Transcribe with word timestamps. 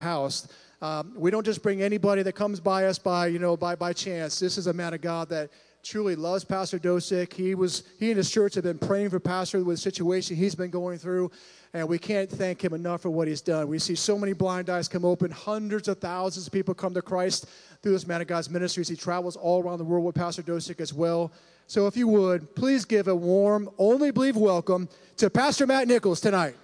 house. 0.00 0.48
Um, 0.80 1.12
we 1.16 1.30
don't 1.30 1.44
just 1.44 1.62
bring 1.62 1.82
anybody 1.82 2.22
that 2.22 2.34
comes 2.34 2.60
by 2.60 2.86
us 2.86 2.98
by, 2.98 3.26
you 3.26 3.38
know, 3.38 3.56
by, 3.56 3.74
by 3.74 3.92
chance. 3.92 4.38
This 4.38 4.56
is 4.56 4.68
a 4.68 4.72
man 4.72 4.94
of 4.94 5.00
God 5.00 5.28
that 5.30 5.50
truly 5.82 6.14
loves 6.14 6.44
Pastor 6.44 6.78
Dosick. 6.78 7.32
He 7.32 7.54
was 7.54 7.82
he 7.98 8.10
and 8.10 8.16
his 8.16 8.30
church 8.30 8.54
have 8.54 8.64
been 8.64 8.78
praying 8.78 9.10
for 9.10 9.18
Pastor 9.18 9.58
with 9.64 9.76
the 9.76 9.80
situation 9.80 10.36
he's 10.36 10.54
been 10.54 10.70
going 10.70 10.98
through, 10.98 11.32
and 11.72 11.88
we 11.88 11.98
can't 11.98 12.30
thank 12.30 12.62
him 12.62 12.74
enough 12.74 13.02
for 13.02 13.10
what 13.10 13.26
he's 13.26 13.40
done. 13.40 13.66
We 13.66 13.80
see 13.80 13.96
so 13.96 14.16
many 14.16 14.34
blind 14.34 14.70
eyes 14.70 14.86
come 14.86 15.04
open, 15.04 15.32
hundreds 15.32 15.88
of 15.88 15.98
thousands 15.98 16.46
of 16.46 16.52
people 16.52 16.74
come 16.74 16.94
to 16.94 17.02
Christ 17.02 17.46
through 17.82 17.92
this 17.92 18.06
man 18.06 18.20
of 18.20 18.28
God's 18.28 18.50
ministries. 18.50 18.88
He 18.88 18.96
travels 18.96 19.34
all 19.34 19.62
around 19.62 19.78
the 19.78 19.84
world 19.84 20.04
with 20.04 20.14
Pastor 20.14 20.42
Dosick 20.42 20.80
as 20.80 20.94
well. 20.94 21.32
So 21.66 21.86
if 21.88 21.96
you 21.96 22.06
would, 22.08 22.54
please 22.54 22.84
give 22.84 23.08
a 23.08 23.14
warm, 23.14 23.68
only 23.78 24.12
believe 24.12 24.36
welcome 24.36 24.88
to 25.16 25.28
Pastor 25.28 25.66
Matt 25.66 25.88
Nichols 25.88 26.20
tonight. 26.20 26.54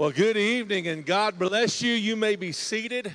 Well, 0.00 0.12
good 0.12 0.38
evening 0.38 0.88
and 0.88 1.04
God 1.04 1.38
bless 1.38 1.82
you. 1.82 1.92
You 1.92 2.16
may 2.16 2.34
be 2.34 2.52
seated. 2.52 3.14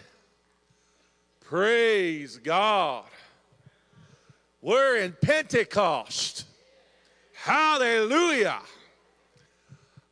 Praise 1.39 2.37
God. 2.37 3.05
We're 4.61 4.97
in 4.97 5.15
Pentecost. 5.19 6.45
Hallelujah. 7.33 8.59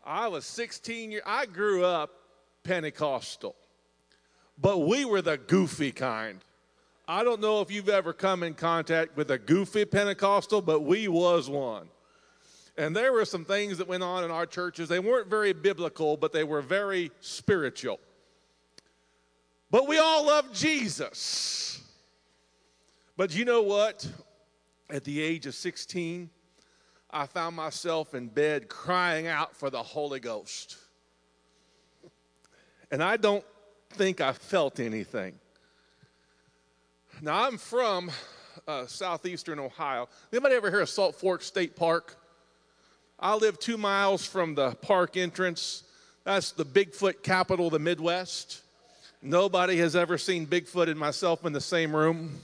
I 0.03 0.27
was 0.29 0.45
16 0.45 1.11
years 1.11 1.21
I 1.27 1.45
grew 1.45 1.85
up 1.85 2.09
Pentecostal. 2.63 3.55
But 4.59 4.79
we 4.79 5.05
were 5.05 5.21
the 5.21 5.37
goofy 5.37 5.91
kind. 5.91 6.39
I 7.07 7.23
don't 7.23 7.39
know 7.39 7.61
if 7.61 7.69
you've 7.69 7.87
ever 7.87 8.13
come 8.13 8.41
in 8.41 8.55
contact 8.55 9.15
with 9.15 9.29
a 9.29 9.37
goofy 9.37 9.85
Pentecostal, 9.85 10.63
but 10.63 10.79
we 10.79 11.07
was 11.07 11.51
one. 11.51 11.87
And 12.77 12.95
there 12.95 13.13
were 13.13 13.25
some 13.25 13.45
things 13.45 13.77
that 13.77 13.87
went 13.87 14.01
on 14.01 14.23
in 14.23 14.31
our 14.31 14.45
churches. 14.45 14.89
They 14.89 14.99
weren't 14.99 15.27
very 15.27 15.53
biblical, 15.53 16.17
but 16.17 16.31
they 16.31 16.43
were 16.43 16.61
very 16.61 17.11
spiritual. 17.19 17.99
But 19.69 19.87
we 19.87 19.99
all 19.99 20.25
love 20.25 20.51
Jesus. 20.53 21.81
But 23.15 23.35
you 23.35 23.45
know 23.45 23.61
what? 23.61 24.07
At 24.89 25.03
the 25.03 25.21
age 25.21 25.45
of 25.45 25.55
16, 25.55 26.29
I 27.11 27.25
found 27.27 27.55
myself 27.55 28.15
in 28.15 28.27
bed 28.27 28.69
crying 28.69 29.27
out 29.27 29.55
for 29.55 29.69
the 29.69 29.81
Holy 29.81 30.19
Ghost. 30.19 30.77
And 32.89 33.03
I 33.03 33.17
don't 33.17 33.45
think 33.91 34.19
I 34.19 34.33
felt 34.33 34.79
anything. 34.79 35.35
Now, 37.21 37.43
I'm 37.43 37.57
from 37.57 38.11
uh, 38.67 38.87
southeastern 38.87 39.59
Ohio. 39.59 40.09
Anybody 40.31 40.55
ever 40.55 40.69
hear 40.71 40.81
of 40.81 40.89
Salt 40.89 41.15
Fork 41.15 41.43
State 41.43 41.75
Park? 41.75 42.17
I 43.23 43.35
live 43.35 43.57
two 43.57 43.77
miles 43.77 44.25
from 44.25 44.53
the 44.53 44.71
park 44.71 45.15
entrance. 45.15 45.83
That's 46.25 46.51
the 46.51 46.65
Bigfoot 46.65 47.23
capital 47.23 47.67
of 47.67 47.71
the 47.71 47.79
Midwest. 47.79 48.59
Nobody 49.21 49.77
has 49.77 49.95
ever 49.95 50.17
seen 50.17 50.45
Bigfoot 50.45 50.89
and 50.89 50.99
myself 50.99 51.45
in 51.45 51.53
the 51.53 51.61
same 51.61 51.95
room. 51.95 52.41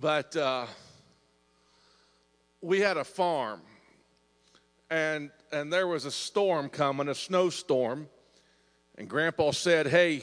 But 0.00 0.34
uh, 0.34 0.64
we 2.62 2.80
had 2.80 2.96
a 2.96 3.04
farm, 3.04 3.60
and, 4.88 5.30
and 5.52 5.70
there 5.70 5.86
was 5.86 6.06
a 6.06 6.10
storm 6.10 6.70
coming, 6.70 7.10
a 7.10 7.14
snowstorm. 7.14 8.08
And 8.96 9.06
Grandpa 9.06 9.50
said, 9.50 9.88
Hey, 9.88 10.22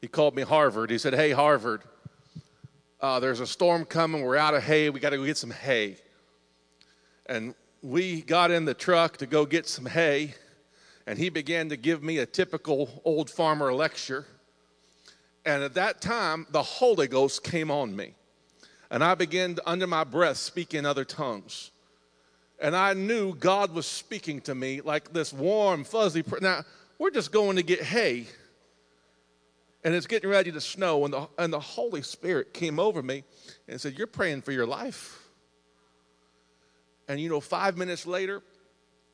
he 0.00 0.06
called 0.06 0.36
me 0.36 0.42
Harvard. 0.42 0.90
He 0.90 0.98
said, 0.98 1.12
Hey, 1.12 1.32
Harvard, 1.32 1.82
uh, 3.04 3.20
there's 3.20 3.40
a 3.40 3.46
storm 3.46 3.84
coming. 3.84 4.22
We're 4.22 4.38
out 4.38 4.54
of 4.54 4.62
hay. 4.62 4.88
We 4.88 4.98
got 4.98 5.10
to 5.10 5.18
go 5.18 5.26
get 5.26 5.36
some 5.36 5.50
hay. 5.50 5.98
And 7.26 7.54
we 7.82 8.22
got 8.22 8.50
in 8.50 8.64
the 8.64 8.72
truck 8.72 9.18
to 9.18 9.26
go 9.26 9.44
get 9.44 9.68
some 9.68 9.84
hay. 9.84 10.34
And 11.06 11.18
he 11.18 11.28
began 11.28 11.68
to 11.68 11.76
give 11.76 12.02
me 12.02 12.16
a 12.16 12.24
typical 12.24 13.02
old 13.04 13.28
farmer 13.28 13.74
lecture. 13.74 14.24
And 15.44 15.62
at 15.62 15.74
that 15.74 16.00
time, 16.00 16.46
the 16.50 16.62
Holy 16.62 17.06
Ghost 17.06 17.44
came 17.44 17.70
on 17.70 17.94
me. 17.94 18.14
And 18.90 19.04
I 19.04 19.14
began, 19.14 19.56
to, 19.56 19.70
under 19.70 19.86
my 19.86 20.04
breath, 20.04 20.38
speak 20.38 20.72
in 20.72 20.86
other 20.86 21.04
tongues. 21.04 21.72
And 22.58 22.74
I 22.74 22.94
knew 22.94 23.34
God 23.34 23.74
was 23.74 23.84
speaking 23.84 24.40
to 24.42 24.54
me 24.54 24.80
like 24.80 25.12
this 25.12 25.30
warm, 25.30 25.84
fuzzy. 25.84 26.24
Now, 26.40 26.62
we're 26.98 27.10
just 27.10 27.32
going 27.32 27.56
to 27.56 27.62
get 27.62 27.82
hay 27.82 28.28
and 29.84 29.94
it's 29.94 30.06
getting 30.06 30.30
ready 30.30 30.50
to 30.50 30.60
snow, 30.62 31.04
and 31.04 31.12
the, 31.12 31.28
and 31.38 31.52
the 31.52 31.60
Holy 31.60 32.00
Spirit 32.00 32.54
came 32.54 32.80
over 32.80 33.02
me 33.02 33.22
and 33.68 33.78
said, 33.78 33.98
You're 33.98 34.06
praying 34.06 34.40
for 34.42 34.50
your 34.50 34.66
life. 34.66 35.20
And 37.06 37.20
you 37.20 37.28
know, 37.28 37.40
five 37.40 37.76
minutes 37.76 38.06
later, 38.06 38.42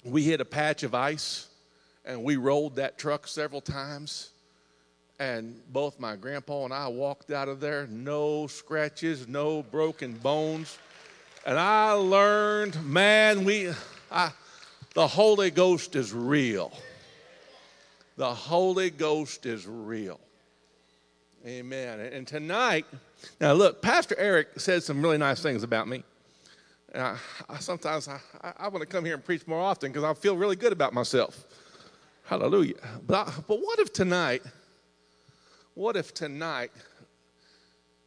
we 0.05 0.23
hit 0.23 0.41
a 0.41 0.45
patch 0.45 0.85
of 0.85 0.95
ice 0.95 1.49
and 2.05 2.23
we 2.23 2.37
rolled 2.37 2.77
that 2.77 2.99
truck 2.99 3.27
several 3.27 3.61
times. 3.61 4.31
And 5.19 5.61
both 5.71 5.99
my 5.99 6.17
grandpa 6.17 6.65
and 6.65 6.73
I 6.73 6.87
walked 6.87 7.31
out 7.33 7.49
of 7.49 7.61
there, 7.61 7.87
no 7.89 8.47
scratches, 8.47 9.29
no 9.29 9.63
broken 9.65 10.15
bones. 10.15 10.79
And 11.45 11.59
I 11.59 11.93
learned, 11.93 12.83
man, 12.87 13.45
we, 13.45 13.71
I, 14.11 14.31
the 14.95 15.07
Holy 15.07 15.51
Ghost 15.51 15.97
is 15.97 16.15
real. 16.15 16.73
The 18.17 18.33
Holy 18.33 18.91
Ghost 18.91 19.47
is 19.47 19.67
real. 19.67 20.21
Amen. 21.47 22.01
And 22.01 22.27
tonight, 22.27 22.85
now 23.41 23.55
look, 23.55 23.81
Pastor 23.81 24.15
Eric 24.19 24.61
said 24.61 24.83
some 24.83 25.01
really 25.01 25.17
nice 25.17 25.41
things 25.41 25.63
about 25.63 25.89
me. 25.89 26.05
I, 26.95 27.17
I 27.49 27.59
sometimes 27.61 28.09
I, 28.09 28.21
I, 28.59 28.69
want 28.69 28.81
to 28.83 28.87
come 28.87 29.07
here 29.07 29.15
and 29.15 29.25
preach 29.25 29.47
more 29.47 29.61
often 29.61 29.91
because 29.91 30.05
I 30.05 30.13
feel 30.13 30.37
really 30.37 30.57
good 30.57 30.73
about 30.73 30.93
myself. 30.93 31.47
Hallelujah. 32.25 32.75
But, 33.07 33.29
I, 33.29 33.33
but 33.49 33.57
what 33.57 33.79
if 33.79 33.91
tonight, 33.91 34.43
what 35.73 35.97
if 35.97 36.13
tonight, 36.13 36.73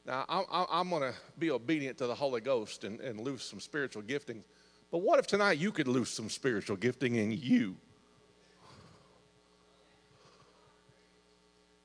now 0.05 0.25
I, 0.29 0.65
I'm 0.69 0.91
going 0.91 1.01
to 1.01 1.13
be 1.39 1.49
obedient 1.49 1.97
to 1.99 2.07
the 2.07 2.15
Holy 2.15 2.41
Ghost 2.41 2.83
and, 2.83 2.99
and 2.99 3.19
lose 3.19 3.41
some 3.41 3.59
spiritual 3.59 4.03
gifting. 4.03 4.43
But 4.91 4.99
what 4.99 5.17
if 5.17 5.25
tonight 5.25 5.57
you 5.57 5.71
could 5.71 5.87
lose 5.87 6.11
some 6.11 6.29
spiritual 6.29 6.75
gifting 6.75 7.15
in 7.15 7.31
you? 7.31 7.77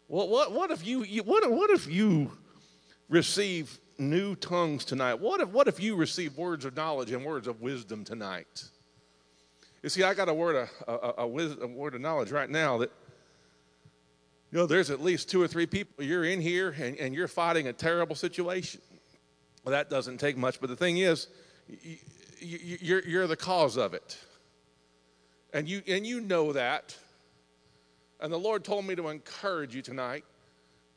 What, 0.08 0.30
what, 0.30 0.52
what 0.52 0.70
if 0.70 0.86
you, 0.86 1.04
you 1.04 1.22
what, 1.22 1.48
what 1.50 1.70
if 1.70 1.86
you 1.86 2.32
receive 3.10 3.78
new 3.98 4.34
tongues 4.34 4.84
tonight? 4.84 5.14
What 5.14 5.40
if, 5.42 5.50
what 5.50 5.68
if 5.68 5.80
you 5.80 5.96
receive 5.96 6.36
words 6.36 6.64
of 6.64 6.74
knowledge 6.74 7.12
and 7.12 7.24
words 7.24 7.46
of 7.46 7.60
wisdom 7.60 8.04
tonight? 8.04 8.64
You 9.82 9.90
see, 9.90 10.02
I 10.02 10.14
got 10.14 10.28
a 10.28 10.34
word 10.34 10.56
of, 10.56 10.70
a, 10.88 11.22
a, 11.22 11.24
a, 11.24 11.66
word 11.66 11.94
of 11.94 12.00
knowledge 12.00 12.30
right 12.30 12.48
now 12.48 12.78
that, 12.78 12.90
you 14.50 14.58
know, 14.58 14.66
there's 14.66 14.90
at 14.90 15.02
least 15.02 15.28
two 15.28 15.42
or 15.42 15.46
three 15.46 15.66
people, 15.66 16.02
you're 16.02 16.24
in 16.24 16.40
here 16.40 16.74
and, 16.80 16.96
and 16.96 17.14
you're 17.14 17.28
fighting 17.28 17.68
a 17.68 17.72
terrible 17.72 18.16
situation. 18.16 18.80
Well, 19.62 19.72
that 19.72 19.90
doesn't 19.90 20.18
take 20.18 20.38
much, 20.38 20.58
but 20.58 20.70
the 20.70 20.76
thing 20.76 20.98
is, 20.98 21.28
you, 21.68 21.98
you, 22.40 22.78
you're, 22.80 23.06
you're 23.06 23.26
the 23.26 23.36
cause 23.36 23.76
of 23.76 23.92
it. 23.92 24.18
And 25.52 25.68
you, 25.68 25.82
and 25.86 26.06
you 26.06 26.22
know 26.22 26.54
that. 26.54 26.96
And 28.20 28.32
the 28.32 28.38
Lord 28.38 28.64
told 28.64 28.84
me 28.84 28.96
to 28.96 29.08
encourage 29.08 29.74
you 29.74 29.82
tonight, 29.82 30.24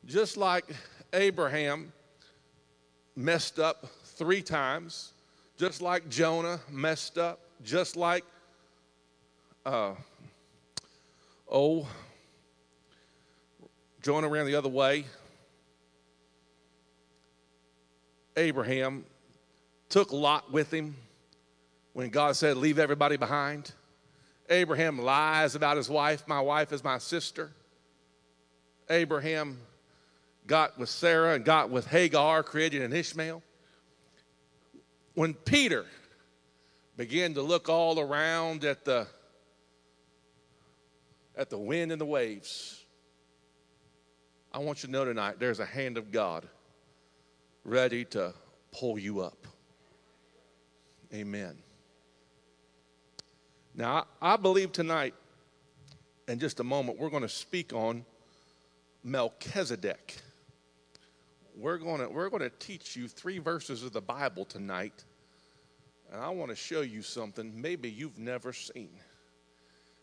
just 0.06 0.36
like 0.36 0.64
Abraham 1.12 1.92
messed 3.14 3.58
up 3.58 3.86
three 4.04 4.42
times, 4.42 5.12
just 5.56 5.80
like 5.80 6.08
Jonah 6.08 6.60
messed 6.70 7.18
up, 7.18 7.40
just 7.62 7.96
like, 7.96 8.24
uh, 9.64 9.94
oh, 11.50 11.86
Jonah 14.02 14.28
ran 14.28 14.46
the 14.46 14.56
other 14.56 14.68
way. 14.68 15.04
Abraham 18.36 19.04
took 19.88 20.12
Lot 20.12 20.50
with 20.50 20.72
him 20.72 20.96
when 21.92 22.08
God 22.10 22.34
said, 22.34 22.56
Leave 22.56 22.78
everybody 22.78 23.16
behind. 23.16 23.72
Abraham 24.52 24.98
lies 24.98 25.54
about 25.54 25.76
his 25.76 25.88
wife. 25.88 26.28
My 26.28 26.40
wife 26.40 26.72
is 26.72 26.84
my 26.84 26.98
sister. 26.98 27.50
Abraham 28.90 29.58
got 30.46 30.78
with 30.78 30.88
Sarah 30.88 31.34
and 31.34 31.44
got 31.44 31.70
with 31.70 31.86
Hagar, 31.86 32.42
created 32.42 32.82
an 32.82 32.92
Ishmael. 32.92 33.42
When 35.14 35.34
Peter 35.34 35.86
began 36.96 37.34
to 37.34 37.42
look 37.42 37.68
all 37.68 37.98
around 37.98 38.64
at 38.64 38.84
the 38.84 39.06
at 41.34 41.48
the 41.48 41.58
wind 41.58 41.90
and 41.90 42.00
the 42.00 42.06
waves, 42.06 42.84
I 44.52 44.58
want 44.58 44.82
you 44.82 44.88
to 44.88 44.92
know 44.92 45.04
tonight 45.06 45.36
there's 45.38 45.60
a 45.60 45.66
hand 45.66 45.96
of 45.96 46.12
God 46.12 46.46
ready 47.64 48.04
to 48.06 48.34
pull 48.70 48.98
you 48.98 49.20
up. 49.20 49.46
Amen. 51.14 51.56
Now, 53.74 54.06
I 54.20 54.36
believe 54.36 54.72
tonight, 54.72 55.14
in 56.28 56.38
just 56.38 56.60
a 56.60 56.64
moment, 56.64 56.98
we're 56.98 57.08
going 57.08 57.22
to 57.22 57.28
speak 57.28 57.72
on 57.72 58.04
Melchizedek. 59.02 60.16
we're 61.56 61.78
going 61.78 62.00
to 62.00 62.08
we're 62.08 62.28
going 62.28 62.42
to 62.42 62.50
teach 62.50 62.96
you 62.96 63.08
three 63.08 63.38
verses 63.38 63.82
of 63.82 63.92
the 63.92 64.00
Bible 64.02 64.44
tonight. 64.44 65.04
And 66.12 66.20
I 66.20 66.28
want 66.28 66.50
to 66.50 66.56
show 66.56 66.82
you 66.82 67.00
something 67.00 67.60
maybe 67.60 67.90
you've 67.90 68.18
never 68.18 68.52
seen. 68.52 68.90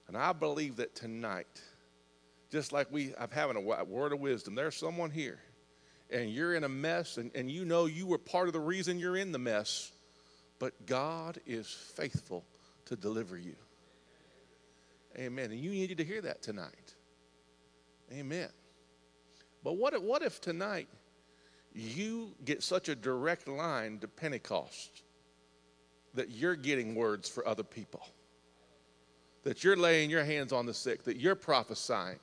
And 0.07 0.17
I 0.17 0.33
believe 0.33 0.77
that 0.77 0.95
tonight, 0.95 1.61
just 2.51 2.73
like 2.73 2.87
we 2.91 3.13
I'm 3.19 3.29
having 3.29 3.55
a 3.55 3.83
word 3.83 4.13
of 4.13 4.19
wisdom, 4.19 4.55
there's 4.55 4.75
someone 4.75 5.11
here 5.11 5.39
and 6.09 6.33
you're 6.33 6.55
in 6.55 6.63
a 6.63 6.69
mess 6.69 7.17
and, 7.17 7.29
and 7.35 7.51
you 7.51 7.65
know 7.65 7.85
you 7.85 8.07
were 8.07 8.17
part 8.17 8.47
of 8.47 8.53
the 8.53 8.59
reason 8.59 8.97
you're 8.97 9.17
in 9.17 9.31
the 9.31 9.37
mess, 9.37 9.91
but 10.57 10.87
God 10.87 11.39
is 11.45 11.67
faithful 11.67 12.43
to 12.89 12.95
deliver 12.95 13.37
you. 13.37 13.55
Amen. 15.17 15.51
And 15.51 15.59
you 15.59 15.71
needed 15.71 15.97
to 15.99 16.03
hear 16.03 16.21
that 16.21 16.41
tonight. 16.41 16.95
Amen. 18.11 18.49
But 19.63 19.77
what 19.77 19.93
if, 19.93 20.01
what 20.01 20.23
if 20.23 20.41
tonight 20.41 20.87
you 21.73 22.31
get 22.45 22.63
such 22.63 22.89
a 22.89 22.95
direct 22.95 23.47
line 23.47 23.99
to 23.99 24.07
Pentecost 24.07 25.03
that 26.15 26.31
you're 26.31 26.55
getting 26.55 26.95
words 26.95 27.29
for 27.29 27.47
other 27.47 27.63
people? 27.63 28.05
That 29.43 29.63
you're 29.63 29.77
laying 29.77 30.09
your 30.09 30.23
hands 30.23 30.51
on 30.51 30.65
the 30.65 30.73
sick, 30.73 31.03
that 31.03 31.17
you're 31.17 31.35
prophesying. 31.35 32.19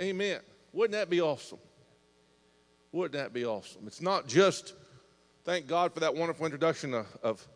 Amen. 0.00 0.40
Wouldn't 0.72 0.92
that 0.92 1.08
be 1.08 1.20
awesome? 1.20 1.58
Wouldn't 2.90 3.12
that 3.12 3.32
be 3.32 3.44
awesome? 3.44 3.86
It's 3.86 4.00
not 4.00 4.26
just, 4.26 4.74
thank 5.44 5.68
God 5.68 5.94
for 5.94 6.00
that 6.00 6.14
wonderful 6.14 6.46
introduction 6.46 6.94
of, 6.94 7.06
of 7.22 7.46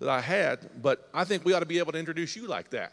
that 0.00 0.08
I 0.08 0.20
had, 0.20 0.82
but 0.82 1.08
I 1.12 1.24
think 1.24 1.44
we 1.44 1.52
ought 1.52 1.60
to 1.60 1.66
be 1.66 1.78
able 1.78 1.92
to 1.92 1.98
introduce 1.98 2.36
you 2.36 2.46
like 2.46 2.70
that. 2.70 2.92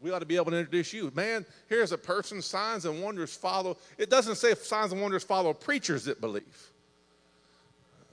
We 0.00 0.10
ought 0.10 0.18
to 0.18 0.26
be 0.26 0.36
able 0.36 0.50
to 0.50 0.58
introduce 0.58 0.92
you. 0.92 1.10
Man, 1.14 1.46
here's 1.68 1.92
a 1.92 1.98
person, 1.98 2.42
signs 2.42 2.84
and 2.84 3.02
wonders 3.02 3.34
follow. 3.34 3.78
It 3.96 4.10
doesn't 4.10 4.36
say 4.36 4.54
signs 4.54 4.92
and 4.92 5.00
wonders 5.00 5.24
follow 5.24 5.54
preachers 5.54 6.04
that 6.04 6.20
believe. 6.20 6.70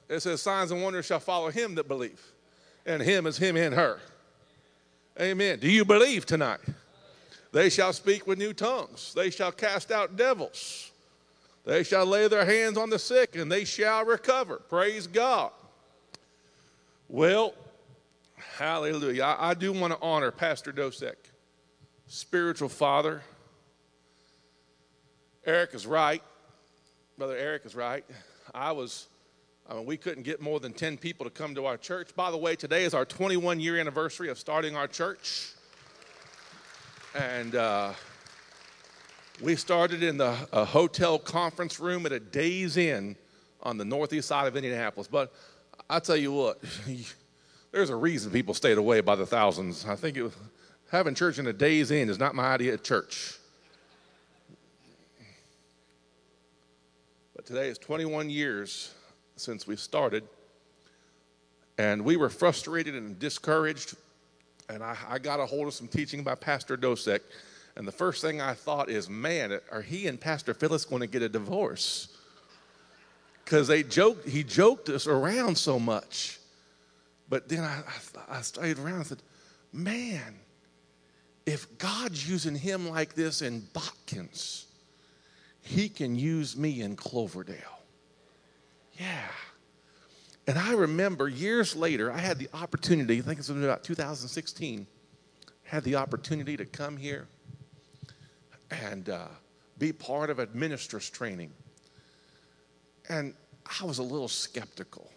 It 0.07 0.21
says 0.21 0.41
signs 0.41 0.71
and 0.71 0.81
wonders 0.81 1.05
shall 1.05 1.19
follow 1.19 1.49
him 1.49 1.75
that 1.75 1.87
believe. 1.87 2.21
And 2.85 3.01
him 3.01 3.27
is 3.27 3.37
him 3.37 3.57
and 3.57 3.75
her. 3.75 3.99
Amen. 5.19 5.59
Do 5.59 5.69
you 5.69 5.85
believe 5.85 6.25
tonight? 6.25 6.59
They 7.51 7.69
shall 7.69 7.93
speak 7.93 8.25
with 8.25 8.39
new 8.39 8.53
tongues. 8.53 9.13
They 9.13 9.29
shall 9.29 9.51
cast 9.51 9.91
out 9.91 10.15
devils. 10.15 10.91
They 11.65 11.83
shall 11.83 12.05
lay 12.05 12.27
their 12.27 12.45
hands 12.45 12.77
on 12.77 12.89
the 12.89 12.99
sick 12.99 13.35
and 13.35 13.51
they 13.51 13.65
shall 13.65 14.05
recover. 14.05 14.57
Praise 14.69 15.07
God. 15.07 15.51
Well, 17.13 17.53
hallelujah. 18.57 19.23
I, 19.23 19.49
I 19.49 19.53
do 19.53 19.73
want 19.73 19.91
to 19.91 19.99
honor 20.01 20.31
Pastor 20.31 20.71
Dosek 20.71 21.15
spiritual 22.07 22.69
father. 22.69 23.21
Eric 25.45 25.73
is 25.73 25.85
right. 25.85 26.23
Brother 27.17 27.35
Eric 27.35 27.65
is 27.65 27.75
right. 27.75 28.05
I 28.55 28.71
was, 28.71 29.07
I 29.69 29.73
mean, 29.73 29.85
we 29.85 29.97
couldn't 29.97 30.23
get 30.23 30.41
more 30.41 30.61
than 30.61 30.71
10 30.71 30.97
people 30.97 31.25
to 31.25 31.29
come 31.29 31.53
to 31.55 31.65
our 31.65 31.75
church. 31.75 32.15
By 32.15 32.31
the 32.31 32.37
way, 32.37 32.55
today 32.55 32.85
is 32.85 32.93
our 32.93 33.03
21 33.03 33.59
year 33.59 33.77
anniversary 33.77 34.29
of 34.29 34.39
starting 34.39 34.77
our 34.77 34.87
church. 34.87 35.51
And 37.13 37.55
uh, 37.55 37.91
we 39.41 39.57
started 39.57 40.01
in 40.01 40.15
the 40.15 40.31
hotel 40.31 41.19
conference 41.19 41.77
room 41.77 42.05
at 42.05 42.13
a 42.13 42.21
Days 42.21 42.77
Inn 42.77 43.17
on 43.63 43.77
the 43.77 43.83
northeast 43.83 44.29
side 44.29 44.47
of 44.47 44.55
Indianapolis. 44.55 45.09
But 45.09 45.33
I 45.91 45.99
tell 45.99 46.15
you 46.15 46.31
what, 46.31 46.57
there's 47.73 47.89
a 47.89 47.95
reason 47.97 48.31
people 48.31 48.53
stayed 48.53 48.77
away 48.77 49.01
by 49.01 49.17
the 49.17 49.25
thousands. 49.25 49.85
I 49.85 49.97
think 49.97 50.15
was 50.15 50.31
having 50.89 51.15
church 51.15 51.37
in 51.37 51.47
a 51.47 51.53
Days 51.53 51.91
Inn 51.91 52.09
is 52.09 52.17
not 52.17 52.33
my 52.33 52.53
idea 52.53 52.75
of 52.75 52.81
church. 52.81 53.33
But 57.35 57.45
today 57.45 57.67
is 57.67 57.77
21 57.77 58.29
years 58.29 58.93
since 59.35 59.67
we 59.67 59.75
started, 59.75 60.23
and 61.77 62.05
we 62.05 62.15
were 62.15 62.29
frustrated 62.29 62.95
and 62.95 63.19
discouraged. 63.19 63.97
And 64.69 64.81
I, 64.81 64.95
I 65.09 65.19
got 65.19 65.41
a 65.41 65.45
hold 65.45 65.67
of 65.67 65.73
some 65.73 65.89
teaching 65.89 66.23
by 66.23 66.35
Pastor 66.35 66.77
Dosek, 66.77 67.19
and 67.75 67.85
the 67.85 67.91
first 67.91 68.21
thing 68.21 68.39
I 68.39 68.53
thought 68.53 68.89
is, 68.89 69.09
man, 69.09 69.59
are 69.73 69.81
he 69.81 70.07
and 70.07 70.17
Pastor 70.17 70.53
Phyllis 70.53 70.85
going 70.85 71.01
to 71.01 71.07
get 71.07 71.21
a 71.21 71.27
divorce? 71.27 72.10
Because 73.51 73.67
they 73.67 73.83
joked, 73.83 74.29
he 74.29 74.45
joked 74.45 74.87
us 74.87 75.07
around 75.07 75.57
so 75.57 75.77
much. 75.77 76.39
But 77.27 77.49
then 77.49 77.65
I, 77.65 77.83
I, 77.85 78.37
I 78.37 78.41
stayed 78.43 78.79
around 78.79 78.95
and 78.95 79.05
said, 79.07 79.21
man, 79.73 80.39
if 81.45 81.77
God's 81.77 82.29
using 82.29 82.55
him 82.55 82.87
like 82.87 83.13
this 83.13 83.41
in 83.41 83.63
Botkins, 83.73 84.67
he 85.59 85.89
can 85.89 86.15
use 86.15 86.55
me 86.55 86.79
in 86.79 86.95
Cloverdale. 86.95 87.81
Yeah. 88.97 89.27
And 90.47 90.57
I 90.57 90.71
remember 90.71 91.27
years 91.27 91.75
later, 91.75 92.09
I 92.09 92.19
had 92.19 92.37
the 92.37 92.47
opportunity, 92.53 93.17
I 93.17 93.21
think 93.21 93.37
it 93.37 93.49
was 93.49 93.49
about 93.49 93.83
2016, 93.83 94.87
had 95.65 95.83
the 95.83 95.95
opportunity 95.95 96.55
to 96.55 96.65
come 96.65 96.95
here 96.95 97.27
and 98.69 99.09
uh, 99.09 99.27
be 99.77 99.91
part 99.91 100.29
of 100.29 100.39
a 100.39 100.47
minister's 100.53 101.09
training. 101.09 101.51
And 103.09 103.33
I 103.79 103.85
was 103.85 103.99
a 103.99 104.03
little 104.03 104.27
skeptical. 104.27 105.09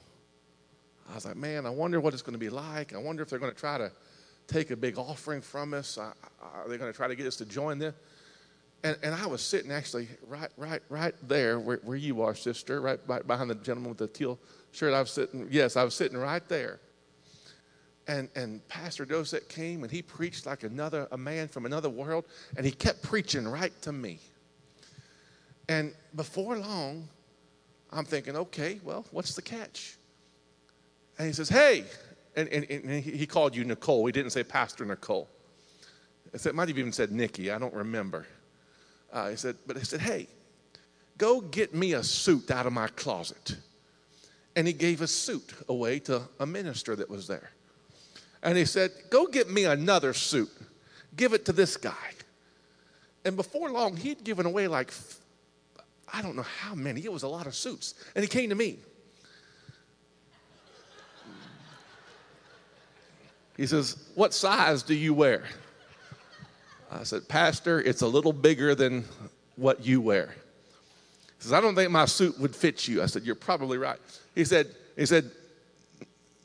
I 1.11 1.15
was 1.15 1.25
like, 1.25 1.37
man, 1.37 1.67
I 1.67 1.71
wonder 1.71 2.01
what 2.01 2.12
it's 2.12 2.23
going 2.23 2.35
to 2.35 2.39
be 2.39 2.49
like. 2.49 2.95
I 2.95 2.99
wonder 2.99 3.23
if 3.23 3.29
they're 3.29 3.39
going 3.39 3.53
to 3.53 3.59
try 3.59 3.79
to 3.79 3.91
take 4.47 4.71
a 4.71 4.77
big 4.77 4.99
offering 4.99 5.41
from 5.41 5.75
us? 5.75 5.99
Are 5.99 6.15
they 6.69 6.79
going 6.79 6.91
to 6.91 6.97
try 6.97 7.09
to 7.09 7.15
get 7.15 7.27
us 7.27 7.37
to 7.37 7.45
join 7.45 7.79
them? 7.79 7.95
And, 8.83 8.99
and 9.03 9.15
I 9.15 9.27
was 9.27 9.41
sitting 9.41 9.73
actually 9.73 10.09
right, 10.27 10.51
right, 10.59 10.83
right 10.91 11.15
there 11.27 11.59
where, 11.59 11.81
where 11.85 11.97
you 11.97 12.21
are, 12.23 12.35
sister, 12.35 12.81
right, 12.81 13.01
right 13.06 13.27
behind 13.27 13.49
the 13.49 13.55
gentleman 13.55 13.91
with 13.91 13.99
the 13.99 14.06
teal 14.06 14.39
shirt. 14.73 14.93
I 14.93 15.01
was 15.01 15.11
sitting, 15.11 15.49
yes, 15.51 15.77
I 15.77 15.85
was 15.85 15.95
sitting 15.95 16.19
right 16.19 16.47
there. 16.49 16.81
And, 18.06 18.29
and 18.37 18.67
Pastor 18.69 19.06
Dosek 19.06 19.49
came 19.49 19.83
and 19.83 19.91
he 19.91 20.03
preached 20.03 20.45
like 20.45 20.62
another, 20.62 21.09
a 21.11 21.17
man 21.17 21.49
from 21.49 21.65
another 21.65 21.89
world, 21.89 22.27
and 22.59 22.67
he 22.67 22.73
kept 22.73 23.03
preaching 23.03 23.49
right 23.49 23.73
to 23.83 23.93
me. 23.93 24.19
And 25.71 25.95
before 26.15 26.59
long, 26.59 27.09
I'm 27.94 28.05
thinking, 28.05 28.37
okay, 28.37 28.81
well, 28.82 29.06
what's 29.12 29.35
the 29.35 29.43
catch? 29.43 29.96
And 31.17 31.29
he 31.29 31.32
says, 31.32 31.49
hey, 31.49 31.85
and, 32.35 32.49
and, 32.49 32.69
and 32.69 32.91
he 33.05 33.26
called 33.26 33.55
you 33.55 33.64
Nicole. 33.64 34.05
He 34.06 34.12
didn't 34.12 34.32
say 34.32 34.43
Pastor 34.43 34.85
Nicole. 34.85 35.29
It 36.32 36.55
might 36.55 36.69
have 36.69 36.79
even 36.79 36.93
said 36.93 37.12
Nikki. 37.12 37.52
I 37.52 37.58
don't 37.58 37.73
remember. 37.73 38.26
Uh, 39.12 39.31
he 39.31 39.37
said, 39.37 39.56
but 39.69 39.76
he 39.76 39.85
said, 39.85 40.00
hey, 40.00 40.26
go 41.17 41.41
get 41.41 41.73
me 41.73 41.93
a 41.93 42.02
suit 42.02 42.50
out 42.50 42.67
of 42.67 42.73
my 42.73 42.88
closet. 42.88 43.56
And 44.56 44.67
he 44.67 44.73
gave 44.73 45.00
a 45.00 45.06
suit 45.06 45.55
away 45.69 46.00
to 46.00 46.23
a 46.41 46.46
minister 46.46 46.96
that 46.96 47.08
was 47.08 47.29
there. 47.29 47.51
And 48.43 48.58
he 48.58 48.65
said, 48.65 48.91
go 49.10 49.27
get 49.27 49.48
me 49.48 49.65
another 49.65 50.13
suit. 50.13 50.51
Give 51.17 51.32
it 51.32 51.44
to 51.46 51.53
this 51.53 51.77
guy. 51.77 52.10
And 53.24 53.36
before 53.36 53.70
long, 53.70 53.96
he'd 53.96 54.24
given 54.24 54.46
away 54.46 54.67
like, 54.67 54.93
I 56.13 56.23
don't 56.23 56.37
know 56.37 56.43
how 56.43 56.75
many. 56.75 57.05
It 57.05 57.13
was 57.13 57.23
a 57.23 57.29
lot 57.29 57.46
of 57.46 57.55
suits. 57.55 57.94
And 58.15 58.23
he 58.23 58.29
came 58.29 58.51
to 58.51 58.55
me. 58.55 58.79
He 63.56 63.67
says, 63.67 63.96
What 64.15 64.34
size 64.34 64.82
do 64.82 64.94
you 64.94 65.15
wear? 65.15 65.44
I 66.91 67.03
said, 67.05 67.29
Pastor, 67.29 67.81
it's 67.81 68.03
a 68.03 68.06
little 68.06 68.32
bigger 68.32 68.75
than 68.75 69.05
what 69.56 69.84
you 69.84 70.01
wear. 70.01 70.34
He 71.39 71.43
says, 71.43 71.53
I 71.53 71.61
don't 71.61 71.75
think 71.75 71.91
my 71.91 72.05
suit 72.05 72.39
would 72.39 72.55
fit 72.55 72.87
you. 72.87 73.03
I 73.03 73.06
said, 73.06 73.23
You're 73.23 73.34
probably 73.34 73.79
right. 73.79 73.99
He 74.34 74.44
said, 74.44 74.69
he 74.96 75.06
said, 75.06 75.31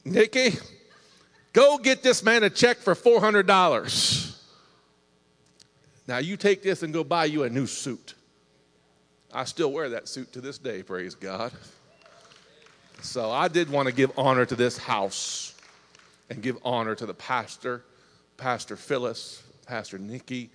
Nikki, 0.06 0.58
go 1.54 1.78
get 1.78 2.04
this 2.04 2.24
man 2.24 2.44
a 2.44 2.50
check 2.50 2.78
for 2.78 2.96
$400. 2.96 4.38
Now 6.08 6.18
you 6.18 6.38
take 6.38 6.64
this 6.64 6.82
and 6.82 6.92
go 6.92 7.04
buy 7.04 7.26
you 7.26 7.44
a 7.44 7.50
new 7.50 7.68
suit. 7.68 8.16
I 9.32 9.44
still 9.44 9.72
wear 9.72 9.90
that 9.90 10.08
suit 10.08 10.34
to 10.34 10.42
this 10.42 10.58
day, 10.58 10.82
praise 10.82 11.14
God. 11.14 11.52
So 13.02 13.30
I 13.30 13.48
did 13.48 13.70
want 13.70 13.88
to 13.88 13.94
give 13.94 14.12
honor 14.18 14.46
to 14.46 14.56
this 14.56 14.78
house 14.78 15.54
and 16.32 16.42
give 16.42 16.58
honor 16.64 16.96
to 16.96 17.06
the 17.06 17.14
pastor, 17.14 17.84
Pastor 18.38 18.76
Phyllis, 18.76 19.44
Pastor 19.68 20.00
Nikki, 20.00 20.50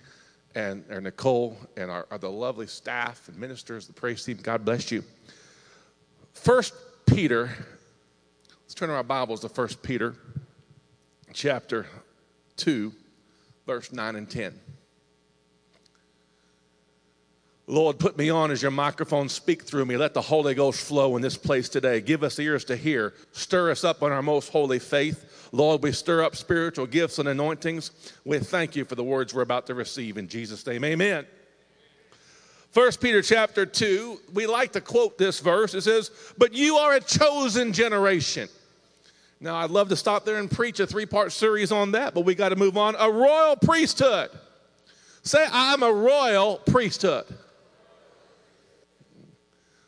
and 0.55 0.83
or 0.89 0.99
Nicole, 0.99 1.57
and 1.77 1.89
our, 1.89 2.05
our, 2.11 2.17
the 2.17 2.29
lovely 2.29 2.67
staff 2.67 3.29
and 3.29 3.37
ministers, 3.37 3.87
the 3.87 3.93
praise 3.93 4.23
team. 4.25 4.39
God 4.43 4.65
bless 4.65 4.91
you. 4.91 5.03
First 6.33 6.73
Peter, 7.05 7.49
let's 8.61 8.73
turn 8.73 8.89
our 8.89 9.03
Bibles 9.03 9.39
to 9.41 9.49
First 9.49 9.81
Peter, 9.81 10.15
chapter 11.33 11.87
two, 12.57 12.91
verse 13.65 13.93
nine 13.93 14.17
and 14.17 14.29
ten. 14.29 14.59
Lord, 17.67 17.97
put 17.97 18.15
me 18.15 18.29
on 18.29 18.51
as 18.51 18.61
your 18.61 18.69
microphone. 18.69 19.27
Speak 19.27 19.63
through 19.63 19.85
me. 19.85 19.97
Let 19.97 20.13
the 20.13 20.21
Holy 20.21 20.53
Ghost 20.53 20.85
flow 20.85 21.15
in 21.15 21.23
this 21.23 21.35
place 21.35 21.67
today. 21.67 21.99
Give 21.99 22.23
us 22.23 22.37
ears 22.37 22.63
to 22.65 22.75
hear. 22.75 23.13
Stir 23.31 23.71
us 23.71 23.83
up 23.83 24.03
on 24.03 24.11
our 24.11 24.21
most 24.21 24.49
holy 24.49 24.77
faith. 24.77 25.49
Lord, 25.51 25.81
we 25.81 25.91
stir 25.91 26.23
up 26.23 26.35
spiritual 26.35 26.85
gifts 26.85 27.17
and 27.17 27.27
anointings. 27.27 27.89
We 28.23 28.37
thank 28.37 28.75
you 28.75 28.85
for 28.85 28.93
the 28.93 29.03
words 29.03 29.33
we're 29.33 29.41
about 29.41 29.65
to 29.67 29.73
receive. 29.73 30.17
In 30.17 30.27
Jesus' 30.27 30.65
name, 30.67 30.83
amen. 30.83 31.25
1 32.73 32.91
Peter 32.99 33.21
chapter 33.23 33.65
2, 33.65 34.19
we 34.33 34.45
like 34.45 34.73
to 34.73 34.81
quote 34.81 35.17
this 35.17 35.39
verse. 35.39 35.73
It 35.73 35.81
says, 35.81 36.11
But 36.37 36.53
you 36.53 36.75
are 36.75 36.93
a 36.93 36.99
chosen 36.99 37.73
generation. 37.73 38.47
Now, 39.39 39.55
I'd 39.55 39.71
love 39.71 39.89
to 39.89 39.95
stop 39.95 40.23
there 40.23 40.37
and 40.37 40.51
preach 40.51 40.79
a 40.79 40.85
three 40.85 41.05
part 41.05 41.31
series 41.31 41.71
on 41.71 41.93
that, 41.93 42.13
but 42.13 42.25
we 42.25 42.35
got 42.35 42.49
to 42.49 42.55
move 42.55 42.77
on. 42.77 42.95
A 42.99 43.09
royal 43.09 43.55
priesthood. 43.55 44.29
Say, 45.23 45.43
I'm 45.51 45.81
a 45.81 45.91
royal 45.91 46.57
priesthood. 46.57 47.25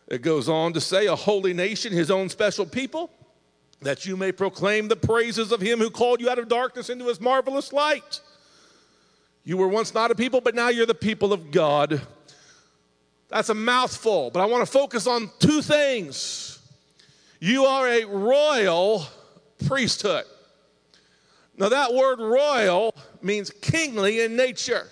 It 0.07 0.21
goes 0.21 0.47
on 0.47 0.73
to 0.73 0.81
say, 0.81 1.07
a 1.07 1.15
holy 1.15 1.53
nation, 1.53 1.91
his 1.91 2.09
own 2.09 2.29
special 2.29 2.65
people, 2.65 3.09
that 3.81 4.05
you 4.05 4.15
may 4.15 4.31
proclaim 4.31 4.87
the 4.87 4.95
praises 4.95 5.51
of 5.51 5.61
him 5.61 5.79
who 5.79 5.89
called 5.89 6.21
you 6.21 6.29
out 6.29 6.39
of 6.39 6.47
darkness 6.47 6.89
into 6.89 7.07
his 7.07 7.19
marvelous 7.19 7.73
light. 7.73 8.21
You 9.43 9.57
were 9.57 9.67
once 9.67 9.93
not 9.93 10.11
a 10.11 10.15
people, 10.15 10.41
but 10.41 10.55
now 10.55 10.69
you're 10.69 10.85
the 10.85 10.93
people 10.93 11.33
of 11.33 11.51
God. 11.51 12.01
That's 13.29 13.49
a 13.49 13.53
mouthful, 13.53 14.31
but 14.31 14.39
I 14.39 14.45
want 14.45 14.65
to 14.65 14.71
focus 14.71 15.07
on 15.07 15.29
two 15.39 15.61
things. 15.61 16.59
You 17.39 17.65
are 17.65 17.87
a 17.87 18.05
royal 18.05 19.05
priesthood. 19.65 20.23
Now, 21.57 21.69
that 21.69 21.93
word 21.93 22.19
royal 22.19 22.93
means 23.21 23.49
kingly 23.49 24.21
in 24.21 24.35
nature. 24.35 24.87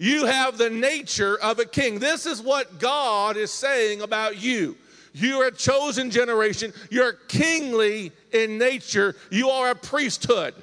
You 0.00 0.24
have 0.24 0.56
the 0.56 0.70
nature 0.70 1.38
of 1.38 1.58
a 1.58 1.66
king. 1.66 1.98
This 1.98 2.24
is 2.24 2.40
what 2.40 2.78
God 2.78 3.36
is 3.36 3.50
saying 3.50 4.00
about 4.00 4.40
you. 4.40 4.78
You 5.12 5.42
are 5.42 5.48
a 5.48 5.52
chosen 5.52 6.10
generation. 6.10 6.72
You're 6.88 7.12
kingly 7.28 8.10
in 8.32 8.56
nature. 8.56 9.14
You 9.30 9.50
are 9.50 9.72
a 9.72 9.74
priesthood. 9.74 10.54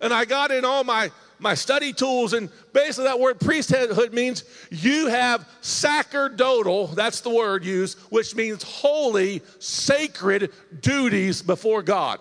And 0.00 0.10
I 0.10 0.24
got 0.24 0.52
in 0.52 0.64
all 0.64 0.84
my, 0.84 1.10
my 1.38 1.52
study 1.52 1.92
tools, 1.92 2.32
and 2.32 2.48
basically 2.72 3.04
that 3.04 3.20
word 3.20 3.40
priesthood 3.40 4.14
means 4.14 4.42
you 4.70 5.08
have 5.08 5.46
sacerdotal, 5.60 6.86
that's 6.86 7.20
the 7.20 7.28
word 7.28 7.62
used, 7.62 7.98
which 8.08 8.34
means 8.34 8.62
holy, 8.62 9.42
sacred 9.58 10.50
duties 10.80 11.42
before 11.42 11.82
God. 11.82 12.20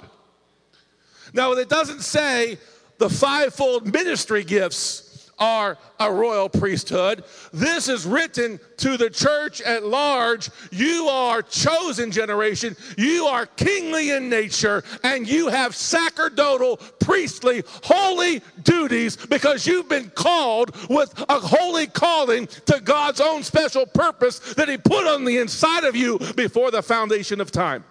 Now, 1.34 1.54
it 1.54 1.70
doesn't 1.70 2.01
say 2.01 2.58
the 2.98 3.10
fivefold 3.10 3.89
ministry 3.94 4.44
gifts 4.44 5.04
are 5.38 5.77
a 6.00 6.12
royal 6.12 6.50
priesthood. 6.50 7.24
This 7.54 7.89
is 7.89 8.06
written 8.06 8.60
to 8.77 8.98
the 8.98 9.10
church 9.10 9.62
at 9.62 9.86
large. 9.86 10.50
You 10.72 11.08
are 11.08 11.42
chosen 11.42 12.12
generation. 12.12 12.75
You 12.98 13.25
are 13.25 13.46
kingly 13.46 14.12
in 14.12 14.30
nature 14.30 14.84
and 15.04 15.27
you 15.27 15.48
have 15.50 15.75
sacerdotal, 15.75 16.77
priestly, 17.00 17.63
holy 17.84 18.42
duties 18.63 19.18
because 19.18 19.68
you've 19.68 19.89
been 19.89 20.10
called 20.10 20.75
with 20.89 21.13
a 21.30 21.39
holy 21.39 21.88
calling 21.88 22.48
to 22.65 22.80
God's 22.82 23.22
own 23.22 23.44
special 23.44 23.86
purpose 23.86 24.39
that 24.56 24.70
He 24.70 24.77
put 24.77 25.06
on 25.06 25.25
the 25.25 25.38
inside 25.38 25.84
of 25.84 25.96
you 25.96 26.20
before 26.36 26.72
the 26.72 26.82
foundation 26.82 27.42
of 27.42 27.51
time. 27.51 27.84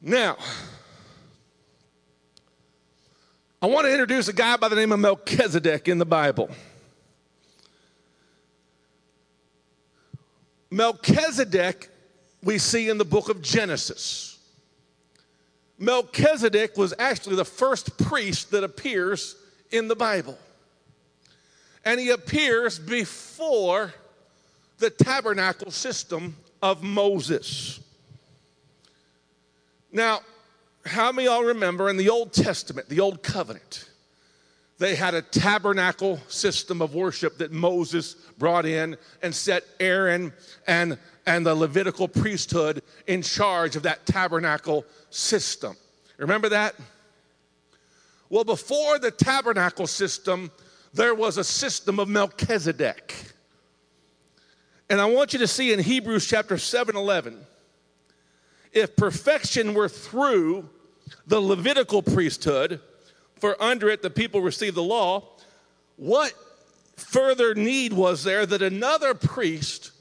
Now, 0.00 0.36
I 3.66 3.68
want 3.68 3.84
to 3.86 3.90
introduce 3.90 4.28
a 4.28 4.32
guy 4.32 4.56
by 4.56 4.68
the 4.68 4.76
name 4.76 4.92
of 4.92 5.00
Melchizedek 5.00 5.88
in 5.88 5.98
the 5.98 6.06
Bible. 6.06 6.48
Melchizedek, 10.70 11.90
we 12.44 12.58
see 12.58 12.88
in 12.88 12.96
the 12.96 13.04
book 13.04 13.28
of 13.28 13.42
Genesis. 13.42 14.38
Melchizedek 15.80 16.76
was 16.76 16.94
actually 17.00 17.34
the 17.34 17.44
first 17.44 17.98
priest 17.98 18.52
that 18.52 18.62
appears 18.62 19.34
in 19.72 19.88
the 19.88 19.96
Bible. 19.96 20.38
And 21.84 21.98
he 21.98 22.10
appears 22.10 22.78
before 22.78 23.92
the 24.78 24.90
tabernacle 24.90 25.72
system 25.72 26.36
of 26.62 26.84
Moses. 26.84 27.80
Now, 29.90 30.20
how 30.86 31.12
many 31.12 31.26
y'all 31.26 31.44
remember 31.44 31.88
in 31.90 31.96
the 31.96 32.08
Old 32.08 32.32
Testament, 32.32 32.88
the 32.88 33.00
Old 33.00 33.22
Covenant, 33.22 33.88
they 34.78 34.94
had 34.94 35.14
a 35.14 35.22
tabernacle 35.22 36.18
system 36.28 36.82
of 36.82 36.94
worship 36.94 37.38
that 37.38 37.50
Moses 37.50 38.14
brought 38.38 38.66
in 38.66 38.96
and 39.22 39.34
set 39.34 39.64
Aaron 39.80 40.32
and, 40.66 40.98
and 41.26 41.46
the 41.46 41.54
Levitical 41.54 42.08
priesthood 42.08 42.82
in 43.06 43.22
charge 43.22 43.74
of 43.74 43.84
that 43.84 44.04
tabernacle 44.04 44.84
system. 45.08 45.76
Remember 46.18 46.50
that? 46.50 46.74
Well, 48.28 48.44
before 48.44 48.98
the 48.98 49.10
tabernacle 49.10 49.86
system, 49.86 50.50
there 50.92 51.14
was 51.14 51.38
a 51.38 51.44
system 51.44 51.98
of 51.98 52.08
Melchizedek. 52.08 53.14
And 54.90 55.00
I 55.00 55.06
want 55.06 55.32
you 55.32 55.38
to 55.40 55.46
see 55.46 55.72
in 55.72 55.78
Hebrews 55.78 56.26
chapter 56.26 56.58
7 56.58 56.96
11, 56.96 57.38
if 58.72 58.94
perfection 58.94 59.72
were 59.72 59.88
through 59.88 60.68
the 61.26 61.40
Levitical 61.40 62.02
priesthood, 62.02 62.80
for 63.36 63.60
under 63.62 63.88
it 63.88 64.02
the 64.02 64.10
people 64.10 64.40
received 64.40 64.76
the 64.76 64.82
law, 64.82 65.22
what 65.96 66.32
further 66.96 67.54
need 67.54 67.92
was 67.92 68.24
there 68.24 68.46
that 68.46 68.62
another 68.62 69.14
priest 69.14 69.92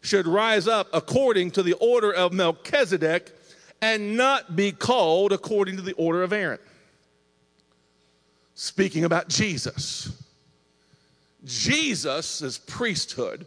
should 0.00 0.26
rise 0.26 0.66
up 0.66 0.88
according 0.92 1.50
to 1.52 1.62
the 1.62 1.74
order 1.74 2.12
of 2.12 2.32
Melchizedek 2.32 3.30
and 3.80 4.16
not 4.16 4.56
be 4.56 4.72
called 4.72 5.32
according 5.32 5.76
to 5.76 5.82
the 5.82 5.94
order 5.94 6.22
of 6.22 6.32
Aaron? 6.32 6.58
Speaking 8.54 9.04
about 9.04 9.28
Jesus. 9.28 10.22
Jesus' 11.44 12.58
priesthood 12.58 13.46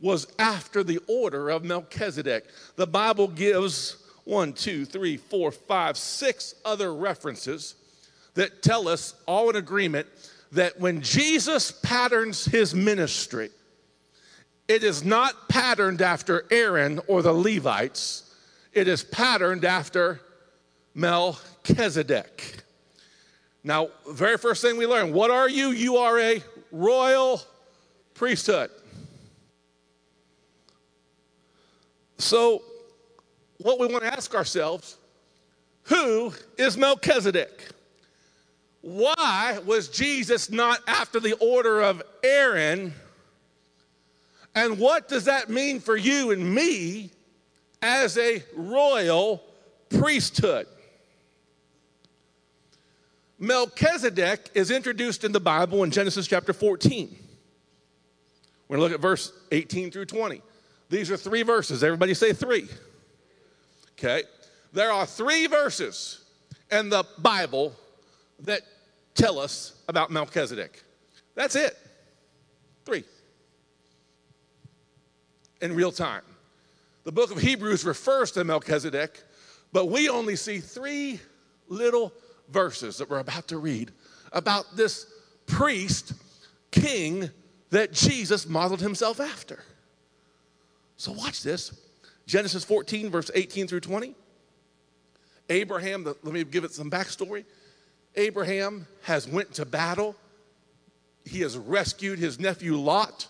was 0.00 0.26
after 0.38 0.82
the 0.82 0.98
order 1.06 1.50
of 1.50 1.64
Melchizedek. 1.64 2.46
The 2.76 2.86
Bible 2.86 3.28
gives 3.28 3.96
one, 4.24 4.52
two, 4.52 4.84
three, 4.84 5.16
four, 5.16 5.50
five, 5.50 5.96
six 5.96 6.54
other 6.64 6.94
references 6.94 7.74
that 8.34 8.62
tell 8.62 8.88
us, 8.88 9.14
all 9.26 9.50
in 9.50 9.56
agreement, 9.56 10.06
that 10.52 10.78
when 10.78 11.00
Jesus 11.02 11.70
patterns 11.70 12.44
his 12.44 12.74
ministry, 12.74 13.50
it 14.68 14.84
is 14.84 15.04
not 15.04 15.48
patterned 15.48 16.00
after 16.00 16.44
Aaron 16.50 17.00
or 17.08 17.22
the 17.22 17.32
Levites, 17.32 18.34
it 18.72 18.88
is 18.88 19.02
patterned 19.02 19.64
after 19.64 20.20
Melchizedek. 20.94 22.62
Now, 23.64 23.88
very 24.08 24.38
first 24.38 24.62
thing 24.62 24.76
we 24.76 24.86
learn 24.86 25.12
what 25.12 25.30
are 25.30 25.48
you? 25.48 25.68
You 25.68 25.96
are 25.96 26.18
a 26.18 26.42
royal 26.70 27.40
priesthood. 28.14 28.70
So, 32.18 32.62
what 33.62 33.78
we 33.78 33.86
want 33.86 34.04
to 34.04 34.12
ask 34.12 34.34
ourselves 34.34 34.96
who 35.84 36.32
is 36.58 36.76
Melchizedek? 36.76 37.68
Why 38.82 39.60
was 39.64 39.88
Jesus 39.88 40.50
not 40.50 40.80
after 40.86 41.20
the 41.20 41.34
order 41.34 41.80
of 41.80 42.02
Aaron? 42.22 42.92
And 44.54 44.78
what 44.78 45.08
does 45.08 45.24
that 45.24 45.48
mean 45.48 45.80
for 45.80 45.96
you 45.96 46.30
and 46.30 46.54
me 46.54 47.10
as 47.80 48.18
a 48.18 48.42
royal 48.54 49.42
priesthood? 49.88 50.66
Melchizedek 53.38 54.50
is 54.54 54.70
introduced 54.70 55.24
in 55.24 55.32
the 55.32 55.40
Bible 55.40 55.82
in 55.82 55.90
Genesis 55.90 56.26
chapter 56.26 56.52
14. 56.52 57.16
We're 58.68 58.76
going 58.76 58.88
to 58.88 58.92
look 58.92 58.94
at 58.94 59.02
verse 59.02 59.32
18 59.50 59.90
through 59.90 60.06
20. 60.06 60.40
These 60.90 61.10
are 61.10 61.16
three 61.16 61.42
verses. 61.42 61.82
Everybody 61.82 62.14
say 62.14 62.32
three. 62.32 62.68
Okay? 63.98 64.22
There 64.72 64.90
are 64.90 65.06
three 65.06 65.46
verses 65.46 66.24
in 66.70 66.88
the 66.88 67.04
Bible 67.18 67.74
that 68.40 68.62
tell 69.14 69.38
us 69.38 69.82
about 69.88 70.10
Melchizedek. 70.10 70.82
That's 71.34 71.54
it. 71.54 71.76
Three. 72.84 73.04
In 75.60 75.74
real 75.74 75.92
time. 75.92 76.22
The 77.04 77.12
book 77.12 77.30
of 77.30 77.38
Hebrews 77.38 77.84
refers 77.84 78.30
to 78.32 78.44
Melchizedek, 78.44 79.22
but 79.72 79.86
we 79.86 80.08
only 80.08 80.36
see 80.36 80.58
three 80.58 81.20
little 81.68 82.12
verses 82.48 82.98
that 82.98 83.10
we're 83.10 83.18
about 83.18 83.48
to 83.48 83.58
read 83.58 83.92
about 84.32 84.76
this 84.76 85.06
priest, 85.46 86.14
king 86.70 87.30
that 87.70 87.92
Jesus 87.92 88.48
modeled 88.48 88.80
himself 88.80 89.20
after. 89.20 89.64
So, 90.96 91.12
watch 91.12 91.42
this. 91.42 91.78
Genesis 92.26 92.64
14, 92.64 93.10
verse 93.10 93.30
18 93.34 93.66
through 93.66 93.80
20. 93.80 94.14
Abraham, 95.50 96.04
the, 96.04 96.16
let 96.22 96.32
me 96.32 96.44
give 96.44 96.64
it 96.64 96.72
some 96.72 96.90
backstory. 96.90 97.44
Abraham 98.16 98.86
has 99.02 99.28
went 99.28 99.54
to 99.54 99.64
battle. 99.64 100.16
He 101.24 101.40
has 101.40 101.56
rescued 101.56 102.18
his 102.18 102.38
nephew 102.38 102.76
Lot. 102.76 103.26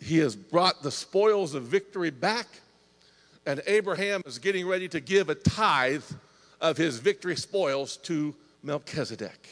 He 0.00 0.18
has 0.18 0.34
brought 0.34 0.82
the 0.82 0.90
spoils 0.90 1.54
of 1.54 1.64
victory 1.64 2.10
back. 2.10 2.46
And 3.46 3.62
Abraham 3.66 4.22
is 4.26 4.38
getting 4.38 4.66
ready 4.66 4.88
to 4.88 5.00
give 5.00 5.28
a 5.28 5.34
tithe 5.34 6.04
of 6.60 6.76
his 6.76 6.98
victory 6.98 7.36
spoils 7.36 7.96
to 7.98 8.34
Melchizedek. 8.62 9.48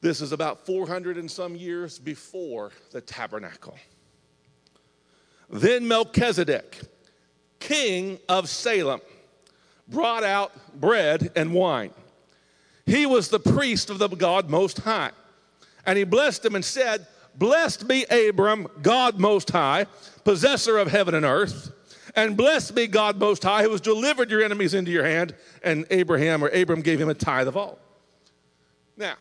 This 0.00 0.20
is 0.20 0.32
about 0.32 0.64
400 0.64 1.16
and 1.16 1.30
some 1.30 1.56
years 1.56 1.98
before 1.98 2.70
the 2.92 3.00
tabernacle. 3.00 3.76
Then 5.50 5.88
Melchizedek, 5.88 6.80
king 7.58 8.18
of 8.28 8.48
Salem, 8.48 9.00
brought 9.88 10.24
out 10.24 10.52
bread 10.78 11.32
and 11.34 11.52
wine. 11.52 11.92
He 12.86 13.06
was 13.06 13.28
the 13.28 13.40
priest 13.40 13.90
of 13.90 13.98
the 13.98 14.08
God 14.08 14.48
Most 14.48 14.78
High. 14.78 15.10
And 15.86 15.98
he 15.98 16.04
blessed 16.04 16.44
him 16.44 16.54
and 16.54 16.64
said, 16.64 17.06
Blessed 17.34 17.86
be 17.86 18.04
Abram, 18.04 18.66
God 18.82 19.18
Most 19.18 19.50
High, 19.50 19.86
possessor 20.24 20.78
of 20.78 20.90
heaven 20.90 21.14
and 21.14 21.24
earth. 21.24 21.72
And 22.16 22.36
blessed 22.36 22.74
be 22.74 22.86
God 22.86 23.18
Most 23.18 23.42
High, 23.42 23.62
who 23.62 23.70
has 23.70 23.80
delivered 23.80 24.30
your 24.30 24.42
enemies 24.42 24.74
into 24.74 24.90
your 24.90 25.04
hand. 25.04 25.34
And 25.62 25.86
Abraham 25.90 26.42
or 26.42 26.48
Abram 26.48 26.82
gave 26.82 27.00
him 27.00 27.08
a 27.08 27.14
tithe 27.14 27.46
of 27.46 27.56
all. 27.56 27.78
Now, 28.96 29.14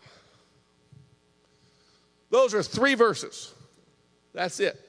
those 2.29 2.53
are 2.53 2.63
three 2.63 2.96
verses. 2.96 3.53
That's 4.34 4.60
it. 4.60 4.87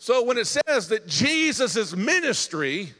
So 0.00 0.24
when 0.24 0.38
it 0.38 0.46
says 0.46 0.88
that 0.88 1.06
Jesus' 1.06 1.94
ministry 1.94 2.94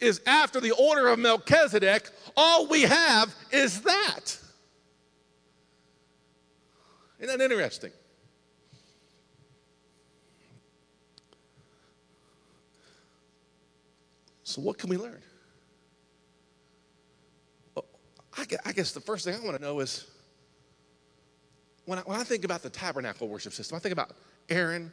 is 0.00 0.22
after 0.24 0.60
the 0.60 0.70
order 0.70 1.08
of 1.08 1.18
Melchizedek, 1.18 2.08
all 2.38 2.66
we 2.68 2.82
have 2.82 3.34
is 3.50 3.82
that. 3.82 4.38
Isn't 7.18 7.38
that 7.38 7.44
interesting? 7.44 7.92
So, 14.42 14.62
what 14.62 14.78
can 14.78 14.88
we 14.88 14.96
learn? 14.96 15.20
Oh, 17.76 17.84
well, 18.38 18.58
I 18.64 18.72
guess 18.72 18.92
the 18.92 19.02
first 19.02 19.26
thing 19.26 19.34
I 19.34 19.44
want 19.44 19.58
to 19.58 19.62
know 19.62 19.80
is 19.80 20.06
when 21.84 21.98
I, 21.98 22.02
when 22.02 22.18
I 22.18 22.24
think 22.24 22.46
about 22.46 22.62
the 22.62 22.70
tabernacle 22.70 23.28
worship 23.28 23.52
system, 23.52 23.76
I 23.76 23.80
think 23.80 23.92
about 23.92 24.12
Aaron, 24.48 24.90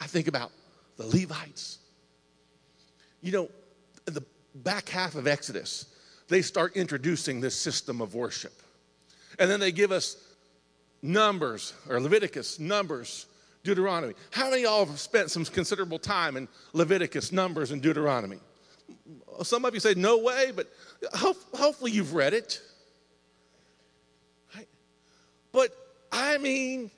I 0.00 0.06
think 0.06 0.28
about 0.28 0.52
the 0.96 1.06
Levites. 1.06 1.78
You 3.20 3.32
know, 3.32 3.50
in 4.06 4.14
the 4.14 4.24
back 4.54 4.88
half 4.88 5.14
of 5.14 5.26
Exodus, 5.26 5.86
they 6.28 6.42
start 6.42 6.76
introducing 6.76 7.40
this 7.40 7.54
system 7.54 8.00
of 8.00 8.14
worship. 8.14 8.52
And 9.38 9.50
then 9.50 9.60
they 9.60 9.72
give 9.72 9.92
us 9.92 10.16
Numbers, 11.02 11.74
or 11.88 12.00
Leviticus, 12.00 12.58
Numbers, 12.58 13.26
Deuteronomy. 13.62 14.14
How 14.30 14.50
many 14.50 14.64
of 14.64 14.70
y'all 14.70 14.86
have 14.86 14.98
spent 14.98 15.30
some 15.30 15.44
considerable 15.44 15.98
time 15.98 16.36
in 16.36 16.48
Leviticus, 16.72 17.32
Numbers, 17.32 17.70
and 17.72 17.82
Deuteronomy? 17.82 18.38
Some 19.42 19.64
of 19.64 19.74
you 19.74 19.80
say, 19.80 19.94
no 19.94 20.18
way, 20.18 20.52
but 20.54 20.72
hopefully 21.12 21.90
you've 21.90 22.14
read 22.14 22.34
it. 22.34 22.60
But 25.52 25.76
I 26.10 26.38
mean, 26.38 26.90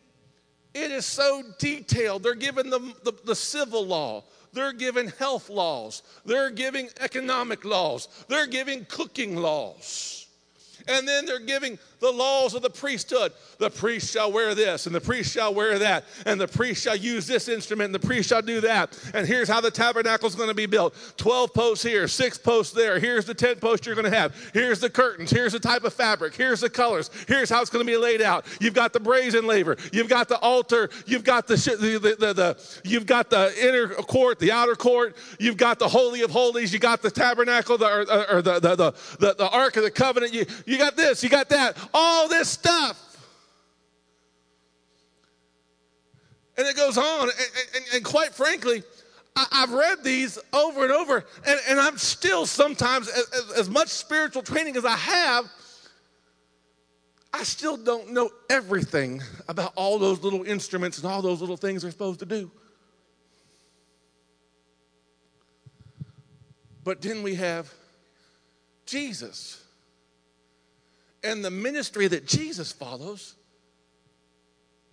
it 0.76 0.90
is 0.90 1.06
so 1.06 1.42
detailed. 1.58 2.22
They're 2.22 2.34
given 2.34 2.70
the, 2.70 2.78
the, 3.02 3.12
the, 3.24 3.34
civil 3.34 3.86
law, 3.86 4.24
they're 4.52 4.72
given 4.72 5.08
health 5.08 5.48
laws, 5.48 6.02
they're 6.24 6.50
giving 6.50 6.88
economic 7.00 7.64
laws, 7.64 8.08
they're 8.28 8.46
giving 8.46 8.84
cooking 8.84 9.36
laws. 9.36 10.26
And 10.88 11.08
then 11.08 11.26
they're 11.26 11.40
giving 11.40 11.78
the 12.00 12.10
laws 12.10 12.54
of 12.54 12.62
the 12.62 12.70
priesthood. 12.70 13.32
The 13.58 13.70
priest 13.70 14.12
shall 14.12 14.30
wear 14.30 14.54
this, 14.54 14.86
and 14.86 14.94
the 14.94 15.00
priest 15.00 15.32
shall 15.32 15.54
wear 15.54 15.78
that, 15.78 16.04
and 16.26 16.40
the 16.40 16.48
priest 16.48 16.82
shall 16.82 16.96
use 16.96 17.26
this 17.26 17.48
instrument, 17.48 17.86
and 17.86 17.94
the 17.94 18.06
priest 18.06 18.28
shall 18.28 18.42
do 18.42 18.60
that. 18.62 18.98
And 19.14 19.26
here's 19.26 19.48
how 19.48 19.60
the 19.60 19.70
tabernacle 19.70 20.28
is 20.28 20.34
going 20.34 20.48
to 20.48 20.54
be 20.54 20.66
built 20.66 20.94
12 21.16 21.54
posts 21.54 21.84
here, 21.84 22.06
six 22.08 22.36
posts 22.36 22.74
there. 22.74 22.98
Here's 22.98 23.24
the 23.24 23.34
10 23.34 23.56
posts 23.56 23.86
you're 23.86 23.94
going 23.94 24.10
to 24.10 24.16
have. 24.16 24.34
Here's 24.52 24.80
the 24.80 24.90
curtains. 24.90 25.30
Here's 25.30 25.52
the 25.52 25.60
type 25.60 25.84
of 25.84 25.94
fabric. 25.94 26.34
Here's 26.34 26.60
the 26.60 26.70
colors. 26.70 27.10
Here's 27.28 27.48
how 27.48 27.62
it's 27.62 27.70
going 27.70 27.84
to 27.84 27.90
be 27.90 27.96
laid 27.96 28.20
out. 28.20 28.44
You've 28.60 28.74
got 28.74 28.92
the 28.92 29.00
brazen 29.00 29.46
laver. 29.46 29.76
You've 29.92 30.08
got 30.08 30.28
the 30.28 30.38
altar. 30.38 30.90
You've 31.06 31.24
got 31.24 31.46
the, 31.46 31.56
the, 31.56 31.98
the, 31.98 32.16
the, 32.26 32.32
the 32.32 32.80
you've 32.84 33.06
got 33.06 33.30
the 33.30 33.52
inner 33.60 33.88
court, 33.88 34.38
the 34.38 34.52
outer 34.52 34.74
court. 34.74 35.16
You've 35.38 35.56
got 35.56 35.78
the 35.78 35.88
holy 35.88 36.22
of 36.22 36.30
holies. 36.30 36.72
You 36.72 36.78
got 36.78 37.00
the 37.00 37.10
tabernacle, 37.10 37.78
the, 37.78 37.86
or, 37.86 38.36
or 38.36 38.42
the, 38.42 38.60
the, 38.60 38.76
the, 38.76 38.94
the, 39.18 39.34
the 39.34 39.48
ark 39.48 39.76
of 39.76 39.82
the 39.82 39.90
covenant. 39.90 40.34
You, 40.34 40.44
you 40.66 40.76
got 40.76 40.96
this. 40.96 41.22
You 41.22 41.30
got 41.30 41.48
that. 41.48 41.76
All 41.92 42.28
this 42.28 42.48
stuff. 42.48 43.02
And 46.58 46.66
it 46.66 46.76
goes 46.76 46.96
on. 46.96 47.22
And, 47.22 47.32
and, 47.74 47.84
and 47.94 48.04
quite 48.04 48.34
frankly, 48.34 48.82
I, 49.36 49.46
have 49.52 49.72
read 49.72 50.02
these 50.02 50.38
over 50.52 50.84
and 50.84 50.92
over, 50.92 51.24
and, 51.46 51.60
and 51.68 51.78
I'm 51.78 51.98
still 51.98 52.46
sometimes, 52.46 53.08
as, 53.08 53.52
as 53.58 53.70
much 53.70 53.88
spiritual 53.88 54.42
training 54.42 54.76
as 54.76 54.86
I 54.86 54.96
have, 54.96 55.44
I 57.34 57.42
still 57.42 57.76
don't 57.76 58.12
know 58.12 58.30
everything 58.48 59.22
about 59.46 59.74
all 59.76 59.98
those 59.98 60.22
little 60.22 60.44
instruments 60.44 60.96
and 60.96 61.06
all 61.06 61.20
those 61.20 61.42
little 61.42 61.58
things 61.58 61.82
they're 61.82 61.90
supposed 61.90 62.20
to 62.20 62.26
do. 62.26 62.50
But 66.82 67.02
then 67.02 67.22
we 67.22 67.34
have 67.34 67.72
Jesus 68.86 69.62
and 71.22 71.44
the 71.44 71.50
ministry 71.50 72.08
that 72.08 72.26
Jesus 72.26 72.72
follows, 72.72 73.34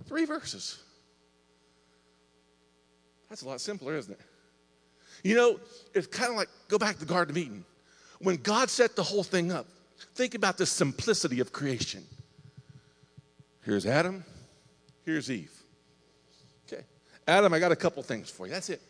three 0.06 0.26
verses. 0.26 0.82
That's 3.30 3.42
a 3.42 3.48
lot 3.48 3.62
simpler, 3.62 3.96
isn't 3.96 4.14
it? 4.14 4.20
You 5.24 5.36
know, 5.36 5.60
it's 5.94 6.08
kind 6.08 6.30
of 6.30 6.38
like 6.38 6.50
go 6.68 6.78
back 6.78 6.96
to 6.96 7.00
the 7.00 7.12
Garden 7.12 7.32
of 7.32 7.38
Eden. 7.38 7.66
When 8.20 8.38
God 8.38 8.70
set 8.70 8.96
the 8.96 9.04
whole 9.04 9.24
thing 9.24 9.52
up, 9.52 9.68
think 10.16 10.36
about 10.36 10.58
the 10.58 10.66
simplicity 10.66 11.40
of 11.40 11.52
creation. 11.52 12.04
Here's 13.62 13.86
Adam, 13.86 14.24
here's 15.06 15.32
Eve. 15.32 15.52
Okay. 16.68 16.84
Adam, 17.28 17.54
I 17.54 17.60
got 17.60 17.72
a 17.72 17.76
couple 17.76 18.04
things 18.04 18.30
for 18.30 18.46
you. 18.46 18.52
That's 18.52 18.70
it. 18.70 18.82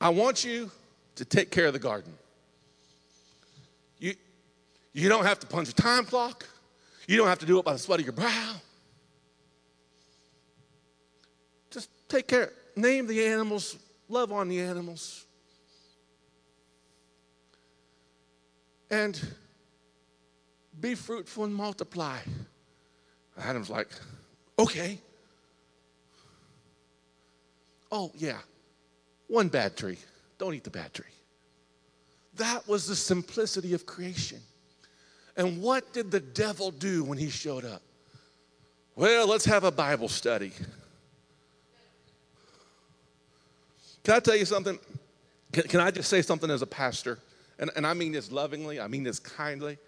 I 0.00 0.10
want 0.10 0.44
you 0.44 0.70
to 1.16 1.24
take 1.24 1.50
care 1.50 1.66
of 1.66 1.72
the 1.72 1.78
garden. 1.78 2.12
You, 4.94 5.08
don't 5.08 5.26
have 5.26 5.40
to 5.40 5.46
punch 5.46 5.68
a 5.68 5.74
time 5.74 6.04
clock. 6.04 6.46
You 7.06 7.18
don't 7.18 7.26
have 7.26 7.40
to 7.40 7.46
do 7.46 7.58
it 7.58 7.64
by 7.64 7.72
the 7.74 7.78
sweat 7.78 8.00
of 8.00 8.06
your 8.06 8.14
brow. 8.14 8.54
Just 11.70 11.90
take 12.08 12.28
care. 12.28 12.52
Name 12.76 13.06
the 13.06 13.26
animals, 13.26 13.76
love 14.08 14.32
on 14.32 14.48
the 14.48 14.60
animals. 14.60 15.26
And 18.90 19.20
be 20.80 20.94
fruitful 20.94 21.44
and 21.44 21.54
multiply. 21.54 22.18
Adam's 23.36 23.70
like, 23.70 23.88
okay. 24.58 24.98
Oh, 27.90 28.12
yeah, 28.14 28.38
one 29.28 29.48
bad 29.48 29.76
tree. 29.76 29.98
Don't 30.38 30.54
eat 30.54 30.64
the 30.64 30.70
bad 30.70 30.92
tree. 30.92 31.04
That 32.36 32.66
was 32.66 32.86
the 32.86 32.96
simplicity 32.96 33.74
of 33.74 33.86
creation. 33.86 34.40
And 35.36 35.60
what 35.60 35.92
did 35.92 36.10
the 36.10 36.20
devil 36.20 36.70
do 36.70 37.04
when 37.04 37.18
he 37.18 37.28
showed 37.28 37.64
up? 37.64 37.82
Well, 38.96 39.26
let's 39.26 39.44
have 39.46 39.64
a 39.64 39.72
Bible 39.72 40.08
study. 40.08 40.52
Can 44.04 44.14
I 44.14 44.20
tell 44.20 44.36
you 44.36 44.44
something? 44.44 44.78
Can, 45.52 45.64
can 45.64 45.80
I 45.80 45.90
just 45.90 46.08
say 46.08 46.22
something 46.22 46.50
as 46.50 46.62
a 46.62 46.66
pastor? 46.66 47.18
And, 47.58 47.70
and 47.74 47.86
I 47.86 47.94
mean 47.94 48.12
this 48.12 48.30
lovingly, 48.30 48.80
I 48.80 48.86
mean 48.86 49.02
this 49.02 49.18
kindly. 49.18 49.78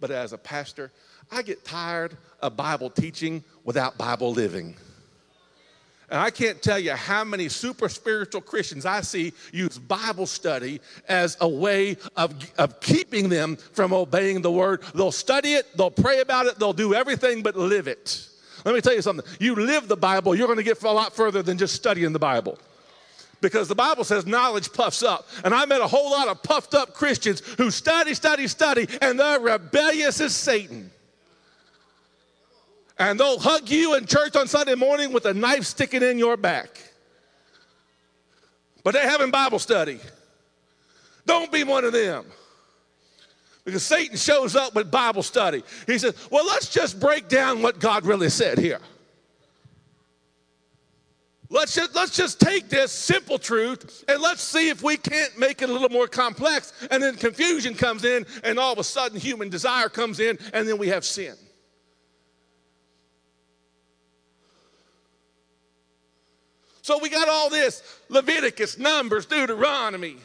But 0.00 0.10
as 0.10 0.32
a 0.32 0.38
pastor, 0.38 0.90
I 1.30 1.42
get 1.42 1.64
tired 1.64 2.16
of 2.40 2.56
Bible 2.56 2.90
teaching 2.90 3.44
without 3.64 3.98
Bible 3.98 4.32
living. 4.32 4.74
And 6.12 6.20
I 6.20 6.28
can't 6.28 6.60
tell 6.60 6.78
you 6.78 6.92
how 6.92 7.24
many 7.24 7.48
super 7.48 7.88
spiritual 7.88 8.42
Christians 8.42 8.84
I 8.84 9.00
see 9.00 9.32
use 9.50 9.78
Bible 9.78 10.26
study 10.26 10.78
as 11.08 11.38
a 11.40 11.48
way 11.48 11.96
of, 12.16 12.34
of 12.58 12.80
keeping 12.80 13.30
them 13.30 13.56
from 13.56 13.94
obeying 13.94 14.42
the 14.42 14.52
word. 14.52 14.82
They'll 14.94 15.10
study 15.10 15.54
it, 15.54 15.74
they'll 15.74 15.90
pray 15.90 16.20
about 16.20 16.44
it, 16.44 16.58
they'll 16.58 16.74
do 16.74 16.92
everything 16.92 17.42
but 17.42 17.56
live 17.56 17.88
it. 17.88 18.28
Let 18.66 18.74
me 18.74 18.82
tell 18.82 18.94
you 18.94 19.00
something. 19.00 19.24
You 19.40 19.54
live 19.54 19.88
the 19.88 19.96
Bible, 19.96 20.34
you're 20.34 20.48
going 20.48 20.58
to 20.58 20.62
get 20.62 20.82
a 20.82 20.92
lot 20.92 21.16
further 21.16 21.42
than 21.42 21.56
just 21.56 21.74
studying 21.74 22.12
the 22.12 22.18
Bible 22.18 22.58
because 23.40 23.68
the 23.68 23.74
Bible 23.74 24.04
says 24.04 24.26
knowledge 24.26 24.70
puffs 24.70 25.02
up. 25.02 25.26
And 25.46 25.54
I 25.54 25.64
met 25.64 25.80
a 25.80 25.86
whole 25.86 26.10
lot 26.10 26.28
of 26.28 26.42
puffed 26.42 26.74
up 26.74 26.92
Christians 26.92 27.40
who 27.56 27.70
study, 27.70 28.12
study, 28.12 28.48
study, 28.48 28.86
and 29.00 29.18
they're 29.18 29.40
rebellious 29.40 30.20
as 30.20 30.36
Satan 30.36 30.90
and 32.98 33.18
they'll 33.18 33.38
hug 33.38 33.68
you 33.68 33.94
in 33.94 34.06
church 34.06 34.36
on 34.36 34.46
Sunday 34.46 34.74
morning 34.74 35.12
with 35.12 35.24
a 35.26 35.34
knife 35.34 35.64
sticking 35.64 36.02
in 36.02 36.18
your 36.18 36.36
back. 36.36 36.68
But 38.84 38.94
they're 38.94 39.08
having 39.08 39.30
Bible 39.30 39.58
study. 39.58 39.98
Don't 41.26 41.52
be 41.52 41.64
one 41.64 41.84
of 41.84 41.92
them. 41.92 42.24
Because 43.64 43.84
Satan 43.84 44.16
shows 44.16 44.56
up 44.56 44.74
with 44.74 44.90
Bible 44.90 45.22
study. 45.22 45.62
He 45.86 45.98
says, 45.98 46.14
Well, 46.30 46.44
let's 46.44 46.68
just 46.68 46.98
break 46.98 47.28
down 47.28 47.62
what 47.62 47.78
God 47.78 48.04
really 48.04 48.28
said 48.28 48.58
here. 48.58 48.80
Let's 51.48 51.74
just, 51.74 51.94
let's 51.94 52.16
just 52.16 52.40
take 52.40 52.70
this 52.70 52.90
simple 52.90 53.38
truth 53.38 54.04
and 54.08 54.22
let's 54.22 54.42
see 54.42 54.70
if 54.70 54.82
we 54.82 54.96
can't 54.96 55.38
make 55.38 55.60
it 55.60 55.68
a 55.68 55.72
little 55.72 55.90
more 55.90 56.08
complex. 56.08 56.72
And 56.90 57.02
then 57.02 57.14
confusion 57.16 57.74
comes 57.74 58.04
in, 58.04 58.24
and 58.42 58.58
all 58.58 58.72
of 58.72 58.78
a 58.78 58.84
sudden 58.84 59.20
human 59.20 59.50
desire 59.50 59.90
comes 59.90 60.18
in, 60.18 60.38
and 60.54 60.66
then 60.66 60.78
we 60.78 60.88
have 60.88 61.04
sin. 61.04 61.34
So 66.82 66.98
we 66.98 67.08
got 67.08 67.28
all 67.28 67.48
this 67.48 67.82
Leviticus, 68.08 68.76
Numbers, 68.76 69.26
Deuteronomy. 69.26 70.16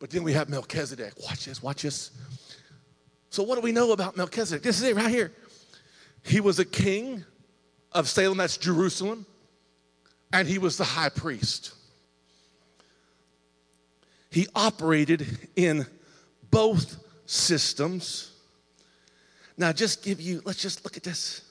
But 0.00 0.10
then 0.10 0.24
we 0.24 0.32
have 0.32 0.48
Melchizedek. 0.48 1.12
Watch 1.22 1.44
this, 1.44 1.62
watch 1.62 1.82
this. 1.82 2.10
So, 3.30 3.44
what 3.44 3.54
do 3.54 3.60
we 3.60 3.70
know 3.70 3.92
about 3.92 4.16
Melchizedek? 4.16 4.62
This 4.62 4.78
is 4.78 4.82
it 4.82 4.96
right 4.96 5.08
here. 5.08 5.32
He 6.24 6.40
was 6.40 6.58
a 6.58 6.64
king 6.64 7.24
of 7.92 8.08
Salem, 8.08 8.38
that's 8.38 8.56
Jerusalem, 8.56 9.24
and 10.32 10.48
he 10.48 10.58
was 10.58 10.76
the 10.76 10.84
high 10.84 11.08
priest. 11.08 11.74
He 14.30 14.48
operated 14.54 15.26
in 15.54 15.86
both 16.50 16.96
systems. 17.26 18.32
Now, 19.56 19.72
just 19.72 20.02
give 20.02 20.20
you, 20.20 20.42
let's 20.44 20.60
just 20.60 20.84
look 20.84 20.96
at 20.96 21.02
this. 21.02 21.42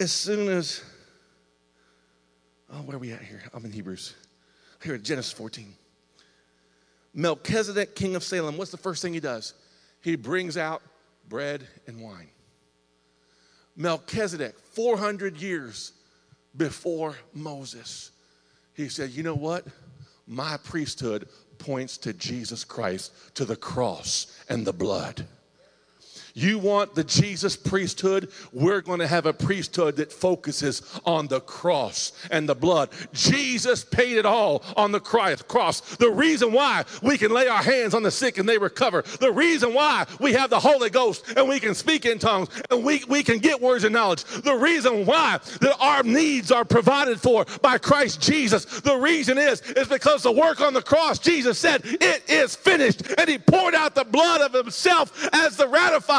As 0.00 0.10
soon 0.12 0.48
as, 0.48 0.82
oh, 2.72 2.78
where 2.78 2.96
are 2.96 2.98
we 2.98 3.12
at 3.12 3.20
here? 3.20 3.42
I'm 3.52 3.66
in 3.66 3.70
Hebrews. 3.70 4.14
Here, 4.82 4.94
at 4.94 5.02
Genesis 5.02 5.30
14. 5.32 5.74
Melchizedek, 7.12 7.94
king 7.94 8.16
of 8.16 8.24
Salem, 8.24 8.56
what's 8.56 8.70
the 8.70 8.78
first 8.78 9.02
thing 9.02 9.12
he 9.12 9.20
does? 9.20 9.52
He 10.00 10.16
brings 10.16 10.56
out 10.56 10.80
bread 11.28 11.66
and 11.86 12.00
wine. 12.00 12.30
Melchizedek, 13.76 14.58
400 14.58 15.36
years 15.36 15.92
before 16.56 17.16
Moses, 17.34 18.10
he 18.72 18.88
said, 18.88 19.10
You 19.10 19.22
know 19.22 19.34
what? 19.34 19.66
My 20.26 20.56
priesthood 20.64 21.28
points 21.58 21.98
to 21.98 22.14
Jesus 22.14 22.64
Christ, 22.64 23.12
to 23.34 23.44
the 23.44 23.56
cross 23.56 24.34
and 24.48 24.66
the 24.66 24.72
blood. 24.72 25.26
You 26.34 26.58
want 26.58 26.94
the 26.94 27.04
Jesus 27.04 27.56
priesthood? 27.56 28.30
We're 28.52 28.80
going 28.80 29.00
to 29.00 29.06
have 29.06 29.26
a 29.26 29.32
priesthood 29.32 29.96
that 29.96 30.12
focuses 30.12 30.82
on 31.04 31.26
the 31.26 31.40
cross 31.40 32.12
and 32.30 32.48
the 32.48 32.54
blood. 32.54 32.90
Jesus 33.12 33.84
paid 33.84 34.16
it 34.16 34.26
all 34.26 34.62
on 34.76 34.92
the 34.92 35.00
cross. 35.00 35.80
The 35.96 36.10
reason 36.10 36.52
why 36.52 36.84
we 37.02 37.18
can 37.18 37.32
lay 37.32 37.48
our 37.48 37.62
hands 37.62 37.94
on 37.94 38.02
the 38.02 38.10
sick 38.10 38.38
and 38.38 38.48
they 38.48 38.58
recover. 38.58 39.02
The 39.02 39.32
reason 39.32 39.74
why 39.74 40.06
we 40.18 40.32
have 40.32 40.50
the 40.50 40.60
Holy 40.60 40.90
Ghost 40.90 41.32
and 41.36 41.48
we 41.48 41.60
can 41.60 41.74
speak 41.74 42.06
in 42.06 42.18
tongues 42.18 42.48
and 42.70 42.84
we, 42.84 43.02
we 43.08 43.22
can 43.22 43.38
get 43.38 43.60
words 43.60 43.84
of 43.84 43.92
knowledge. 43.92 44.24
The 44.24 44.54
reason 44.54 45.06
why 45.06 45.40
that 45.60 45.76
our 45.80 46.02
needs 46.02 46.52
are 46.52 46.64
provided 46.64 47.20
for 47.20 47.46
by 47.62 47.78
Christ 47.78 48.20
Jesus. 48.20 48.64
The 48.64 48.96
reason 48.96 49.38
is, 49.38 49.60
is 49.62 49.88
because 49.88 50.22
the 50.22 50.32
work 50.32 50.60
on 50.60 50.74
the 50.74 50.82
cross, 50.82 51.18
Jesus 51.18 51.58
said, 51.58 51.82
it 51.84 52.28
is 52.28 52.54
finished. 52.54 53.02
And 53.18 53.28
he 53.28 53.38
poured 53.38 53.74
out 53.74 53.94
the 53.94 54.04
blood 54.04 54.40
of 54.40 54.52
himself 54.52 55.28
as 55.32 55.56
the 55.56 55.68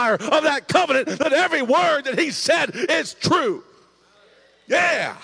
ratifier 0.02 0.38
of 0.38 0.44
that 0.44 0.68
covenant 0.68 1.08
that 1.20 1.34
every 1.34 1.62
word 1.62 2.04
that 2.04 2.18
he 2.18 2.32
said 2.32 2.72
is 2.76 3.14
true. 3.14 3.64
Yeah. 4.68 5.16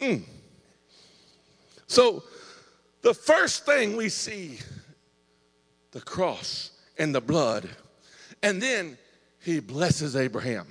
Mm. 0.00 0.22
So, 1.86 2.22
the 3.02 3.14
first 3.14 3.64
thing 3.66 3.96
we 3.96 4.08
see 4.08 4.58
the 5.92 6.00
cross 6.00 6.70
and 6.98 7.14
the 7.14 7.20
blood, 7.20 7.68
and 8.42 8.60
then 8.60 8.96
he 9.40 9.60
blesses 9.60 10.16
Abraham. 10.16 10.66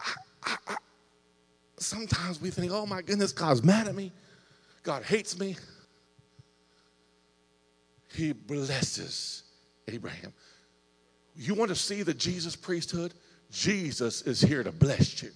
I, 0.00 0.12
I, 0.44 0.56
I, 0.68 0.76
sometimes 1.78 2.40
we 2.40 2.50
think, 2.50 2.72
oh 2.72 2.86
my 2.86 3.02
goodness, 3.02 3.32
God's 3.32 3.62
mad 3.62 3.86
at 3.88 3.94
me, 3.94 4.12
God 4.82 5.02
hates 5.02 5.38
me 5.38 5.56
he 8.16 8.32
blesses 8.32 9.42
Abraham. 9.88 10.32
You 11.36 11.54
want 11.54 11.68
to 11.68 11.76
see 11.76 12.02
the 12.02 12.14
Jesus 12.14 12.56
priesthood? 12.56 13.14
Jesus 13.50 14.22
is 14.22 14.40
here 14.40 14.64
to 14.64 14.72
bless 14.72 15.22
you. 15.22 15.30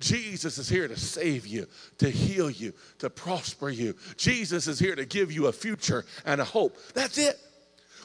Jesus 0.00 0.58
is 0.58 0.68
here 0.68 0.88
to 0.88 0.98
save 0.98 1.46
you, 1.46 1.66
to 1.98 2.10
heal 2.10 2.50
you, 2.50 2.72
to 2.98 3.10
prosper 3.10 3.68
you. 3.68 3.94
Jesus 4.16 4.66
is 4.66 4.78
here 4.78 4.96
to 4.96 5.04
give 5.04 5.30
you 5.30 5.46
a 5.46 5.52
future 5.52 6.04
and 6.24 6.40
a 6.40 6.44
hope. 6.44 6.76
That's 6.94 7.18
it. 7.18 7.38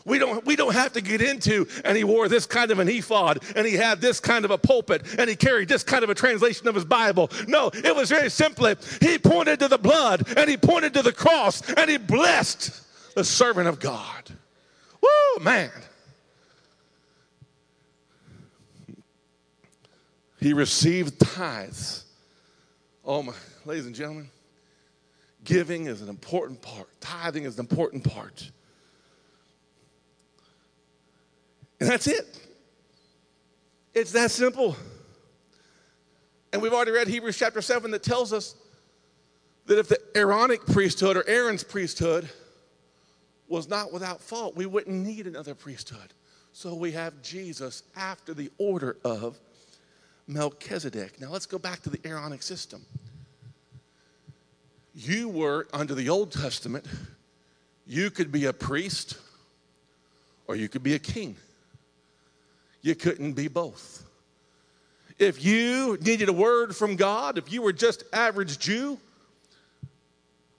We 0.06 0.20
don't, 0.20 0.46
we 0.46 0.56
don't 0.56 0.74
have 0.74 0.94
to 0.94 1.02
get 1.02 1.22
into, 1.22 1.68
and 1.84 1.98
he 1.98 2.04
wore 2.04 2.30
this 2.30 2.46
kind 2.46 2.70
of 2.70 2.78
an 2.78 2.88
ephod, 2.88 3.44
and 3.56 3.66
he 3.66 3.74
had 3.74 4.02
this 4.02 4.20
kind 4.20 4.46
of 4.46 4.52
a 4.52 4.58
pulpit, 4.58 5.02
and 5.18 5.28
he 5.28 5.36
carried 5.36 5.68
this 5.68 5.84
kind 5.84 6.04
of 6.04 6.12
a 6.12 6.16
translation 6.16 6.68
of 6.68 6.76
his 6.76 6.86
Bible. 6.86 7.32
No, 7.48 7.72
it 7.74 7.96
was 7.96 8.10
very 8.10 8.30
simply, 8.30 8.76
he 9.02 9.18
pointed 9.18 9.60
to 9.62 9.68
the 9.68 9.80
blood, 9.80 10.38
and 10.38 10.48
he 10.48 10.58
pointed 10.58 10.94
to 10.94 11.02
the 11.02 11.12
cross, 11.12 11.68
and 11.74 11.90
he 11.90 11.98
blessed 11.98 12.85
the 13.16 13.24
servant 13.24 13.68
of 13.68 13.80
God. 13.80 14.30
Woo, 15.02 15.44
man. 15.44 15.72
He 20.40 20.54
received 20.54 21.20
tithes. 21.20 22.06
Oh, 23.04 23.24
my, 23.24 23.34
ladies 23.66 23.88
and 23.88 23.96
gentlemen, 23.96 24.30
giving 25.44 25.88
is 25.88 26.02
an 26.02 26.10
important 26.10 26.62
part, 26.62 26.88
tithing 27.00 27.46
is 27.46 27.56
an 27.56 27.62
important 27.62 28.04
part. 28.04 28.52
And 31.80 31.90
that's 31.90 32.08
it. 32.08 32.48
It's 33.94 34.12
that 34.12 34.30
simple. 34.32 34.76
And 36.52 36.62
we've 36.62 36.74
already 36.74 36.92
read 36.92 37.08
Hebrews 37.08 37.38
chapter 37.38 37.62
7 37.62 37.92
that 37.92 38.04
tells 38.04 38.34
us 38.34 38.56
that 39.66 39.80
if 39.80 39.88
the 39.88 40.00
Aaronic 40.16 40.66
priesthood 40.66 41.18
or 41.18 41.28
Aaron's 41.28 41.64
priesthood 41.64 42.30
was 43.48 43.68
not 43.70 43.94
without 43.94 44.22
fault, 44.22 44.56
we 44.56 44.66
wouldn't 44.66 44.96
need 44.96 45.28
another 45.28 45.54
priesthood. 45.56 46.14
So 46.52 46.74
we 46.74 46.92
have 46.94 47.22
Jesus 47.22 47.84
after 47.96 48.34
the 48.34 48.52
order 48.58 48.98
of 49.04 49.40
Melchizedek. 50.28 51.20
Now 51.20 51.30
let's 51.30 51.46
go 51.46 51.60
back 51.60 51.82
to 51.84 51.90
the 51.90 52.00
Aaronic 52.06 52.42
system. 52.42 52.86
You 54.94 55.28
were, 55.30 55.68
under 55.74 55.94
the 55.94 56.10
Old 56.10 56.32
Testament, 56.32 56.86
you 57.86 58.10
could 58.10 58.32
be 58.32 58.46
a 58.46 58.54
priest 58.54 59.18
or 60.48 60.56
you 60.56 60.70
could 60.70 60.84
be 60.84 60.96
a 60.96 61.00
king. 61.00 61.36
You 62.82 62.96
couldn't 62.96 63.34
be 63.34 63.48
both. 63.48 64.06
If 65.18 65.44
you 65.44 65.98
needed 66.02 66.30
a 66.30 66.34
word 66.34 66.76
from 66.76 66.96
God, 66.96 67.38
if 67.38 67.52
you 67.52 67.62
were 67.62 67.74
just 67.74 68.04
average 68.14 68.60
Jew, 68.60 69.00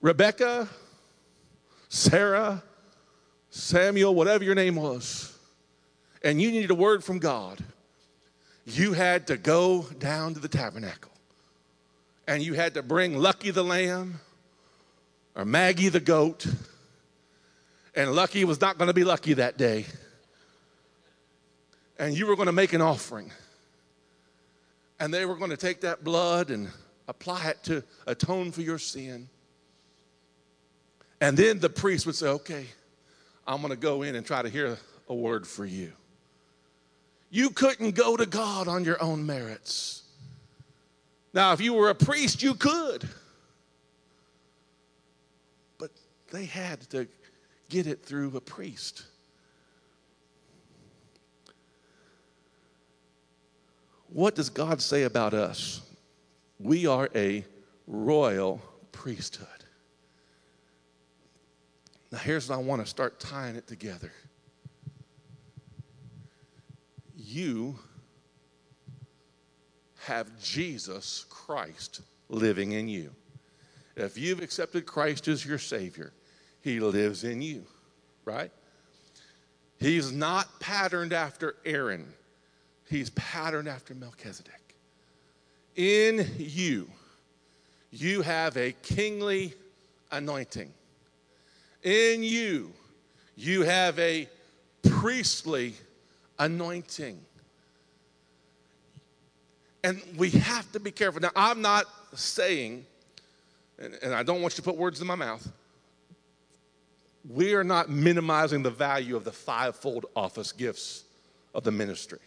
Rebecca, 0.00 0.68
Sarah, 1.88 2.62
Samuel, 3.56 4.14
whatever 4.14 4.44
your 4.44 4.54
name 4.54 4.76
was, 4.76 5.34
and 6.22 6.40
you 6.42 6.50
needed 6.50 6.70
a 6.70 6.74
word 6.74 7.02
from 7.02 7.18
God, 7.18 7.64
you 8.66 8.92
had 8.92 9.28
to 9.28 9.38
go 9.38 9.82
down 9.98 10.34
to 10.34 10.40
the 10.40 10.48
tabernacle 10.48 11.10
and 12.28 12.42
you 12.42 12.52
had 12.52 12.74
to 12.74 12.82
bring 12.82 13.16
Lucky 13.16 13.50
the 13.50 13.64
lamb 13.64 14.20
or 15.34 15.46
Maggie 15.46 15.88
the 15.88 16.00
goat. 16.00 16.46
And 17.94 18.12
Lucky 18.12 18.44
was 18.44 18.60
not 18.60 18.76
going 18.76 18.88
to 18.88 18.94
be 18.94 19.04
lucky 19.04 19.32
that 19.34 19.56
day. 19.56 19.86
And 21.98 22.16
you 22.16 22.26
were 22.26 22.36
going 22.36 22.46
to 22.46 22.52
make 22.52 22.74
an 22.74 22.82
offering. 22.82 23.32
And 25.00 25.14
they 25.14 25.24
were 25.24 25.36
going 25.36 25.50
to 25.50 25.56
take 25.56 25.80
that 25.80 26.04
blood 26.04 26.50
and 26.50 26.68
apply 27.08 27.48
it 27.48 27.62
to 27.64 27.84
atone 28.06 28.52
for 28.52 28.60
your 28.60 28.78
sin. 28.78 29.28
And 31.22 31.38
then 31.38 31.58
the 31.58 31.70
priest 31.70 32.04
would 32.04 32.16
say, 32.16 32.26
okay, 32.26 32.66
I'm 33.46 33.60
going 33.60 33.70
to 33.70 33.76
go 33.76 34.02
in 34.02 34.14
and 34.14 34.26
try 34.26 34.42
to 34.42 34.48
hear 34.48 34.78
a 35.08 35.14
word 35.14 35.46
for 35.46 35.64
you. 35.64 35.92
You 37.30 37.50
couldn't 37.50 37.94
go 37.94 38.16
to 38.16 38.26
God 38.26 38.68
on 38.68 38.84
your 38.84 39.02
own 39.02 39.26
merits. 39.26 40.02
Now, 41.32 41.52
if 41.52 41.60
you 41.60 41.74
were 41.74 41.90
a 41.90 41.94
priest, 41.94 42.42
you 42.42 42.54
could. 42.54 43.08
But 45.78 45.90
they 46.32 46.46
had 46.46 46.80
to 46.90 47.06
get 47.68 47.86
it 47.86 48.04
through 48.04 48.36
a 48.36 48.40
priest. 48.40 49.04
What 54.08 54.34
does 54.34 54.48
God 54.48 54.80
say 54.80 55.02
about 55.02 55.34
us? 55.34 55.82
We 56.58 56.86
are 56.86 57.10
a 57.14 57.44
royal 57.86 58.62
priesthood. 58.92 59.55
Now, 62.16 62.22
here's 62.22 62.48
what 62.48 62.54
I 62.54 62.62
want 62.62 62.80
to 62.80 62.88
start 62.88 63.20
tying 63.20 63.56
it 63.56 63.66
together. 63.66 64.10
You 67.14 67.78
have 70.06 70.26
Jesus 70.42 71.26
Christ 71.28 72.00
living 72.30 72.72
in 72.72 72.88
you. 72.88 73.10
If 73.96 74.16
you've 74.16 74.40
accepted 74.40 74.86
Christ 74.86 75.28
as 75.28 75.44
your 75.44 75.58
Savior, 75.58 76.14
He 76.62 76.80
lives 76.80 77.22
in 77.22 77.42
you, 77.42 77.66
right? 78.24 78.50
He's 79.78 80.10
not 80.10 80.58
patterned 80.58 81.12
after 81.12 81.56
Aaron, 81.66 82.06
He's 82.88 83.10
patterned 83.10 83.68
after 83.68 83.94
Melchizedek. 83.94 84.74
In 85.74 86.26
you, 86.38 86.88
you 87.90 88.22
have 88.22 88.56
a 88.56 88.72
kingly 88.80 89.52
anointing 90.10 90.72
in 91.86 92.22
you, 92.22 92.72
you 93.36 93.62
have 93.62 93.98
a 93.98 94.28
priestly 94.82 95.74
anointing. 96.38 97.18
and 99.86 100.02
we 100.16 100.30
have 100.30 100.70
to 100.72 100.80
be 100.80 100.90
careful. 100.90 101.20
Now, 101.20 101.30
I'm 101.36 101.62
not 101.62 101.86
saying, 102.12 102.84
and, 103.78 103.94
and 104.02 104.12
I 104.12 104.24
don't 104.24 104.42
want 104.42 104.54
you 104.54 104.56
to 104.56 104.62
put 104.62 104.76
words 104.76 105.00
in 105.00 105.06
my 105.06 105.14
mouth, 105.14 105.48
we 107.28 107.54
are 107.54 107.62
not 107.62 107.88
minimizing 107.88 108.64
the 108.64 108.70
value 108.70 109.14
of 109.14 109.22
the 109.22 109.32
fivefold 109.32 110.06
office 110.16 110.50
gifts 110.50 111.04
of 111.54 111.62
the 111.62 111.70
ministry. 111.70 112.18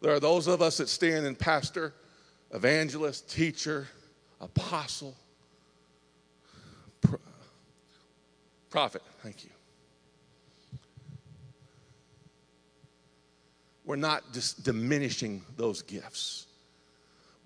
There 0.00 0.12
are 0.12 0.18
those 0.18 0.48
of 0.48 0.60
us 0.60 0.78
that 0.78 0.88
stand 0.88 1.24
in 1.24 1.36
pastor, 1.36 1.94
evangelist, 2.52 3.30
teacher, 3.30 3.86
apostle, 4.40 5.14
prophet. 8.72 9.02
Thank 9.22 9.44
you. 9.44 9.50
We're 13.84 13.96
not 13.96 14.32
just 14.32 14.64
diminishing 14.64 15.42
those 15.58 15.82
gifts, 15.82 16.46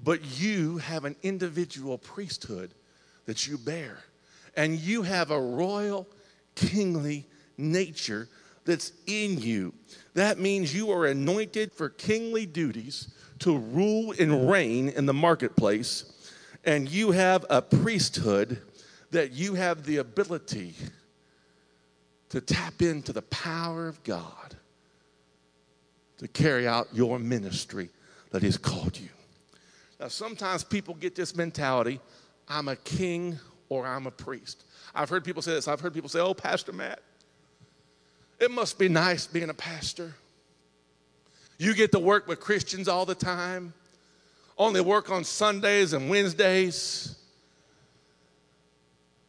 but 0.02 0.24
you 0.40 0.78
have 0.78 1.04
an 1.04 1.16
individual 1.24 1.98
priesthood 1.98 2.70
that 3.24 3.48
you 3.48 3.58
bear, 3.58 3.98
and 4.56 4.78
you 4.78 5.02
have 5.02 5.32
a 5.32 5.40
royal, 5.40 6.06
kingly 6.54 7.26
nature 7.58 8.28
that's 8.64 8.92
in 9.06 9.40
you. 9.40 9.74
That 10.14 10.38
means 10.38 10.72
you 10.72 10.92
are 10.92 11.06
anointed 11.06 11.72
for 11.72 11.88
kingly 11.88 12.46
duties 12.46 13.08
to 13.40 13.58
rule 13.58 14.14
and 14.16 14.48
reign 14.48 14.90
in 14.90 15.06
the 15.06 15.14
marketplace, 15.14 16.04
and 16.64 16.88
you 16.88 17.10
have 17.10 17.44
a 17.50 17.60
priesthood 17.62 18.62
that 19.10 19.32
you 19.32 19.54
have 19.54 19.84
the 19.84 19.96
ability 19.96 20.74
to 22.30 22.40
tap 22.40 22.82
into 22.82 23.12
the 23.12 23.22
power 23.22 23.88
of 23.88 24.02
God 24.02 24.56
to 26.18 26.28
carry 26.28 26.66
out 26.66 26.88
your 26.92 27.18
ministry 27.18 27.90
that 28.30 28.42
He's 28.42 28.56
called 28.56 28.98
you. 28.98 29.08
Now, 30.00 30.08
sometimes 30.08 30.64
people 30.64 30.94
get 30.94 31.14
this 31.14 31.34
mentality 31.36 32.00
I'm 32.48 32.68
a 32.68 32.76
king 32.76 33.38
or 33.68 33.86
I'm 33.86 34.06
a 34.06 34.10
priest. 34.10 34.64
I've 34.94 35.08
heard 35.08 35.24
people 35.24 35.42
say 35.42 35.52
this. 35.52 35.66
I've 35.66 35.80
heard 35.80 35.92
people 35.92 36.08
say, 36.08 36.20
Oh, 36.20 36.32
Pastor 36.32 36.72
Matt, 36.72 37.00
it 38.38 38.50
must 38.50 38.78
be 38.78 38.88
nice 38.88 39.26
being 39.26 39.50
a 39.50 39.54
pastor. 39.54 40.14
You 41.58 41.74
get 41.74 41.92
to 41.92 41.98
work 41.98 42.28
with 42.28 42.38
Christians 42.38 42.86
all 42.86 43.06
the 43.06 43.14
time, 43.14 43.72
only 44.58 44.80
work 44.80 45.10
on 45.10 45.24
Sundays 45.24 45.92
and 45.92 46.08
Wednesdays. 46.08 47.18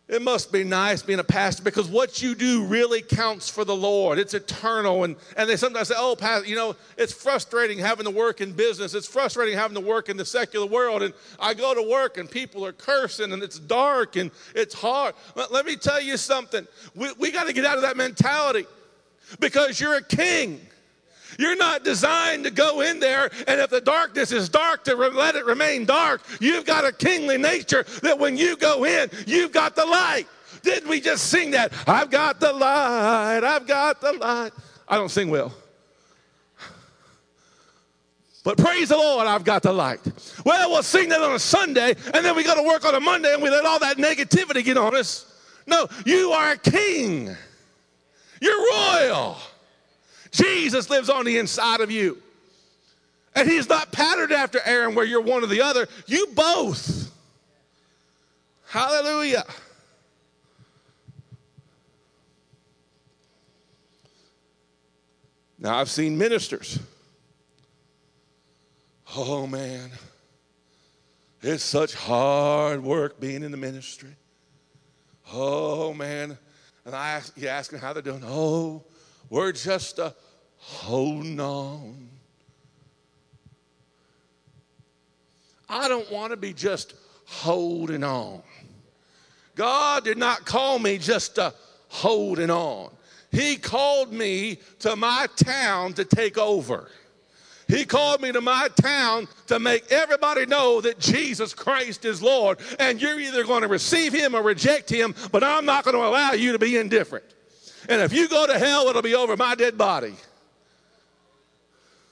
It 0.10 0.22
must 0.22 0.54
be 0.54 0.64
nice 0.64 1.02
being 1.02 1.20
a 1.20 1.24
pastor 1.24 1.64
because 1.64 1.90
what 1.90 2.22
you 2.22 2.34
do 2.34 2.64
really 2.64 3.02
counts 3.02 3.50
for 3.50 3.66
the 3.66 3.76
Lord. 3.76 4.18
It's 4.20 4.34
eternal. 4.34 5.04
And, 5.04 5.18
and 5.36 5.50
they 5.50 5.58
sometimes 5.58 5.90
say, 5.90 5.96
oh, 5.98 6.16
pastor, 6.16 6.48
you 6.48 6.56
know, 6.56 6.78
it's 6.98 7.12
frustrating 7.12 7.78
having 7.78 8.06
to 8.06 8.12
work 8.12 8.40
in 8.40 8.54
business. 8.54 8.94
It's 8.94 9.08
frustrating 9.08 9.58
having 9.58 9.76
to 9.76 9.82
work 9.82 10.08
in 10.08 10.16
the 10.16 10.24
secular 10.24 10.66
world. 10.66 11.04
And 11.04 11.14
I 11.42 11.54
go 11.54 11.74
to 11.74 11.82
work 11.82 12.18
and 12.18 12.32
people 12.32 12.66
are 12.66 12.72
cursing 12.72 13.34
and 13.34 13.44
it's 13.44 13.60
dark 13.60 14.16
and 14.16 14.32
it's 14.56 14.74
hard. 14.74 15.14
Let, 15.36 15.52
let 15.52 15.66
me 15.66 15.76
tell 15.76 16.00
you 16.00 16.16
something. 16.16 16.66
We, 16.96 17.12
we 17.20 17.32
got 17.32 17.48
to 17.48 17.54
get 17.54 17.66
out 17.66 17.76
of 17.76 17.82
that 17.82 17.98
mentality 17.98 18.66
because 19.42 19.82
you're 19.82 19.96
a 19.96 20.04
king. 20.04 20.62
You're 21.38 21.56
not 21.56 21.84
designed 21.84 22.46
to 22.46 22.52
go 22.52 22.82
in 22.82 23.00
there, 23.00 23.30
and 23.48 23.62
if 23.62 23.70
the 23.70 23.82
darkness 23.82 24.32
is 24.32 24.50
dark, 24.50 24.84
to 24.86 24.96
re- 24.96 25.10
let 25.10 25.36
it 25.36 25.46
remain 25.46 25.86
dark. 25.86 26.22
You've 26.40 26.66
got 26.66 26.86
a 26.86 26.92
kingly 26.92 27.38
nature 27.38 27.86
that 28.02 28.18
when 28.18 28.38
you 28.38 28.58
go 28.58 28.86
in, 28.86 29.10
you've 29.26 29.52
got 29.52 29.76
the 29.76 29.86
light. 29.86 30.26
Didn't 30.64 30.90
we 30.90 31.00
just 31.00 31.28
sing 31.28 31.52
that? 31.52 31.72
I've 31.88 32.10
got 32.10 32.40
the 32.40 32.52
light, 32.52 33.42
I've 33.44 33.68
got 33.68 34.02
the 34.02 34.14
light. 34.14 34.52
I 34.88 34.98
don't 34.98 35.10
sing 35.10 35.30
well. 35.30 35.54
But 38.44 38.58
praise 38.58 38.88
the 38.90 38.96
Lord, 38.96 39.28
I've 39.28 39.44
got 39.44 39.62
the 39.62 39.74
light. 39.74 40.00
Well, 40.46 40.70
we'll 40.70 40.82
sing 40.82 41.10
that 41.10 41.22
on 41.22 41.36
a 41.36 41.40
Sunday, 41.40 41.96
and 42.14 42.26
then 42.26 42.34
we 42.34 42.44
go 42.44 42.56
to 42.56 42.64
work 42.64 42.86
on 42.86 42.96
a 42.96 43.00
Monday 43.00 43.34
and 43.34 43.44
we 43.44 43.50
let 43.50 43.66
all 43.66 43.80
that 43.80 43.98
negativity 43.98 44.64
get 44.64 44.78
on 44.78 44.96
us. 44.96 45.26
No, 45.68 45.88
you 46.06 46.32
are 46.32 46.52
a 46.52 46.58
king. 46.58 47.36
You're 48.40 48.66
royal. 48.72 49.38
Jesus 50.38 50.90
lives 50.90 51.10
on 51.10 51.26
the 51.26 51.38
inside 51.38 51.82
of 51.82 51.90
you. 51.90 52.22
And 53.36 53.50
he's 53.50 53.68
not 53.68 53.92
patterned 53.92 54.32
after 54.32 54.60
Aaron 54.64 54.96
where 54.96 55.06
you're 55.06 55.22
one 55.22 55.44
or 55.44 55.48
the 55.48 55.62
other. 55.62 55.88
You 56.06 56.28
both. 56.34 57.12
Hallelujah. 58.68 59.46
Now, 65.60 65.78
I've 65.78 65.90
seen 65.90 66.18
ministers. 66.18 66.80
Oh, 69.16 69.48
man. 69.48 69.92
It's 71.42 71.64
such 71.64 71.94
hard 71.94 72.84
work 72.84 73.20
being 73.20 73.44
in 73.44 73.52
the 73.52 73.58
ministry. 73.58 74.16
Oh, 75.34 75.94
man. 75.94 76.38
And 76.86 76.96
I 76.96 77.12
ask, 77.12 77.36
you 77.38 77.48
ask 77.48 77.72
them 77.72 77.80
how 77.80 77.94
they're 77.94 78.02
doing. 78.02 78.24
Oh, 78.26 78.84
we're 79.30 79.52
just 79.52 80.00
uh, 80.00 80.12
holding 80.68 81.40
on. 81.40 82.10
I 85.70 85.88
don't 85.88 86.12
want 86.12 86.32
to 86.32 86.38
be 86.38 86.52
just 86.52 86.94
holding 87.26 88.04
on. 88.04 88.42
God 89.56 90.04
did 90.04 90.18
not 90.18 90.46
call 90.46 90.78
me 90.78 90.98
just 90.98 91.36
to 91.36 91.54
holding 91.88 92.50
on. 92.50 92.92
He 93.32 93.56
called 93.56 94.12
me 94.12 94.60
to 94.80 94.98
my 94.98 95.28
town 95.38 95.94
to 95.94 96.04
take 96.04 96.38
over. 96.38 96.90
He 97.70 97.86
called 97.86 98.22
me 98.22 98.34
to 98.34 98.42
my 98.42 98.68
town 98.82 99.28
to 99.48 99.60
make 99.60 99.90
everybody 99.90 100.46
know 100.46 100.82
that 100.82 101.00
Jesus 101.00 101.54
Christ 101.54 102.04
is 102.04 102.22
Lord. 102.22 102.60
And 102.78 103.02
you're 103.02 103.20
either 103.20 103.46
going 103.46 103.62
to 103.62 103.68
receive 103.70 104.14
him 104.14 104.36
or 104.36 104.42
reject 104.42 104.90
him, 104.90 105.16
but 105.32 105.46
I'm 105.46 105.66
not 105.66 105.86
going 105.86 105.96
to 105.96 106.06
allow 106.06 106.34
you 106.34 106.52
to 106.52 106.60
be 106.60 106.76
indifferent. 106.76 107.26
And 107.88 108.02
if 108.02 108.12
you 108.12 108.28
go 108.28 108.48
to 108.48 108.60
hell, 108.60 108.88
it'll 108.88 109.02
be 109.02 109.16
over 109.16 109.38
my 109.38 109.56
dead 109.56 109.78
body. 109.78 110.16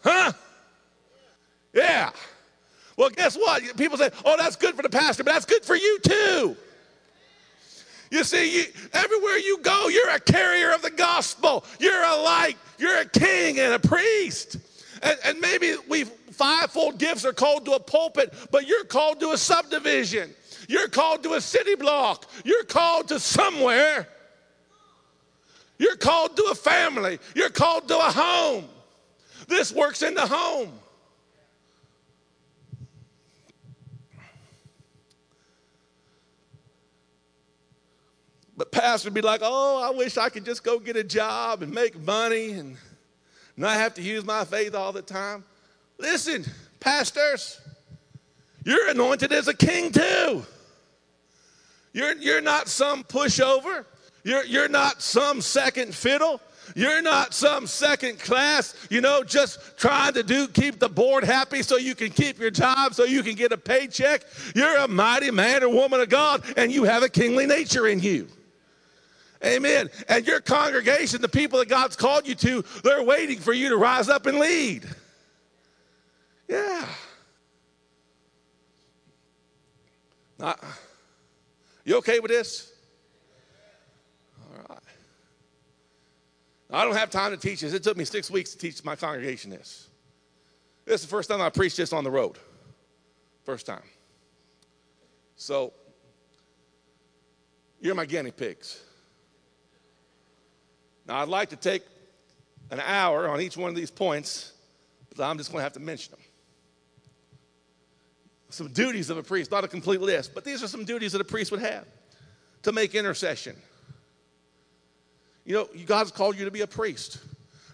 Huh? 0.05 0.33
Yeah. 1.73 2.11
Well, 2.95 3.09
guess 3.09 3.35
what? 3.35 3.75
People 3.75 3.97
say, 3.97 4.11
oh, 4.23 4.37
that's 4.37 4.55
good 4.55 4.75
for 4.75 4.83
the 4.83 4.89
pastor, 4.89 5.23
but 5.23 5.33
that's 5.33 5.45
good 5.45 5.65
for 5.65 5.75
you 5.75 5.99
too. 5.99 6.55
You 8.11 8.23
see, 8.23 8.59
you, 8.59 8.65
everywhere 8.93 9.37
you 9.39 9.57
go, 9.57 9.87
you're 9.87 10.11
a 10.11 10.19
carrier 10.19 10.71
of 10.73 10.83
the 10.83 10.91
gospel. 10.91 11.65
You're 11.79 12.03
a 12.03 12.15
light. 12.15 12.55
You're 12.77 13.01
a 13.01 13.05
king 13.05 13.59
and 13.59 13.73
a 13.73 13.79
priest. 13.79 14.57
And, 15.01 15.17
and 15.25 15.39
maybe 15.39 15.73
we 15.89 16.03
fivefold 16.03 16.99
gifts 16.99 17.25
are 17.25 17.33
called 17.33 17.65
to 17.65 17.71
a 17.73 17.79
pulpit, 17.79 18.33
but 18.51 18.67
you're 18.67 18.85
called 18.85 19.19
to 19.21 19.31
a 19.31 19.37
subdivision. 19.37 20.29
You're 20.69 20.87
called 20.87 21.23
to 21.23 21.33
a 21.33 21.41
city 21.41 21.75
block. 21.75 22.29
You're 22.43 22.63
called 22.63 23.07
to 23.09 23.19
somewhere. 23.19 24.07
You're 25.79 25.97
called 25.97 26.37
to 26.37 26.43
a 26.51 26.55
family. 26.55 27.19
You're 27.33 27.49
called 27.49 27.87
to 27.87 27.97
a 27.97 28.11
home. 28.11 28.65
This 29.47 29.71
works 29.71 30.01
in 30.01 30.13
the 30.13 30.25
home. 30.25 30.71
But 38.57 38.71
pastors 38.71 39.05
would 39.05 39.13
be 39.13 39.21
like, 39.21 39.41
oh, 39.43 39.81
I 39.81 39.95
wish 39.95 40.17
I 40.17 40.29
could 40.29 40.45
just 40.45 40.63
go 40.63 40.79
get 40.79 40.95
a 40.95 41.03
job 41.03 41.61
and 41.61 41.73
make 41.73 41.99
money 41.99 42.51
and 42.51 42.77
not 43.57 43.73
have 43.73 43.93
to 43.95 44.01
use 44.01 44.23
my 44.23 44.45
faith 44.45 44.73
all 44.73 44.93
the 44.93 45.01
time. 45.01 45.43
Listen, 45.97 46.45
pastors, 46.79 47.59
you're 48.63 48.89
anointed 48.89 49.33
as 49.33 49.47
a 49.47 49.53
king 49.53 49.91
too. 49.91 50.45
You're, 51.93 52.13
you're 52.15 52.41
not 52.41 52.67
some 52.67 53.03
pushover. 53.03 53.85
You're, 54.23 54.43
you're 54.45 54.69
not 54.69 55.01
some 55.01 55.41
second 55.41 55.93
fiddle. 55.93 56.41
You're 56.75 57.01
not 57.01 57.33
some 57.33 57.67
second 57.67 58.19
class, 58.19 58.75
you 58.89 59.01
know, 59.01 59.23
just 59.23 59.77
trying 59.77 60.13
to 60.13 60.23
do 60.23 60.47
keep 60.47 60.79
the 60.79 60.89
board 60.89 61.23
happy 61.23 61.61
so 61.61 61.77
you 61.77 61.95
can 61.95 62.09
keep 62.09 62.39
your 62.39 62.51
job, 62.51 62.93
so 62.93 63.03
you 63.03 63.23
can 63.23 63.35
get 63.35 63.51
a 63.51 63.57
paycheck. 63.57 64.23
You're 64.55 64.77
a 64.77 64.87
mighty 64.87 65.31
man 65.31 65.63
or 65.63 65.69
woman 65.69 66.01
of 66.01 66.09
God, 66.09 66.43
and 66.57 66.71
you 66.71 66.85
have 66.85 67.03
a 67.03 67.09
kingly 67.09 67.45
nature 67.45 67.87
in 67.87 67.99
you. 67.99 68.27
Amen. 69.43 69.89
And 70.07 70.25
your 70.25 70.41
congregation, 70.41 71.21
the 71.21 71.29
people 71.29 71.59
that 71.59 71.69
God's 71.69 71.95
called 71.95 72.27
you 72.27 72.35
to, 72.35 72.63
they're 72.83 73.03
waiting 73.03 73.39
for 73.39 73.53
you 73.53 73.69
to 73.69 73.77
rise 73.77 74.09
up 74.09 74.25
and 74.25 74.39
lead. 74.39 74.87
Yeah. 76.47 76.85
Not, 80.39 80.63
you 81.83 81.97
okay 81.97 82.19
with 82.19 82.31
this? 82.31 82.71
I 86.71 86.83
don't 86.83 86.95
have 86.95 87.09
time 87.09 87.31
to 87.31 87.37
teach 87.37 87.61
this. 87.61 87.73
It 87.73 87.83
took 87.83 87.95
me 87.95 88.05
six 88.05 88.29
weeks 88.31 88.51
to 88.51 88.57
teach 88.57 88.83
my 88.83 88.95
congregation 88.95 89.51
this. 89.51 89.87
This 90.85 91.01
is 91.01 91.07
the 91.07 91.11
first 91.11 91.29
time 91.29 91.41
I 91.41 91.49
preached 91.49 91.77
this 91.77 91.93
on 91.93 92.03
the 92.03 92.11
road. 92.11 92.37
First 93.43 93.65
time. 93.65 93.83
So, 95.35 95.73
you're 97.79 97.95
my 97.95 98.05
guinea 98.05 98.31
pigs. 98.31 98.81
Now, 101.07 101.21
I'd 101.21 101.27
like 101.27 101.49
to 101.49 101.55
take 101.55 101.83
an 102.71 102.79
hour 102.79 103.27
on 103.27 103.41
each 103.41 103.57
one 103.57 103.69
of 103.69 103.75
these 103.75 103.91
points, 103.91 104.53
but 105.15 105.23
I'm 105.23 105.37
just 105.37 105.51
going 105.51 105.59
to 105.59 105.63
have 105.63 105.73
to 105.73 105.79
mention 105.79 106.11
them. 106.11 106.21
some 108.49 108.69
duties 108.69 109.09
of 109.09 109.17
a 109.17 109.23
priest, 109.23 109.51
not 109.51 109.63
a 109.63 109.67
complete 109.67 110.01
list, 110.01 110.33
but 110.33 110.43
these 110.43 110.63
are 110.63 110.67
some 110.67 110.85
duties 110.85 111.11
that 111.11 111.21
a 111.21 111.25
priest 111.25 111.51
would 111.51 111.59
have 111.59 111.85
to 112.63 112.71
make 112.71 112.95
intercession. 112.95 113.55
You 115.45 115.53
know, 115.53 115.69
God's 115.85 116.11
called 116.11 116.37
you 116.37 116.45
to 116.45 116.51
be 116.51 116.61
a 116.61 116.67
priest. 116.67 117.19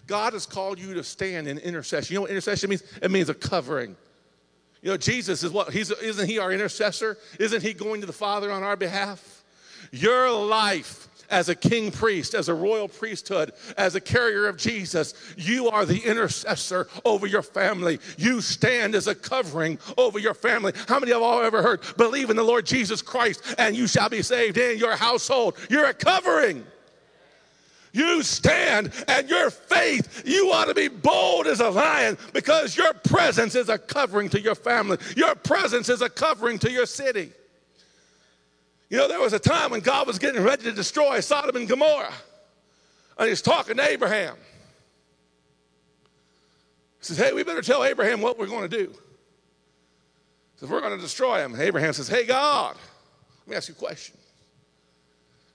God 0.06 0.34
has 0.34 0.46
called 0.46 0.78
you 0.78 0.94
to 0.94 1.02
stand 1.02 1.48
in 1.48 1.58
intercession. 1.58 2.12
You 2.12 2.18
know 2.18 2.22
what 2.22 2.30
intercession 2.30 2.70
means? 2.70 2.82
It 3.00 3.10
means 3.10 3.28
a 3.28 3.34
covering. 3.34 3.96
You 4.82 4.90
know, 4.90 4.96
Jesus 4.96 5.42
is 5.42 5.52
what? 5.52 5.72
He's, 5.72 5.90
isn't 5.90 6.28
he 6.28 6.38
our 6.38 6.52
intercessor? 6.52 7.16
Isn't 7.38 7.62
he 7.62 7.72
going 7.72 8.00
to 8.00 8.06
the 8.06 8.12
Father 8.12 8.50
on 8.50 8.62
our 8.62 8.76
behalf? 8.76 9.42
Your 9.90 10.30
life 10.30 11.08
as 11.30 11.48
a 11.48 11.54
king 11.54 11.90
priest, 11.90 12.34
as 12.34 12.48
a 12.48 12.54
royal 12.54 12.88
priesthood, 12.88 13.52
as 13.78 13.94
a 13.94 14.00
carrier 14.00 14.46
of 14.46 14.58
Jesus, 14.58 15.14
you 15.36 15.70
are 15.70 15.86
the 15.86 15.98
intercessor 16.04 16.88
over 17.04 17.26
your 17.26 17.42
family. 17.42 17.98
You 18.18 18.42
stand 18.42 18.94
as 18.94 19.06
a 19.06 19.14
covering 19.14 19.78
over 19.96 20.18
your 20.18 20.34
family. 20.34 20.72
How 20.88 21.00
many 21.00 21.12
of 21.12 21.22
have 21.22 21.44
ever 21.44 21.62
heard, 21.62 21.80
believe 21.96 22.28
in 22.28 22.36
the 22.36 22.42
Lord 22.42 22.66
Jesus 22.66 23.00
Christ 23.00 23.54
and 23.56 23.74
you 23.74 23.86
shall 23.86 24.10
be 24.10 24.20
saved 24.20 24.58
in 24.58 24.78
your 24.78 24.94
household? 24.94 25.56
You're 25.70 25.86
a 25.86 25.94
covering. 25.94 26.66
You 27.92 28.22
stand 28.22 28.90
and 29.06 29.28
your 29.28 29.50
faith, 29.50 30.22
you 30.26 30.50
ought 30.50 30.64
to 30.64 30.74
be 30.74 30.88
bold 30.88 31.46
as 31.46 31.60
a 31.60 31.68
lion 31.68 32.16
because 32.32 32.74
your 32.76 32.94
presence 32.94 33.54
is 33.54 33.68
a 33.68 33.76
covering 33.76 34.30
to 34.30 34.40
your 34.40 34.54
family. 34.54 34.96
Your 35.14 35.34
presence 35.34 35.90
is 35.90 36.00
a 36.00 36.08
covering 36.08 36.58
to 36.60 36.70
your 36.70 36.86
city. 36.86 37.30
You 38.88 38.98
know, 38.98 39.08
there 39.08 39.20
was 39.20 39.34
a 39.34 39.38
time 39.38 39.70
when 39.70 39.80
God 39.80 40.06
was 40.06 40.18
getting 40.18 40.42
ready 40.42 40.64
to 40.64 40.72
destroy 40.72 41.20
Sodom 41.20 41.56
and 41.56 41.68
Gomorrah, 41.68 42.12
and 43.18 43.28
he's 43.28 43.42
talking 43.42 43.76
to 43.76 43.82
Abraham. 43.82 44.36
He 46.98 47.06
says, 47.06 47.18
Hey, 47.18 47.32
we 47.32 47.42
better 47.42 47.62
tell 47.62 47.84
Abraham 47.84 48.20
what 48.20 48.38
we're 48.38 48.46
going 48.46 48.68
to 48.68 48.76
do. 48.76 48.90
He 48.90 50.60
says, 50.60 50.68
We're 50.68 50.80
going 50.80 50.96
to 50.96 51.02
destroy 51.02 51.42
him. 51.42 51.54
And 51.54 51.62
Abraham 51.62 51.92
says, 51.92 52.08
Hey, 52.08 52.24
God, 52.24 52.76
let 53.40 53.50
me 53.50 53.56
ask 53.56 53.68
you 53.68 53.74
a 53.74 53.78
question. 53.78 54.16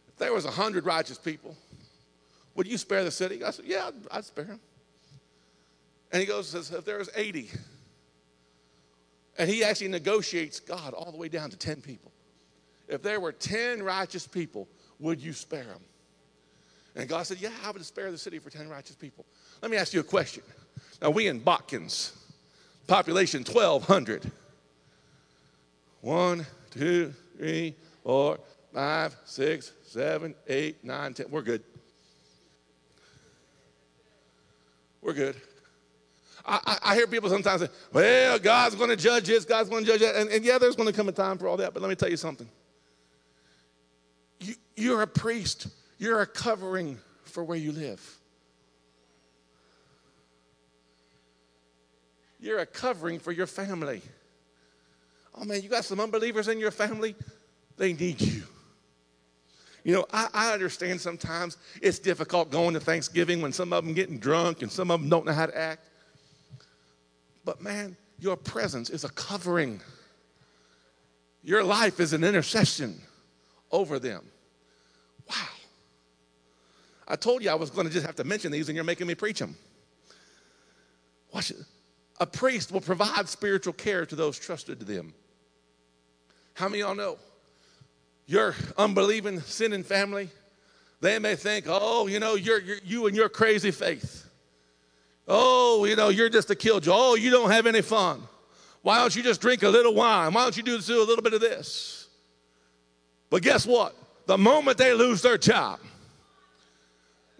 If 0.08 0.17
there 0.17 0.34
was 0.34 0.45
a 0.45 0.52
hundred 0.52 0.86
righteous 0.86 1.17
people, 1.17 1.56
would 2.58 2.67
you 2.67 2.78
spare 2.78 3.04
the 3.04 3.12
city? 3.12 3.43
I 3.43 3.52
said, 3.52 3.65
Yeah, 3.65 3.88
I'd, 3.88 4.17
I'd 4.17 4.26
spare 4.26 4.46
him. 4.46 4.60
And 6.12 6.20
he 6.20 6.28
goes 6.28 6.50
says, 6.50 6.72
If 6.72 6.84
there 6.84 6.98
was 6.98 7.10
80, 7.15 7.50
and 9.38 9.50
he 9.50 9.63
actually 9.63 9.89
negotiates 9.89 10.60
God 10.60 10.93
all 10.93 11.12
the 11.12 11.17
way 11.17 11.30
down 11.30 11.52
to 11.52 11.58
10 11.58 11.82
people. 11.82 12.12
If 12.88 13.04
there 13.04 13.20
were 13.20 13.32
10 13.32 13.84
righteous 13.84 14.26
people, 14.26 14.67
would 15.00 15.22
you 15.22 15.32
spare 15.34 15.65
them? 15.65 15.82
And 16.96 17.08
God 17.08 17.28
said, 17.28 17.38
Yeah, 17.39 17.52
I 17.63 17.72
would 17.72 17.86
spare 17.86 18.12
the 18.12 18.17
city 18.17 18.39
for 18.39 18.50
10 18.50 18.67
righteous 18.67 18.96
people. 18.96 19.26
Let 19.62 19.70
me 19.70 19.78
ask 19.78 19.93
you 19.93 20.00
a 20.00 20.04
question. 20.04 20.43
Now, 21.02 21.12
we 21.12 21.28
in 21.28 21.39
Botkins, 21.39 22.13
population 22.88 23.43
1,200. 23.43 24.32
One, 26.02 26.46
two, 26.72 27.13
three, 27.38 27.76
four, 28.04 28.39
five, 28.74 29.15
six, 29.26 29.74
seven, 29.86 30.34
eight, 30.48 30.84
nine, 30.84 31.13
ten. 31.13 31.28
We're 31.30 31.41
good. 31.41 31.63
We're 35.02 35.14
good. 35.14 35.36
I, 36.46 36.60
I, 36.66 36.92
I, 36.92 36.96
hear 36.96 37.08
people 37.08 37.30
sometimes 37.30 37.62
say, 37.62 37.70
well, 37.92 38.40
God's 38.40 38.76
going 38.76 38.90
to 38.90 38.96
judge 38.96 39.26
this, 39.26 39.44
God's 39.44 39.70
going 39.70 39.84
to 39.84 39.92
judge 39.92 40.02
that. 40.02 40.16
And, 40.16 40.30
and 40.30 40.46
yeah, 40.46 40.58
there's 40.58 40.76
going 40.76 40.88
to 40.88 40.94
come 40.94 41.10
a 41.10 41.12
time 41.12 41.38
for 41.38 41.48
all 41.48 41.58
that. 41.58 41.74
But 41.74 41.82
let 41.82 41.90
me 41.90 41.96
tell 41.96 42.10
you 42.10 42.18
something. 42.18 42.48
You, 44.40 44.56
you're 44.76 45.02
a 45.02 45.08
priest, 45.08 45.68
you're 45.98 46.22
a 46.22 46.28
covering 46.28 47.00
for 47.24 47.44
where 47.44 47.58
you 47.58 47.72
live. 47.72 48.18
You're 52.40 52.60
a 52.60 52.66
covering 52.66 53.20
for 53.20 53.32
your 53.32 53.48
family. 53.48 54.02
Oh 55.36 55.44
man, 55.44 55.62
you 55.62 55.70
got 55.70 55.86
some 55.86 56.00
unbelievers 56.00 56.48
in 56.48 56.60
your 56.60 56.72
family, 56.72 57.16
they 57.78 57.94
need 57.94 58.22
you. 58.22 58.44
You 59.88 59.93
know, 59.93 60.06
I, 60.12 60.28
I, 60.34 60.52
understand 60.52 61.00
sometimes 61.00 61.56
it's 61.82 61.97
difficult 61.97 62.52
going 62.52 62.73
to 62.73 62.80
Thanksgiving 62.82 63.41
when 63.41 63.54
some 63.54 63.71
of 63.71 63.86
them 63.86 63.93
getting 63.93 64.19
drunk 64.19 64.62
and 64.62 64.69
some 64.69 64.91
of 64.91 65.00
them 65.00 65.10
don't 65.10 65.26
know 65.26 65.32
how 65.32 65.45
to 65.45 65.58
act. 65.58 65.88
But 67.45 67.62
man, 67.62 67.95
your 68.19 68.36
presence 68.36 68.89
is 68.89 69.06
a 69.06 69.10
covering. 69.10 69.80
Your 71.41 71.63
life 71.63 72.02
is 72.02 72.12
an 72.12 72.26
intercession 72.26 73.00
over 73.71 73.97
them. 73.97 74.26
Wow. 75.30 75.36
I 77.08 77.15
told 77.15 77.41
you 77.41 77.50
I 77.50 77.56
was 77.56 77.69
going 77.69 77.88
to 77.88 77.93
just 77.93 78.06
have 78.06 78.17
to 78.17 78.26
mention 78.26 78.52
these, 78.52 78.67
and 78.67 78.76
you're 78.76 78.84
making 78.84 79.08
me 79.08 79.15
preach 79.15 79.39
them. 79.39 79.56
Watch 81.34 81.52
it. 81.52 81.58
A 82.19 82.26
priest 82.26 82.73
will 82.73 82.82
provide 82.82 83.30
spiritual 83.30 83.71
care 83.71 84.06
to 84.06 84.17
those 84.17 84.38
trusted 84.38 84.80
to 84.80 84.86
them. 84.86 85.13
How 86.56 86.67
many 86.67 86.80
y'all 86.80 86.93
know? 86.93 87.17
Your 88.28 88.56
unbelieving, 88.78 89.40
sinning 89.42 89.84
family, 89.84 90.30
they 91.00 91.18
may 91.18 91.36
think, 91.36 91.66
oh, 91.68 92.08
you 92.08 92.20
know, 92.20 92.36
you're, 92.36 92.60
you're, 92.60 92.78
you 92.84 93.08
and 93.08 93.16
your 93.16 93.30
crazy 93.30 93.72
faith. 93.72 94.30
Oh, 95.28 95.86
you 95.86 95.96
know, 95.96 96.10
you're 96.10 96.30
just 96.30 96.50
a 96.50 96.56
killjoy. 96.56 96.92
Oh, 96.94 97.16
you 97.16 97.32
don't 97.32 97.52
have 97.52 97.66
any 97.66 97.82
fun. 97.82 98.22
Why 98.82 99.00
don't 99.00 99.16
you 99.16 99.24
just 99.24 99.42
drink 99.42 99.63
a 99.63 99.70
little 99.70 99.94
wine? 99.94 100.34
Why 100.34 100.44
don't 100.44 100.56
you 100.56 100.63
do, 100.63 100.80
do 100.80 101.02
a 101.02 101.06
little 101.06 101.24
bit 101.24 101.34
of 101.34 101.42
this? 101.42 102.08
But 103.30 103.42
guess 103.42 103.66
what? 103.66 103.96
The 104.26 104.38
moment 104.38 104.78
they 104.78 104.94
lose 104.94 105.22
their 105.22 105.38
job, 105.38 105.80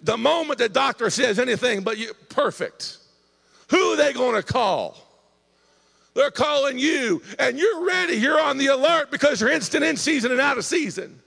the 0.02 0.18
moment 0.18 0.60
the 0.60 0.70
doctor 0.70 1.10
says 1.10 1.40
anything 1.40 1.82
but 1.82 1.98
you 1.98 2.14
perfect, 2.30 2.98
who 3.70 3.94
are 3.94 3.98
they 3.98 4.14
going 4.14 4.36
to 4.36 4.44
call? 4.44 4.98
They're 6.18 6.32
calling 6.32 6.80
you, 6.80 7.22
and 7.38 7.60
you're 7.60 7.86
ready. 7.86 8.16
You're 8.16 8.42
on 8.42 8.58
the 8.58 8.68
alert 8.68 9.12
because 9.12 9.40
you're 9.40 9.52
instant 9.52 9.84
in 9.84 9.96
season 9.96 10.32
and 10.32 10.42
out 10.42 10.58
of 10.58 10.66
season. 10.66 11.20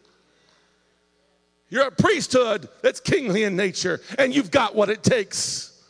You're 1.69 1.87
a 1.87 1.93
priesthood 1.93 2.69
that's 2.83 2.99
kingly 2.99 3.45
in 3.45 3.55
nature, 3.55 4.01
and 4.19 4.35
you've 4.35 4.51
got 4.51 4.75
what 4.75 4.91
it 4.91 5.05
takes. 5.05 5.81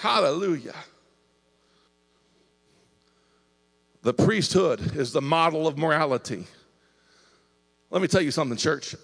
Hallelujah. 0.00 0.76
The 4.02 4.14
priesthood 4.14 4.94
is 4.96 5.12
the 5.12 5.20
model 5.20 5.66
of 5.66 5.76
morality. 5.76 6.44
Let 7.90 8.00
me 8.00 8.06
tell 8.06 8.22
you 8.22 8.30
something, 8.30 8.56
church. 8.56 8.94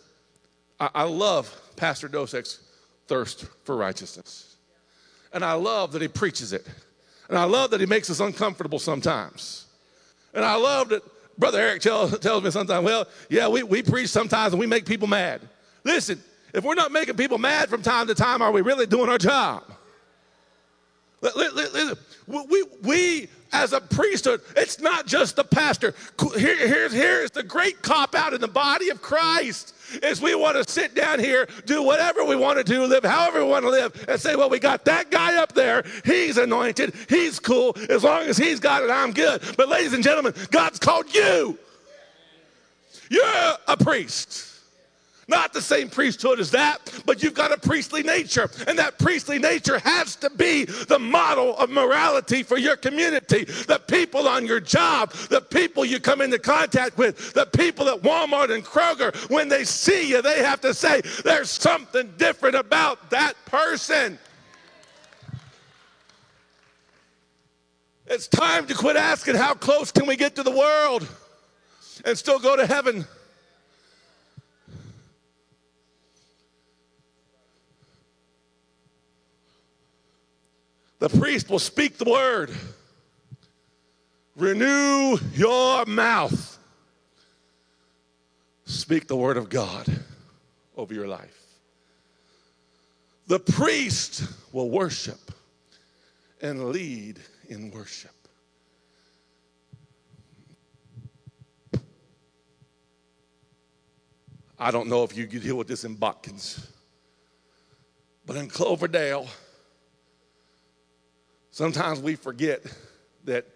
I, 0.79 0.91
I 0.95 1.03
love 1.03 1.53
Pastor 1.75 2.09
Dosek's 2.09 2.61
thirst 3.09 3.47
for 3.65 3.77
righteousness. 3.77 4.55
And 5.33 5.45
I 5.45 5.55
love 5.55 5.91
that 5.93 6.01
he 6.01 6.07
preaches 6.07 6.53
it. 6.53 6.65
And 7.29 7.39
I 7.39 7.45
love 7.45 7.71
that 7.71 7.81
he 7.81 7.87
makes 7.87 8.09
us 8.11 8.21
uncomfortable 8.21 8.79
sometimes. 8.79 9.67
And 10.33 10.45
I 10.45 10.55
love 10.55 10.91
that 10.91 11.03
Brother 11.39 11.61
Eric 11.61 11.83
tell, 11.83 12.09
tells 12.19 12.45
me 12.45 12.51
sometimes, 12.51 12.85
well, 12.85 13.07
yeah, 13.29 13.49
we, 13.49 13.63
we 13.63 13.83
preach 13.83 14.09
sometimes 14.09 14.53
and 14.53 14.61
we 14.61 14.67
make 14.67 14.87
people 14.87 15.09
mad. 15.09 15.41
Listen, 15.85 16.23
if 16.53 16.65
we're 16.65 16.75
not 16.75 16.93
making 16.93 17.17
people 17.17 17.39
mad 17.39 17.69
from 17.69 17.83
time 17.83 18.07
to 18.07 18.15
time, 18.15 18.43
are 18.43 18.53
we 18.53 18.63
really 18.63 18.87
doing 18.87 19.09
our 19.09 19.19
job? 19.19 19.63
We, 22.27 22.65
we 22.83 23.29
as 23.53 23.73
a 23.73 23.81
priesthood, 23.81 24.41
it's 24.57 24.81
not 24.81 25.07
just 25.07 25.37
the 25.37 25.45
pastor. 25.45 25.95
Here, 26.37 26.69
here's, 26.69 26.93
here's 26.93 27.31
the 27.31 27.43
great 27.43 27.83
cop 27.83 28.15
out 28.15 28.35
in 28.35 28.41
the 28.41 28.49
body 28.49 28.91
of 28.91 29.01
Christ 29.01 29.75
is 30.03 30.21
we 30.21 30.35
want 30.35 30.57
to 30.57 30.71
sit 30.71 30.95
down 30.95 31.21
here, 31.21 31.47
do 31.65 31.83
whatever 31.83 32.25
we 32.25 32.37
want 32.37 32.59
to 32.59 32.65
do, 32.65 32.85
live 32.85 33.05
however 33.05 33.45
we 33.45 33.51
want 33.51 33.65
to 33.65 33.71
live, 33.71 34.07
and 34.09 34.21
say, 34.21 34.35
well, 34.35 34.51
we 34.51 34.59
got 34.59 34.85
that 34.87 35.11
guy 35.11 35.37
up 35.37 35.53
there. 35.53 35.85
He's 36.05 36.39
anointed. 36.39 36.95
He's 37.09 37.39
cool. 37.39 37.77
As 37.89 38.03
long 38.03 38.23
as 38.23 38.37
he's 38.37 38.61
got 38.61 38.83
it, 38.83 38.91
I'm 38.91 39.13
good. 39.13 39.43
But 39.57 39.69
ladies 39.69 39.93
and 39.93 40.03
gentlemen, 40.03 40.35
God's 40.51 40.79
called 40.79 41.15
you. 41.15 41.59
You're 43.09 43.57
a 43.69 43.77
priest. 43.77 44.46
Not 45.29 45.53
the 45.53 45.61
same 45.61 45.89
priesthood 45.89 46.39
as 46.39 46.53
that, 46.53 46.79
but 47.05 47.21
you've 47.21 47.35
got 47.35 47.51
a 47.51 47.59
priestly 47.59 48.05
nature. 48.05 48.49
And 48.69 48.79
that 48.79 48.97
priestly 48.97 49.41
nature 49.41 49.81
has 49.81 50.15
to 50.17 50.31
be 50.31 50.67
the 50.67 51.01
model 51.01 51.57
of 51.57 51.69
morality 51.69 52.45
for 52.45 52.57
your 52.57 52.77
community. 52.77 53.43
The 53.45 53.81
people 53.89 54.29
on 54.29 54.47
your 54.47 54.61
job, 54.61 55.13
the 55.13 55.41
people 55.41 55.85
you 55.85 55.99
come 55.99 56.21
into 56.21 56.39
contact 56.39 56.97
with, 56.97 57.33
the 57.33 57.47
people 57.47 57.89
at 57.89 58.03
Walmart 58.03 58.55
and 58.55 58.65
Kroger, 58.65 59.29
when 59.29 59.49
they 59.49 59.65
see 59.65 60.09
you, 60.11 60.23
they 60.23 60.45
have 60.45 60.61
to 60.61 60.73
say, 60.73 61.01
there's 61.25 61.51
something 61.51 62.15
different 62.19 62.55
about 62.55 63.11
that 63.11 63.35
person. 63.47 64.21
It's 68.07 68.29
time 68.29 68.69
to 68.69 68.75
quit 68.75 68.95
asking 68.95 69.35
how 69.35 69.55
close 69.55 69.91
can 69.91 70.07
we 70.07 70.15
get 70.15 70.37
to 70.37 70.45
the 70.45 70.53
world 70.53 71.09
and 72.05 72.17
still 72.17 72.39
go 72.39 72.57
to 72.57 72.65
heaven. 72.65 73.05
The 80.99 81.09
priest 81.09 81.51
will 81.51 81.59
speak 81.59 81.99
the 81.99 82.11
word. 82.11 82.51
Renew 84.35 85.19
your 85.33 85.85
mouth. 85.87 86.59
Speak 88.65 89.07
the 89.07 89.17
word 89.17 89.37
of 89.37 89.49
God 89.49 89.87
over 90.77 90.93
your 90.93 91.07
life. 91.07 91.43
The 93.27 93.41
priest 93.41 94.25
will 94.53 94.71
worship 94.71 95.33
and 96.41 96.71
lead 96.71 97.19
in 97.49 97.71
worship. 97.71 98.11
I 104.59 104.71
don't 104.71 104.89
know 104.89 105.03
if 105.03 105.17
you 105.17 105.27
deal 105.27 105.57
with 105.57 105.69
this 105.69 105.85
in 105.85 105.97
Botkins, 105.97 106.67
but 108.25 108.37
in 108.37 108.49
Cloverdale, 108.49 109.27
sometimes 111.57 112.01
we 112.01 112.15
forget 112.17 112.63
that 113.25 113.47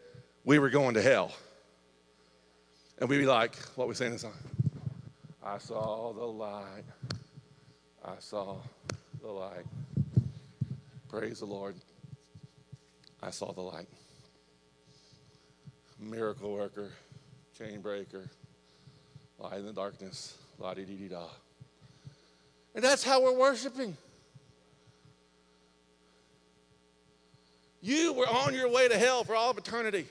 we 0.47 0.59
were 0.59 0.71
going 0.71 0.95
to 0.95 1.03
hell. 1.03 1.33
And 2.99 3.11
we'd 3.11 3.19
be 3.19 3.27
like, 3.27 3.55
what 3.77 3.89
we 3.89 3.95
saying 3.95 4.13
this 4.13 4.23
song? 4.23 4.33
I 5.43 5.59
saw 5.59 6.15
the 6.15 6.25
light. 6.25 6.85
I 8.03 8.15
saw 8.19 8.57
the 9.21 9.29
light. 9.29 9.67
Praise 11.11 11.41
the 11.41 11.45
Lord. 11.45 11.75
I 13.23 13.29
saw 13.29 13.53
the 13.53 13.61
light. 13.61 13.89
Miracle 15.99 16.55
worker, 16.55 16.93
chain 17.59 17.83
breaker, 17.83 18.31
light 19.39 19.59
in 19.59 19.67
the 19.67 19.75
darkness, 19.75 20.39
la 20.59 20.73
di 20.73 20.87
di 20.87 21.09
da. 21.09 21.27
And 22.75 22.83
that's 22.83 23.05
how 23.05 23.23
we're 23.23 23.37
worshiping. 23.37 23.95
You 27.83 28.12
were 28.12 28.28
on 28.28 28.55
your 28.55 28.68
way 28.68 28.89
to 28.89 28.99
hell 28.99 29.24
for 29.24 29.35
all 29.35 29.51
of 29.51 29.59
eternity. 29.59 30.07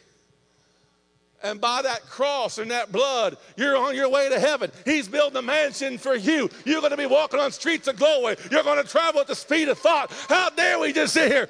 And 1.42 1.62
by 1.62 1.82
that 1.84 2.06
cross 2.10 2.58
and 2.58 2.72
that 2.72 2.92
blood, 2.92 3.38
you're 3.56 3.78
on 3.78 3.96
your 3.96 4.10
way 4.10 4.28
to 4.28 4.40
heaven. 4.40 4.72
He's 4.84 5.08
building 5.08 5.38
a 5.38 5.42
mansion 5.42 5.98
for 5.98 6.16
you. 6.16 6.50
You're 6.66 6.82
going 6.82 6.92
to 6.92 6.98
be 6.98 7.06
walking 7.06 7.40
on 7.40 7.52
streets 7.52 7.88
of 7.88 7.96
glory. 7.96 8.36
You're 8.52 8.64
going 8.64 8.84
to 8.84 8.90
travel 8.90 9.22
at 9.22 9.28
the 9.28 9.36
speed 9.36 9.70
of 9.70 9.78
thought. 9.78 10.12
How 10.28 10.50
dare 10.50 10.80
we 10.80 10.92
just 10.92 11.14
sit 11.14 11.32
here? 11.32 11.48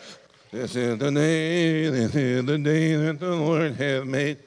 This 0.52 0.76
is 0.76 0.98
the 0.98 1.12
day, 1.12 1.90
this 1.90 2.16
is 2.16 2.46
the 2.46 2.58
day 2.58 2.96
that 2.96 3.20
the 3.20 3.36
Lord 3.36 3.74
has 3.74 4.06
made. 4.06 4.38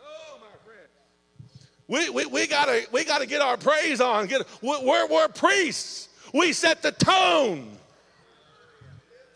Oh, 0.00 0.38
my 0.40 0.46
friend. 0.64 0.88
We, 1.86 2.10
we, 2.10 2.26
we 2.26 2.46
gotta 2.48 2.86
we 2.92 3.04
gotta 3.04 3.26
get 3.26 3.40
our 3.40 3.56
praise 3.56 4.00
on. 4.00 4.26
Get 4.26 4.44
we're, 4.60 5.06
we're 5.06 5.28
priests. 5.28 6.08
We 6.34 6.52
set 6.52 6.82
the 6.82 6.90
tone 6.90 7.76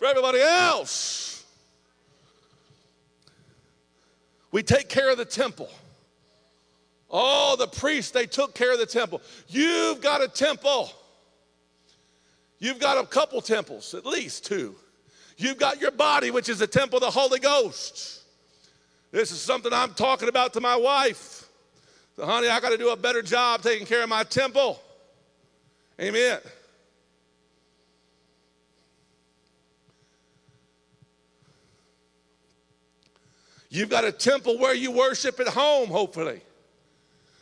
for 0.01 0.07
everybody 0.07 0.41
else. 0.41 1.34
We 4.55 4.63
take 4.63 4.89
care 4.89 5.11
of 5.11 5.19
the 5.19 5.25
temple. 5.25 5.69
All 7.11 7.57
the 7.57 7.67
priests, 7.67 8.13
they 8.13 8.27
took 8.27 8.55
care 8.55 8.73
of 8.73 8.79
the 8.79 8.87
temple. 8.87 9.21
You've 9.49 10.01
got 10.01 10.23
a 10.23 10.29
temple. 10.29 10.93
You've 12.61 12.79
got 12.79 13.03
a 13.03 13.05
couple 13.05 13.41
temples, 13.41 13.95
at 13.95 14.07
least 14.07 14.47
two. 14.47 14.77
You've 15.37 15.59
got 15.59 15.81
your 15.81 15.91
body, 15.91 16.31
which 16.31 16.49
is 16.49 16.61
the 16.61 16.69
temple 16.69 16.99
of 16.99 17.03
the 17.03 17.11
Holy 17.11 17.41
Ghost. 17.41 18.23
This 19.11 19.33
is 19.33 19.41
something 19.41 19.73
I'm 19.73 19.93
talking 19.93 20.29
about 20.29 20.53
to 20.53 20.61
my 20.61 20.77
wife. 20.77 21.49
So, 22.15 22.25
honey, 22.25 22.47
I 22.47 22.61
got 22.61 22.71
to 22.71 22.79
do 22.79 22.91
a 22.91 22.97
better 22.97 23.23
job 23.23 23.61
taking 23.61 23.89
care 23.89 24.05
of 24.05 24.09
my 24.09 24.23
temple. 24.23 24.81
Amen. 26.01 26.39
You've 33.75 33.91
got 33.91 34.05
a 34.05 34.13
temple 34.13 34.57
where 34.59 34.73
you 34.73 34.93
worship 34.93 35.41
at 35.41 35.49
home, 35.49 35.89
hopefully. 35.89 36.41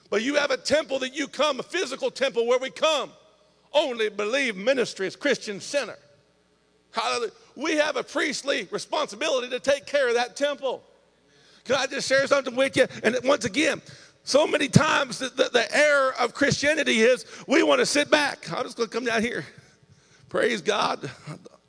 But 0.09 0.23
you 0.23 0.37
have 0.37 0.51
a 0.51 0.57
temple 0.57 0.99
that 1.01 1.15
you 1.15 1.29
come, 1.29 1.61
a 1.61 1.63
physical 1.63 2.11
temple 2.11 2.47
where 2.47 2.59
we 2.59 2.71
come. 2.71 3.11
Only 3.71 4.09
believe 4.09 4.57
ministry 4.57 5.07
is 5.07 5.15
Christian 5.15 5.61
center. 5.61 5.99
Hallelujah. 6.93 7.33
We 7.55 7.77
have 7.77 7.97
a 7.97 8.03
priestly 8.03 8.67
responsibility 8.71 9.51
to 9.51 9.61
take 9.61 9.85
care 9.85 10.09
of 10.09 10.15
that 10.15 10.35
temple. 10.35 10.83
Can 11.65 11.77
I 11.77 11.87
just 11.87 12.09
share 12.09 12.27
something 12.27 12.57
with 12.57 12.79
you? 12.79 12.87
And 13.03 13.19
once 13.25 13.45
again, 13.45 13.83
so 14.25 14.47
many 14.47 14.69
times 14.69 15.19
the, 15.19 15.29
the, 15.29 15.51
the 15.53 15.77
error 15.77 16.15
of 16.19 16.33
Christianity 16.33 17.01
is 17.01 17.27
we 17.47 17.63
want 17.63 17.81
to 17.81 17.87
sit 17.87 18.11
back. 18.11 18.51
I'm 18.51 18.65
just 18.65 18.79
going 18.79 18.89
to 18.89 18.95
come 18.95 19.05
down 19.05 19.21
here. 19.21 19.45
Praise 20.31 20.63
God. 20.63 21.11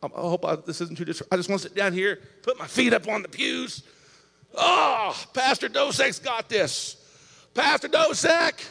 I 0.02 0.08
hope 0.14 0.46
I, 0.46 0.56
this 0.56 0.80
isn't 0.80 0.98
too 0.98 1.06
dis- 1.06 1.22
I 1.30 1.36
just 1.36 1.50
want 1.50 1.62
to 1.62 1.68
sit 1.68 1.76
down 1.76 1.92
here, 1.92 2.22
put 2.44 2.58
my 2.58 2.68
feet 2.68 2.94
up 2.94 3.10
on 3.10 3.24
the 3.24 3.28
pews, 3.28 3.84
Oh, 4.54 5.20
Pastor 5.34 5.70
Dosek's 5.70 6.20
got 6.20 6.50
this. 6.50 6.98
Pastor 7.54 7.88
Dosek, 7.88 8.68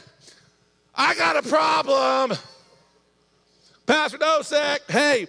I 0.94 1.14
got 1.14 1.44
a 1.44 1.48
problem. 1.48 2.36
Pastor 3.86 4.18
Dosek, 4.18 4.90
hey, 4.90 5.26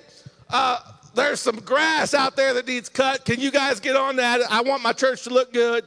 uh, 0.50 0.80
there's 1.16 1.40
some 1.40 1.58
grass 1.58 2.14
out 2.14 2.36
there 2.36 2.54
that 2.54 2.68
needs 2.68 2.90
cut. 2.90 3.26
Can 3.26 3.40
you 3.40 3.52
guys 3.52 3.80
get 3.80 3.96
on 3.96 4.16
that? 4.18 4.42
I 4.50 4.62
want 4.62 4.84
my 4.84 4.94
church 4.94 5.24
to 5.24 5.30
look 5.30 5.54
good. 5.54 5.86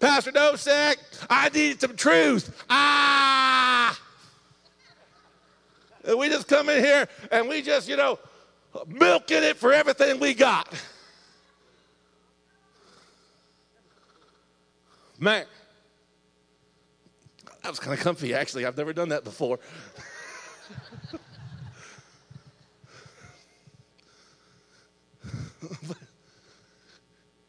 Pastor 0.00 0.30
Dosek, 0.30 0.96
I 1.28 1.48
need 1.48 1.80
some 1.80 1.96
truth. 1.96 2.64
Ah! 2.70 3.98
And 6.04 6.18
we 6.18 6.28
just 6.28 6.48
come 6.48 6.68
in 6.68 6.82
here 6.82 7.08
and 7.30 7.48
we 7.48 7.62
just, 7.62 7.88
you 7.88 7.96
know, 7.96 8.18
milking 8.86 9.42
it 9.42 9.56
for 9.56 9.72
everything 9.72 10.20
we 10.20 10.34
got. 10.34 10.72
Man, 15.18 15.44
that 17.62 17.68
was 17.68 17.80
kind 17.80 17.92
of 17.92 18.00
comfy, 18.02 18.34
actually. 18.34 18.64
I've 18.64 18.76
never 18.76 18.92
done 18.92 19.08
that 19.08 19.24
before. 19.24 19.58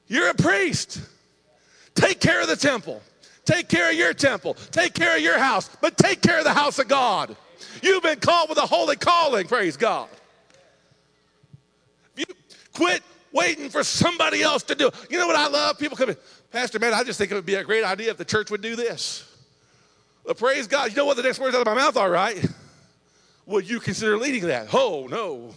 You're 0.08 0.30
a 0.30 0.34
priest. 0.34 1.02
Take 1.94 2.20
care 2.20 2.42
of 2.42 2.48
the 2.48 2.56
temple. 2.56 3.02
Take 3.46 3.70
care 3.70 3.90
of 3.90 3.96
your 3.96 4.14
temple. 4.14 4.56
Take 4.72 4.94
care 4.94 5.16
of 5.16 5.22
your 5.22 5.38
house. 5.38 5.70
But 5.82 5.98
take 5.98 6.22
care 6.22 6.40
of 6.40 6.44
the 6.44 6.54
house 6.54 6.80
of 6.80 6.88
God. 6.88 7.36
You've 7.82 8.04
been 8.04 8.20
called 8.20 8.50
with 8.50 8.58
a 8.58 8.66
holy 8.66 8.96
calling, 8.96 9.48
praise 9.48 9.78
God. 9.78 10.10
You 12.16 12.26
quit 12.74 13.04
waiting 13.32 13.70
for 13.70 13.84
somebody 13.84 14.42
else 14.42 14.64
to 14.64 14.76
do 14.76 14.88
it. 14.88 14.96
You 15.10 15.20
know 15.20 15.28
what 15.28 15.36
I 15.36 15.48
love? 15.48 15.78
People 15.78 15.98
come 15.98 16.10
in, 16.10 16.18
Pastor, 16.52 16.80
man, 16.80 16.94
I 16.94 17.04
just 17.04 17.20
think 17.20 17.32
it 17.32 17.36
would 17.36 17.46
be 17.46 17.56
a 17.56 17.64
great 17.64 17.84
idea 17.84 18.10
if 18.10 18.18
the 18.18 18.26
church 18.26 18.50
would 18.50 18.62
do 18.62 18.76
this. 18.76 19.26
Praise 20.38 20.68
God, 20.68 20.90
you 20.92 20.96
know 20.96 21.06
what 21.06 21.18
the 21.18 21.24
next 21.24 21.40
words 21.40 21.56
out 21.56 21.62
of 21.62 21.68
my 21.68 21.76
mouth 21.76 21.98
are, 21.98 22.10
right? 22.10 22.44
Would 23.46 23.70
you 23.70 23.80
consider 23.80 24.18
leading 24.18 24.48
that? 24.48 24.74
Oh, 24.74 25.08
no. 25.10 25.54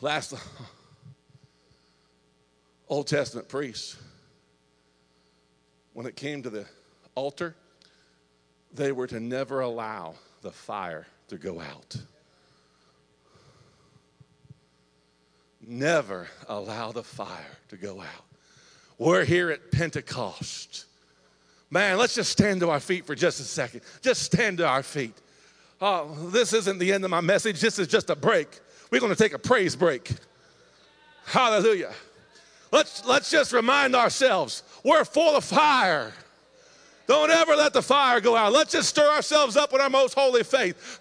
Last 0.00 0.34
Old 2.88 3.06
Testament 3.08 3.48
priests, 3.48 3.96
when 5.92 6.06
it 6.06 6.14
came 6.14 6.42
to 6.44 6.50
the 6.50 6.64
altar, 7.16 7.56
they 8.72 8.92
were 8.92 9.08
to 9.08 9.18
never 9.18 9.60
allow 9.60 10.14
the 10.42 10.52
fire 10.52 11.06
to 11.28 11.36
go 11.36 11.60
out. 11.60 11.96
Never 15.70 16.28
allow 16.48 16.92
the 16.92 17.02
fire 17.02 17.58
to 17.68 17.76
go 17.76 18.00
out. 18.00 18.24
We're 18.96 19.26
here 19.26 19.50
at 19.50 19.70
Pentecost. 19.70 20.86
Man, 21.70 21.98
let's 21.98 22.14
just 22.14 22.32
stand 22.32 22.60
to 22.60 22.70
our 22.70 22.80
feet 22.80 23.04
for 23.04 23.14
just 23.14 23.38
a 23.38 23.42
second. 23.42 23.82
Just 24.00 24.22
stand 24.22 24.58
to 24.58 24.66
our 24.66 24.82
feet. 24.82 25.12
Oh, 25.78 26.14
this 26.30 26.54
isn't 26.54 26.78
the 26.78 26.90
end 26.90 27.04
of 27.04 27.10
my 27.10 27.20
message. 27.20 27.60
This 27.60 27.78
is 27.78 27.86
just 27.86 28.08
a 28.08 28.16
break. 28.16 28.48
We're 28.90 29.00
going 29.00 29.14
to 29.14 29.22
take 29.22 29.34
a 29.34 29.38
praise 29.38 29.76
break. 29.76 30.10
Hallelujah. 31.26 31.92
Let's, 32.72 33.04
let's 33.04 33.30
just 33.30 33.52
remind 33.52 33.94
ourselves 33.94 34.62
we're 34.82 35.04
full 35.04 35.36
of 35.36 35.44
fire. 35.44 36.14
Don't 37.08 37.30
ever 37.30 37.56
let 37.56 37.72
the 37.72 37.80
fire 37.80 38.20
go 38.20 38.36
out. 38.36 38.52
Let's 38.52 38.72
just 38.72 38.90
stir 38.90 39.08
ourselves 39.08 39.56
up 39.56 39.72
with 39.72 39.80
our 39.80 39.88
most 39.88 40.12
holy 40.12 40.44
faith. 40.44 40.98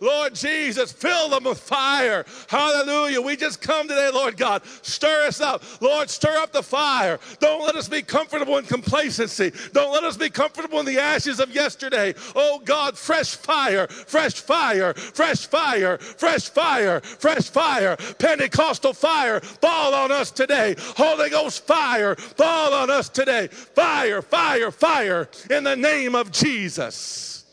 Lord 0.00 0.34
Jesus, 0.34 0.92
fill 0.92 1.28
them 1.28 1.44
with 1.44 1.60
fire. 1.60 2.24
Hallelujah. 2.48 3.20
We 3.20 3.36
just 3.36 3.60
come 3.60 3.86
today, 3.86 4.10
Lord 4.12 4.36
God. 4.36 4.62
Stir 4.82 5.26
us 5.26 5.40
up. 5.40 5.62
Lord, 5.80 6.10
stir 6.10 6.36
up 6.38 6.50
the 6.52 6.64
fire. 6.64 7.20
Don't 7.38 7.64
let 7.64 7.76
us 7.76 7.88
be 7.88 8.02
comfortable 8.02 8.58
in 8.58 8.64
complacency. 8.64 9.52
Don't 9.72 9.92
let 9.92 10.02
us 10.02 10.16
be 10.16 10.30
comfortable 10.30 10.80
in 10.80 10.86
the 10.86 10.98
ashes 10.98 11.38
of 11.38 11.54
yesterday. 11.54 12.12
Oh 12.34 12.60
God, 12.64 12.98
fresh 12.98 13.36
fire, 13.36 13.86
fresh 13.86 14.40
fire, 14.40 14.94
fresh 14.94 15.46
fire 15.46 16.00
fresh 16.16 16.48
fire, 16.48 17.00
fresh 17.00 17.50
fire, 17.50 17.96
Pentecostal 18.18 18.92
fire, 18.92 19.40
fall 19.40 19.94
on 19.94 20.12
us 20.12 20.30
today. 20.30 20.74
Holy 20.96 21.30
Ghost 21.30 21.66
fire, 21.66 22.14
fall 22.16 22.72
on 22.74 22.90
us 22.90 23.08
today. 23.08 23.48
Fire, 23.48 24.22
fire, 24.22 24.70
fire 24.70 25.28
in 25.50 25.64
the 25.64 25.76
name 25.76 26.14
of 26.14 26.30
Jesus. 26.30 27.44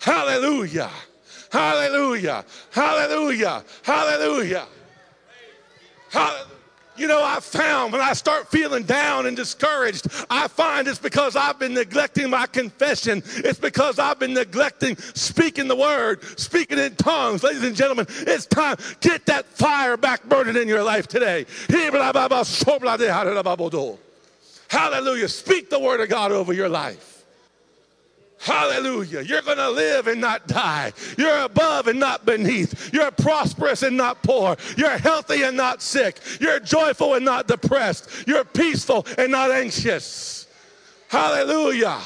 Hallelujah. 0.00 0.90
Hallelujah. 1.50 2.44
Hallelujah. 2.70 3.64
Hallelujah. 3.82 4.66
Hallelujah. 6.10 6.49
You 7.00 7.06
know, 7.06 7.24
I 7.24 7.40
found 7.40 7.92
when 7.92 8.02
I 8.02 8.12
start 8.12 8.50
feeling 8.50 8.82
down 8.82 9.24
and 9.24 9.34
discouraged, 9.34 10.06
I 10.28 10.48
find 10.48 10.86
it's 10.86 10.98
because 10.98 11.34
I've 11.34 11.58
been 11.58 11.72
neglecting 11.72 12.28
my 12.28 12.44
confession. 12.46 13.22
It's 13.36 13.58
because 13.58 13.98
I've 13.98 14.18
been 14.18 14.34
neglecting 14.34 14.98
speaking 14.98 15.66
the 15.66 15.76
word, 15.76 16.22
speaking 16.38 16.78
in 16.78 16.96
tongues. 16.96 17.42
Ladies 17.42 17.62
and 17.62 17.74
gentlemen, 17.74 18.04
it's 18.10 18.44
time. 18.44 18.76
Get 19.00 19.24
that 19.26 19.46
fire 19.46 19.96
back 19.96 20.28
burning 20.28 20.56
in 20.56 20.68
your 20.68 20.82
life 20.82 21.08
today. 21.08 21.46
Hallelujah. 24.68 25.28
Speak 25.28 25.70
the 25.70 25.80
word 25.80 26.02
of 26.02 26.10
God 26.10 26.32
over 26.32 26.52
your 26.52 26.68
life. 26.68 27.19
Hallelujah. 28.40 29.20
You're 29.20 29.42
going 29.42 29.58
to 29.58 29.70
live 29.70 30.06
and 30.06 30.18
not 30.18 30.46
die. 30.46 30.94
You're 31.18 31.40
above 31.40 31.88
and 31.88 32.00
not 32.00 32.24
beneath. 32.24 32.90
You're 32.92 33.10
prosperous 33.10 33.82
and 33.82 33.98
not 33.98 34.22
poor. 34.22 34.56
You're 34.78 34.96
healthy 34.96 35.42
and 35.42 35.58
not 35.58 35.82
sick. 35.82 36.20
You're 36.40 36.58
joyful 36.58 37.14
and 37.14 37.24
not 37.24 37.48
depressed. 37.48 38.26
You're 38.26 38.44
peaceful 38.44 39.06
and 39.18 39.30
not 39.30 39.50
anxious. 39.50 40.46
Hallelujah. 41.08 42.00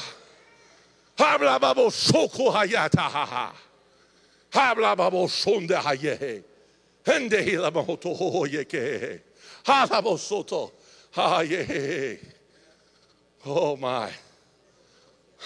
Oh 13.45 13.77
my. 13.77 14.11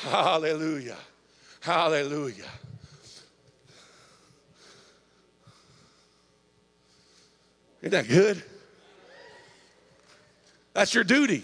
Hallelujah. 0.01 0.97
Hallelujah. 1.59 2.45
Isn't 7.81 7.91
that 7.91 8.07
good? 8.07 8.41
That's 10.73 10.93
your 10.93 11.03
duty. 11.03 11.43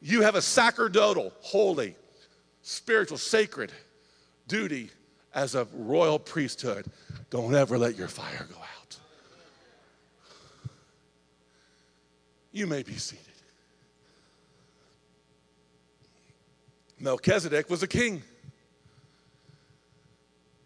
You 0.00 0.22
have 0.22 0.34
a 0.34 0.42
sacerdotal, 0.42 1.32
holy, 1.40 1.96
spiritual, 2.62 3.18
sacred 3.18 3.72
duty 4.48 4.90
as 5.34 5.54
a 5.54 5.66
royal 5.74 6.18
priesthood. 6.18 6.86
Don't 7.30 7.54
ever 7.54 7.78
let 7.78 7.96
your 7.96 8.08
fire 8.08 8.46
go 8.50 8.58
out. 8.58 8.98
You 12.52 12.66
may 12.66 12.82
be 12.82 12.94
seated. 12.94 13.23
Melchizedek 17.04 17.68
was 17.68 17.82
a 17.82 17.86
king. 17.86 18.22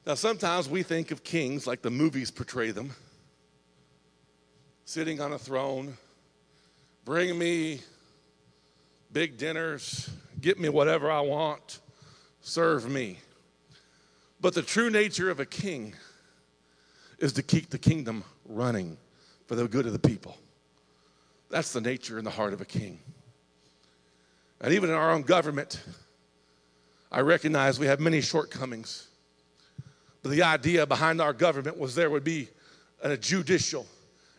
Now, 0.06 0.14
sometimes 0.14 0.68
we 0.68 0.84
think 0.84 1.10
of 1.10 1.24
kings 1.24 1.66
like 1.66 1.82
the 1.82 1.90
movies 1.90 2.30
portray 2.30 2.70
them 2.70 2.94
sitting 4.84 5.20
on 5.20 5.32
a 5.32 5.38
throne, 5.38 5.98
bring 7.04 7.36
me 7.36 7.80
big 9.12 9.36
dinners, 9.36 10.08
get 10.40 10.60
me 10.60 10.68
whatever 10.68 11.10
I 11.10 11.20
want, 11.20 11.80
serve 12.40 12.88
me. 12.88 13.18
But 14.40 14.54
the 14.54 14.62
true 14.62 14.90
nature 14.90 15.30
of 15.30 15.40
a 15.40 15.44
king 15.44 15.92
is 17.18 17.32
to 17.32 17.42
keep 17.42 17.68
the 17.68 17.78
kingdom 17.78 18.22
running 18.46 18.96
for 19.46 19.56
the 19.56 19.66
good 19.66 19.86
of 19.86 19.92
the 19.92 19.98
people. 19.98 20.38
That's 21.50 21.72
the 21.72 21.80
nature 21.80 22.16
and 22.16 22.26
the 22.26 22.30
heart 22.30 22.52
of 22.52 22.60
a 22.60 22.64
king. 22.64 23.00
And 24.60 24.72
even 24.72 24.88
in 24.88 24.96
our 24.96 25.10
own 25.10 25.22
government, 25.22 25.82
I 27.10 27.20
recognize 27.20 27.78
we 27.78 27.86
have 27.86 28.00
many 28.00 28.20
shortcomings. 28.20 29.08
But 30.22 30.32
the 30.32 30.42
idea 30.42 30.86
behind 30.86 31.20
our 31.20 31.32
government 31.32 31.78
was 31.78 31.94
there 31.94 32.10
would 32.10 32.24
be 32.24 32.48
a 33.02 33.16
judicial, 33.16 33.86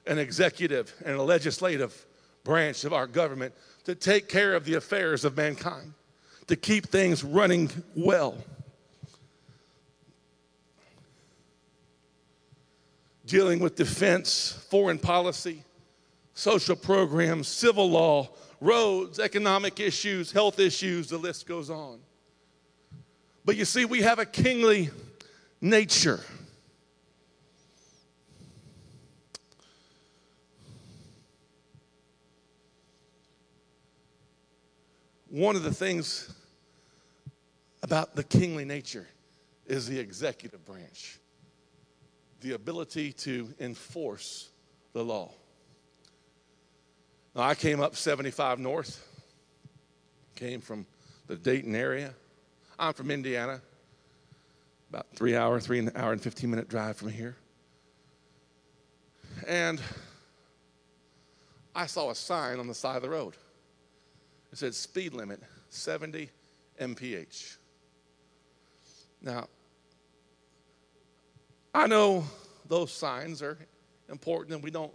an 0.05 0.17
executive, 0.17 0.93
and 1.05 1.15
a 1.15 1.23
legislative 1.23 2.05
branch 2.43 2.83
of 2.83 2.93
our 2.93 3.07
government 3.07 3.53
to 3.85 3.95
take 3.95 4.27
care 4.27 4.53
of 4.53 4.65
the 4.65 4.75
affairs 4.75 5.25
of 5.25 5.35
mankind, 5.37 5.93
to 6.47 6.55
keep 6.55 6.87
things 6.87 7.23
running 7.23 7.71
well. 7.95 8.37
Dealing 13.25 13.59
with 13.59 13.75
defense, 13.75 14.51
foreign 14.69 14.99
policy, 14.99 15.63
social 16.33 16.75
programs, 16.75 17.47
civil 17.47 17.89
law, 17.89 18.27
roads, 18.59 19.19
economic 19.19 19.79
issues, 19.79 20.31
health 20.31 20.59
issues, 20.59 21.09
the 21.09 21.17
list 21.17 21.47
goes 21.47 21.69
on. 21.69 21.99
But 23.49 23.55
you 23.55 23.65
see, 23.65 23.83
we 23.83 24.03
have 24.03 24.19
a 24.19 24.27
kingly 24.27 24.91
nature. 25.59 26.23
One 35.29 35.55
of 35.55 35.63
the 35.63 35.73
things 35.73 36.31
about 37.81 38.15
the 38.15 38.23
kingly 38.23 38.65
nature 38.65 39.07
is 39.65 39.87
the 39.87 39.97
executive 39.97 40.63
branch, 40.63 41.17
the 42.41 42.51
ability 42.51 43.13
to 43.13 43.51
enforce 43.59 44.51
the 44.93 45.03
law. 45.03 45.31
Now, 47.33 47.41
I 47.41 47.55
came 47.55 47.81
up 47.81 47.95
75 47.95 48.59
North, 48.59 49.03
came 50.35 50.61
from 50.61 50.85
the 51.25 51.35
Dayton 51.35 51.75
area. 51.75 52.13
I'm 52.79 52.93
from 52.93 53.11
Indiana, 53.11 53.61
about 54.89 55.07
three 55.13 55.35
hour, 55.35 55.59
three 55.59 55.85
hour 55.95 56.13
and 56.13 56.21
15 56.21 56.49
minute 56.49 56.69
drive 56.69 56.95
from 56.95 57.09
here. 57.09 57.35
And 59.45 59.81
I 61.75 61.87
saw 61.87 62.09
a 62.09 62.15
sign 62.15 62.57
on 62.57 62.67
the 62.67 62.73
side 62.73 62.95
of 62.95 63.01
the 63.01 63.09
road. 63.09 63.35
It 64.53 64.57
said 64.57 64.73
speed 64.73 65.13
limit 65.13 65.41
70 65.69 66.29
mph. 66.79 67.57
Now, 69.21 69.47
I 71.73 71.85
know 71.87 72.23
those 72.65 72.93
signs 72.93 73.41
are 73.41 73.57
important 74.09 74.55
and 74.55 74.63
we 74.63 74.71
don't 74.71 74.93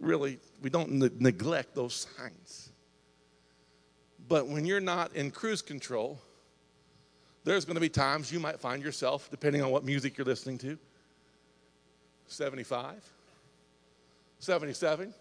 really 0.00 0.40
we 0.60 0.68
don't 0.68 0.90
ne- 0.90 1.10
neglect 1.20 1.76
those 1.76 2.08
signs. 2.18 2.72
But 4.26 4.48
when 4.48 4.64
you're 4.64 4.80
not 4.80 5.14
in 5.14 5.30
cruise 5.30 5.62
control, 5.62 6.20
there's 7.44 7.64
going 7.64 7.74
to 7.74 7.80
be 7.80 7.88
times 7.88 8.32
you 8.32 8.40
might 8.40 8.60
find 8.60 8.82
yourself, 8.82 9.30
depending 9.30 9.62
on 9.62 9.70
what 9.70 9.84
music 9.84 10.18
you're 10.18 10.26
listening 10.26 10.58
to, 10.58 10.78
75, 12.26 12.96
77, 14.38 15.08
a 15.08 15.12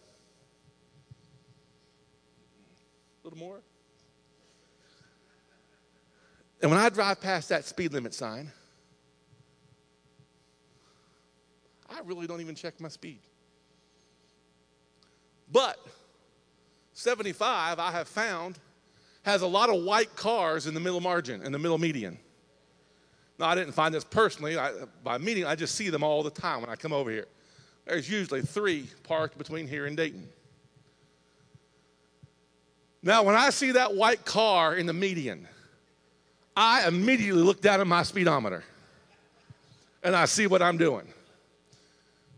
little 3.23 3.39
more. 3.39 3.61
And 6.61 6.69
when 6.69 6.79
I 6.79 6.89
drive 6.89 7.21
past 7.21 7.49
that 7.49 7.63
speed 7.63 7.93
limit 7.93 8.13
sign, 8.13 8.51
I 11.89 12.01
really 12.01 12.27
don't 12.27 12.41
even 12.41 12.55
check 12.55 12.81
my 12.81 12.89
speed. 12.89 13.19
But 15.51 15.77
75, 16.93 17.79
I 17.79 17.91
have 17.91 18.07
found 18.07 18.59
has 19.29 19.41
a 19.41 19.47
lot 19.47 19.69
of 19.69 19.83
white 19.83 20.15
cars 20.15 20.67
in 20.67 20.73
the 20.73 20.79
middle 20.79 21.01
margin, 21.01 21.41
in 21.41 21.51
the 21.51 21.59
middle 21.59 21.77
median. 21.77 22.17
Now, 23.39 23.47
I 23.47 23.55
didn't 23.55 23.73
find 23.73 23.93
this 23.93 24.03
personally. 24.03 24.57
I, 24.57 24.71
by 25.03 25.17
meeting, 25.17 25.45
I 25.45 25.55
just 25.55 25.75
see 25.75 25.89
them 25.89 26.03
all 26.03 26.23
the 26.23 26.29
time 26.29 26.61
when 26.61 26.69
I 26.69 26.75
come 26.75 26.91
over 26.91 27.09
here. 27.09 27.27
There's 27.85 28.09
usually 28.09 28.41
three 28.41 28.87
parked 29.03 29.37
between 29.37 29.67
here 29.67 29.85
and 29.85 29.95
Dayton. 29.95 30.27
Now, 33.01 33.23
when 33.23 33.35
I 33.35 33.49
see 33.49 33.71
that 33.71 33.95
white 33.95 34.25
car 34.25 34.75
in 34.75 34.85
the 34.85 34.93
median, 34.93 35.47
I 36.55 36.85
immediately 36.87 37.41
look 37.41 37.61
down 37.61 37.79
at 37.79 37.87
my 37.87 38.03
speedometer 38.03 38.63
and 40.03 40.15
I 40.15 40.25
see 40.25 40.47
what 40.47 40.61
I'm 40.61 40.77
doing. 40.77 41.07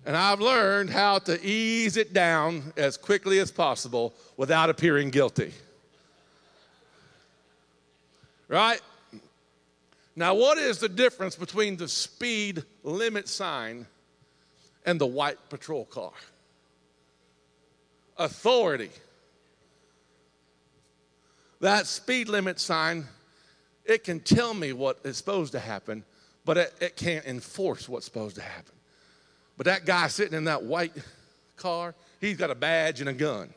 And 0.06 0.16
I've 0.16 0.40
learned 0.40 0.90
how 0.90 1.20
to 1.20 1.44
ease 1.44 1.98
it 1.98 2.14
down 2.14 2.74
as 2.78 2.98
quickly 2.98 3.40
as 3.40 3.52
possible 3.52 4.14
without 4.38 4.70
appearing 4.70 5.10
guilty. 5.10 5.54
Right? 8.52 8.82
Now, 10.14 10.34
what 10.34 10.58
is 10.58 10.80
the 10.80 10.90
difference 10.90 11.38
between 11.38 11.78
the 11.78 11.88
speed 11.88 12.64
limit 12.84 13.30
sign 13.30 13.88
and 14.86 15.00
the 15.00 15.08
white 15.08 15.38
patrol 15.50 15.86
car? 15.86 16.12
Authority. 18.18 18.92
That 21.62 21.88
speed 21.88 22.28
limit 22.28 22.60
sign, 22.60 23.06
it 23.86 24.04
can 24.04 24.20
tell 24.20 24.54
me 24.54 24.74
what 24.74 25.00
is 25.06 25.16
supposed 25.16 25.54
to 25.54 25.60
happen, 25.60 26.04
but 26.44 26.58
it, 26.58 26.74
it 26.82 26.98
can't 26.98 27.26
enforce 27.26 27.88
what's 27.88 28.06
supposed 28.06 28.36
to 28.36 28.42
happen. 28.42 28.74
But 29.56 29.66
that 29.68 29.86
guy 29.86 30.10
sitting 30.10 30.38
in 30.38 30.44
that 30.44 30.64
white 30.64 30.94
car, 31.56 31.96
he's 32.20 32.36
got 32.36 32.52
a 32.52 32.56
badge 32.56 33.00
and 33.00 33.10
a 33.10 33.14
gun. 33.14 33.54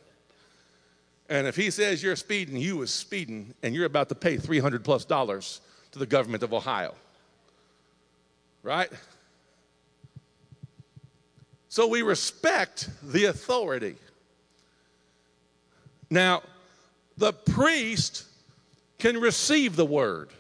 And 1.29 1.47
if 1.47 1.57
he 1.57 1.70
says 1.70 2.03
you're 2.03 2.16
speeding, 2.16 2.57
you 2.57 2.77
was 2.77 2.93
speeding, 2.93 3.55
and 3.62 3.75
you're 3.75 3.87
about 3.87 4.09
to 4.11 4.14
pay 4.14 4.37
300 4.37 4.85
plus 4.85 5.05
dollars 5.05 5.61
to 5.93 5.99
the 5.99 6.07
government 6.07 6.43
of 6.43 6.53
Ohio. 6.53 6.95
Right? 8.62 8.91
So 11.68 11.89
we 11.89 12.03
respect 12.03 12.89
the 13.03 13.25
authority. 13.25 13.97
Now, 16.11 16.43
the 17.16 17.33
priest 17.33 18.25
can 18.99 19.18
receive 19.18 19.77
the 19.77 19.85
word, 19.85 20.31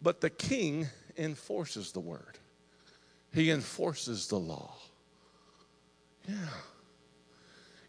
but 0.00 0.20
the 0.20 0.30
king 0.30 0.86
enforces 1.18 1.92
the 1.92 2.00
word. 2.00 2.38
He 3.34 3.50
enforces 3.50 4.28
the 4.28 4.38
law. 4.38 4.72
Yeah. 6.28 6.36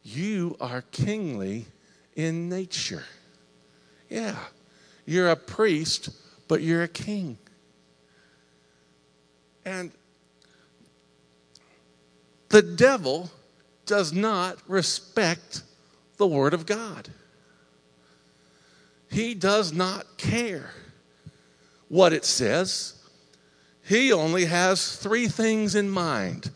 You 0.10 0.56
are 0.62 0.84
kingly 0.94 1.66
in 2.16 2.48
nature. 2.48 3.04
Yeah. 4.10 4.38
You're 5.06 5.30
a 5.30 5.36
priest, 5.36 6.10
but 6.48 6.62
you're 6.62 6.84
a 6.84 6.88
king. 6.88 7.38
And 9.66 9.92
the 12.48 12.62
devil 12.62 13.30
does 13.86 14.14
not 14.14 14.58
respect 14.66 15.64
the 16.16 16.26
Word 16.26 16.54
of 16.54 16.66
God. 16.66 17.10
He 19.12 19.34
does 19.34 19.74
not 19.74 20.18
care 20.18 20.72
what 21.90 22.14
it 22.14 22.24
says. 22.24 22.94
He 23.84 24.14
only 24.14 24.46
has 24.46 24.96
three 24.96 25.28
things 25.28 25.76
in 25.76 25.90
mind 25.90 26.50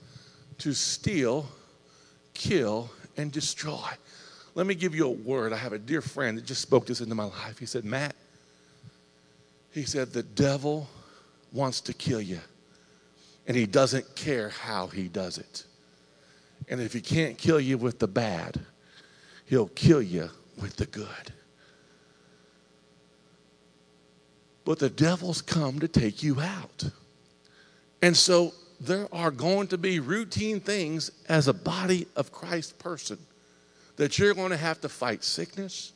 to 0.60 0.72
steal, 0.72 1.49
kill, 2.34 2.89
and 3.18 3.32
destroy. 3.32 3.88
Let 4.55 4.68
me 4.68 4.76
give 4.76 4.93
you 4.93 5.07
a 5.07 5.12
word. 5.12 5.53
I 5.53 5.57
have 5.57 5.74
a 5.74 5.80
dear 5.80 6.01
friend 6.01 6.38
that 6.38 6.45
just 6.45 6.62
spoke 6.62 6.86
this 6.86 7.01
into 7.01 7.16
my 7.16 7.26
life. 7.26 7.57
He 7.57 7.66
said, 7.66 7.86
Matt, 7.86 8.16
he 9.72 9.84
said, 9.84 10.12
the 10.12 10.24
devil 10.24 10.89
wants 11.53 11.82
to 11.82 11.93
kill 11.93 12.22
you, 12.22 12.39
and 13.47 13.55
he 13.55 13.66
doesn't 13.66 14.16
care 14.16 14.49
how 14.49 14.88
he 14.88 15.07
does 15.07 15.38
it. 15.38 15.66
And 16.68 16.82
if 16.82 16.93
he 16.93 17.01
can't 17.01 17.38
kill 17.38 17.59
you 17.59 17.78
with 17.78 17.99
the 17.99 18.07
bad, 18.07 18.59
he'll 19.45 19.68
kill 19.70 20.01
you 20.01 20.30
with 20.62 20.76
the 20.76 20.86
good. 20.86 21.34
But 24.64 24.80
the 24.80 24.89
devil's 24.89 25.41
come 25.41 25.80
to 25.80 25.88
take 25.88 26.22
you 26.22 26.39
out. 26.39 26.84
And 28.01 28.16
so 28.16 28.53
there 28.82 29.08
are 29.14 29.30
going 29.30 29.68
to 29.68 29.78
be 29.78 30.00
routine 30.00 30.60
things 30.60 31.12
as 31.30 31.48
a 31.48 31.54
body 31.54 32.08
of 32.16 32.32
Christ 32.32 32.80
person 32.80 33.20
that 33.98 34.18
you're 34.18 34.34
going 34.34 34.50
to 34.50 34.58
have 34.58 34.82
to 34.82 34.90
fight 34.90 35.24
sickness. 35.24 35.94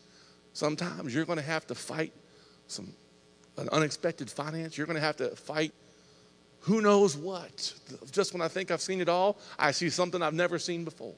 Sometimes 0.54 1.14
you're 1.14 1.26
going 1.26 1.40
to 1.40 1.46
have 1.46 1.66
to 1.68 1.76
fight 1.76 2.14
some 2.68 2.94
an 3.58 3.70
unexpected 3.72 4.30
finance. 4.30 4.78
You're 4.78 4.86
going 4.86 4.96
to 4.96 5.02
have 5.02 5.18
to 5.18 5.30
fight 5.30 5.74
who 6.62 6.82
knows 6.82 7.16
what. 7.16 7.74
Just 8.12 8.34
when 8.34 8.42
I 8.42 8.48
think 8.48 8.72
I've 8.72 8.82
seen 8.82 9.02
it 9.02 9.10
all, 9.10 9.38
I 9.58 9.72
see 9.72 9.90
something 9.90 10.22
I've 10.22 10.34
never 10.34 10.60
seen 10.60 10.84
before. 10.84 11.14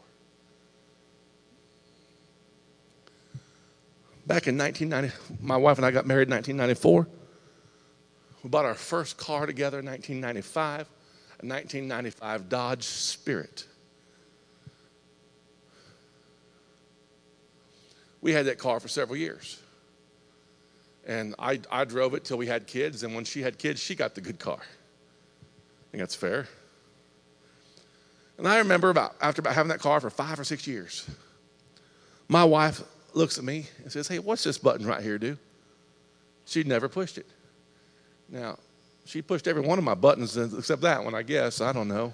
Back 4.26 4.48
in 4.48 4.58
1990, 4.58 5.38
my 5.42 5.56
wife 5.56 5.78
and 5.78 5.86
I 5.86 5.92
got 5.92 6.06
married 6.06 6.28
in 6.28 6.34
1994. 6.34 7.08
We 8.44 8.50
bought 8.50 8.66
our 8.66 8.76
first 8.76 9.18
car 9.18 9.46
together 9.46 9.80
in 9.80 9.86
1995, 9.86 10.82
a 10.82 10.86
1995 11.42 12.50
Dodge 12.50 12.84
Spirit. 12.84 13.66
We 18.22 18.34
had 18.34 18.48
that 18.48 18.58
car 18.58 18.80
for 18.80 18.88
several 18.88 19.18
years. 19.18 19.62
And 21.06 21.36
I, 21.40 21.62
I 21.72 21.86
drove 21.86 22.14
it 22.16 22.26
till 22.26 22.38
we 22.38 22.48
had 22.48 22.68
kids, 22.68 23.04
and 23.04 23.16
when 23.16 23.24
she 23.24 23.42
had 23.42 23.58
kids, 23.58 23.80
she 23.80 23.96
got 23.96 24.16
the 24.16 24.22
good 24.22 24.40
car. 24.40 24.60
I 24.60 25.92
think 25.92 26.02
that's 26.02 26.16
fair. 26.16 26.48
And 28.38 28.48
I 28.48 28.58
remember 28.58 28.90
about 28.90 29.16
after 29.22 29.40
about 29.40 29.54
having 29.54 29.70
that 29.70 29.80
car 29.80 30.00
for 30.00 30.10
five 30.10 30.40
or 30.40 30.44
six 30.44 30.68
years, 30.68 31.10
my 32.28 32.44
wife 32.44 32.82
looks 33.14 33.38
at 33.38 33.44
me 33.44 33.68
and 33.84 33.92
says, 33.92 34.08
Hey, 34.08 34.20
what's 34.20 34.44
this 34.44 34.58
button 34.58 34.86
right 34.86 35.02
here 35.02 35.18
do? 35.18 35.38
She'd 36.46 36.68
never 36.68 36.88
pushed 36.88 37.18
it. 37.18 37.26
Now, 38.30 38.58
she 39.08 39.22
pushed 39.22 39.48
every 39.48 39.62
one 39.62 39.78
of 39.78 39.86
my 39.86 39.96
buttons 39.96 40.36
except 40.36 40.82
that 40.82 41.04
one, 41.04 41.16
I 41.16 41.24
guess. 41.24 41.62
I 41.62 41.72
don't 41.72 41.88
know. 41.88 42.14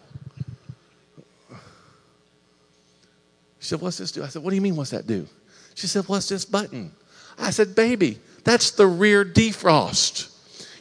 She 3.60 3.70
said, 3.70 3.82
What's 3.82 3.98
this 3.98 4.12
do? 4.12 4.24
I 4.24 4.28
said, 4.28 4.44
What 4.44 4.52
do 4.52 4.56
you 4.56 4.62
mean, 4.62 4.76
what's 4.76 4.92
that 4.92 5.08
do? 5.08 5.28
She 5.74 5.88
said, 5.88 6.08
What's 6.08 6.30
this 6.30 6.46
button? 6.46 6.92
I 7.40 7.50
said, 7.50 7.74
Baby, 7.76 8.20
that's 8.44 8.72
the 8.72 8.86
rear 8.86 9.26
defrost. 9.26 10.30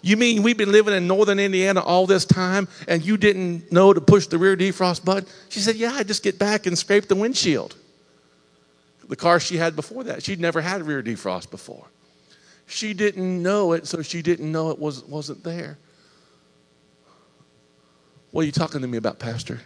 You 0.03 0.17
mean 0.17 0.43
we've 0.43 0.57
been 0.57 0.73
living 0.73 0.93
in 0.95 1.07
northern 1.07 1.39
Indiana 1.39 1.81
all 1.81 2.07
this 2.07 2.25
time 2.27 2.69
and 2.89 3.03
you 3.03 3.17
didn't 3.17 3.73
know 3.73 3.95
to 3.95 4.01
push 4.01 4.27
the 4.27 4.37
rear 4.37 4.57
defrost 4.57 5.05
button? 5.05 5.27
She 5.49 5.61
said, 5.61 5.77
Yeah, 5.77 5.93
I 5.95 6.03
just 6.03 6.23
get 6.23 6.39
back 6.39 6.67
and 6.67 6.77
scrape 6.77 7.09
the 7.09 7.17
windshield. 7.17 7.75
The 9.09 9.17
car 9.17 9.41
she 9.41 9.57
had 9.57 9.77
before 9.77 10.05
that, 10.05 10.23
she'd 10.23 10.41
never 10.41 10.61
had 10.61 10.83
rear 10.83 11.03
defrost 11.03 11.51
before. 11.51 11.87
She 12.67 12.93
didn't 12.95 13.43
know 13.43 13.73
it, 13.73 13.87
so 13.87 14.03
she 14.03 14.23
didn't 14.23 14.51
know 14.51 14.71
it 14.71 14.79
was, 14.79 15.05
wasn't 15.05 15.43
there. 15.43 15.79
What 18.33 18.43
are 18.43 18.47
you 18.47 18.53
talking 18.53 18.81
to 18.81 18.89
me 18.89 18.99
about, 18.99 19.19
Pastor? 19.19 19.61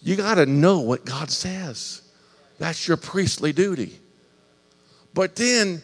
You 0.00 0.16
got 0.16 0.34
to 0.34 0.46
know 0.46 0.80
what 0.80 1.04
God 1.04 1.30
says. 1.30 2.02
That's 2.58 2.86
your 2.86 2.96
priestly 2.96 3.52
duty. 3.52 3.98
But 5.14 5.36
then 5.36 5.82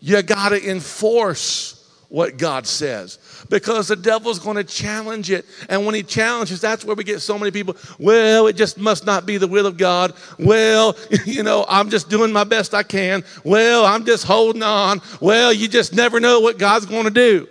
you 0.00 0.20
got 0.22 0.50
to 0.50 0.70
enforce 0.70 1.80
what 2.08 2.36
God 2.36 2.66
says 2.66 3.18
because 3.48 3.88
the 3.88 3.96
devil's 3.96 4.38
going 4.38 4.56
to 4.56 4.64
challenge 4.64 5.30
it. 5.30 5.46
And 5.68 5.86
when 5.86 5.94
he 5.94 6.02
challenges, 6.02 6.60
that's 6.60 6.84
where 6.84 6.94
we 6.94 7.02
get 7.02 7.20
so 7.20 7.38
many 7.38 7.50
people. 7.50 7.76
Well, 7.98 8.46
it 8.46 8.54
just 8.54 8.78
must 8.78 9.06
not 9.06 9.26
be 9.26 9.36
the 9.36 9.48
will 9.48 9.66
of 9.66 9.76
God. 9.76 10.14
Well, 10.38 10.96
you 11.24 11.42
know, 11.42 11.64
I'm 11.68 11.90
just 11.90 12.10
doing 12.10 12.32
my 12.32 12.44
best 12.44 12.74
I 12.74 12.82
can. 12.82 13.24
Well, 13.42 13.84
I'm 13.84 14.04
just 14.04 14.24
holding 14.24 14.62
on. 14.62 15.00
Well, 15.20 15.52
you 15.52 15.66
just 15.68 15.94
never 15.94 16.20
know 16.20 16.40
what 16.40 16.58
God's 16.58 16.86
going 16.86 17.04
to 17.04 17.10
do. 17.10 17.48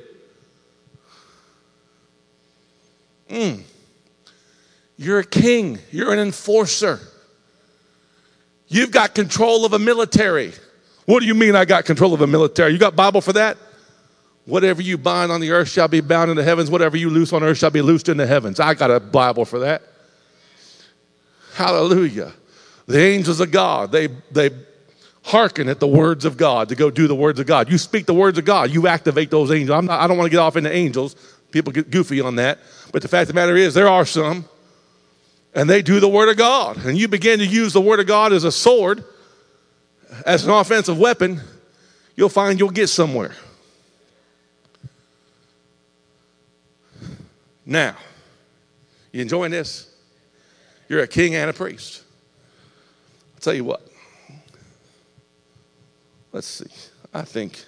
Mm. 3.30 3.64
You're 4.98 5.20
a 5.20 5.26
king, 5.26 5.80
you're 5.92 6.14
an 6.14 6.20
enforcer. 6.20 7.00
You've 8.68 8.92
got 8.92 9.14
control 9.14 9.66
of 9.66 9.74
a 9.74 9.80
military. 9.80 10.54
What 11.06 11.20
do 11.20 11.26
you 11.26 11.36
mean 11.36 11.56
I 11.56 11.66
got 11.66 11.86
control 11.86 12.14
of 12.14 12.22
a 12.22 12.28
military? 12.28 12.72
You 12.72 12.80
got 12.80 12.96
Bible 12.96 13.22
for 13.22 13.34
that? 13.34 13.58
Whatever 14.46 14.82
you 14.82 14.98
bind 14.98 15.32
on 15.32 15.42
the 15.42 15.52
earth 15.52 15.70
shall 15.70 15.88
be 15.88 16.02
bound 16.02 16.30
in 16.30 16.38
the 16.38 16.44
heavens. 16.44 16.70
Whatever 16.70 16.98
you 16.98 17.10
loose 17.10 17.32
on 17.34 17.44
earth 17.44 17.58
shall 17.58 17.70
be 17.70 17.82
loosed 17.82 18.10
in 18.10 18.18
the 18.18 18.28
heavens. 18.28 18.60
I 18.60 18.74
got 18.74 18.92
a 18.92 19.00
Bible 19.00 19.46
for 19.46 19.60
that. 19.60 19.84
Hallelujah. 21.56 22.34
The 22.88 23.00
angels 23.00 23.40
of 23.40 23.52
God, 23.52 23.92
they, 23.92 24.08
they 24.32 24.50
hearken 25.24 25.70
at 25.70 25.80
the 25.80 25.88
words 25.88 26.26
of 26.26 26.36
God 26.36 26.70
to 26.70 26.76
go 26.76 26.90
do 26.90 27.08
the 27.08 27.16
words 27.16 27.40
of 27.40 27.46
God. 27.46 27.72
You 27.72 27.78
speak 27.78 28.06
the 28.06 28.14
words 28.14 28.38
of 28.38 28.46
God, 28.46 28.72
you 28.72 28.88
activate 28.88 29.32
those 29.32 29.52
angels. 29.52 29.78
I'm 29.78 29.86
not, 29.86 30.02
I 30.02 30.08
don't 30.08 30.18
want 30.18 30.28
to 30.28 30.32
get 30.32 30.40
off 30.40 30.58
into 30.58 30.72
angels. 30.72 31.16
People 31.54 31.72
get 31.72 31.90
goofy 31.90 32.20
on 32.20 32.36
that. 32.36 32.60
But 32.92 33.02
the 33.02 33.08
fact 33.08 33.22
of 33.24 33.28
the 33.30 33.34
matter 33.36 33.56
is, 33.56 33.74
there 33.74 33.88
are 33.88 34.06
some, 34.06 34.44
and 35.56 35.70
they 35.70 35.82
do 35.82 36.02
the 36.02 36.10
word 36.10 36.28
of 36.28 36.36
God. 36.36 36.84
And 36.86 36.98
you 36.98 37.08
begin 37.08 37.40
to 37.40 37.46
use 37.46 37.72
the 37.72 37.80
word 37.80 38.02
of 38.02 38.08
God 38.08 38.34
as 38.34 38.44
a 38.44 38.52
sword 38.52 39.06
as 40.26 40.46
an 40.46 40.52
offensive 40.52 40.98
weapon, 40.98 41.42
you'll 42.16 42.30
find 42.30 42.60
you'll 42.60 42.70
get 42.70 42.88
somewhere. 42.88 43.34
Now, 47.66 47.96
you 49.12 49.22
enjoying 49.22 49.52
this? 49.52 49.90
You're 50.90 51.02
a 51.02 51.08
king 51.08 51.36
and 51.36 51.50
a 51.50 51.54
priest. 51.54 52.04
I'll 53.36 53.40
tell 53.40 53.54
you 53.54 53.64
what. 53.64 53.88
Let's 56.32 56.48
see. 56.48 56.66
I 57.14 57.22
think. 57.22 57.66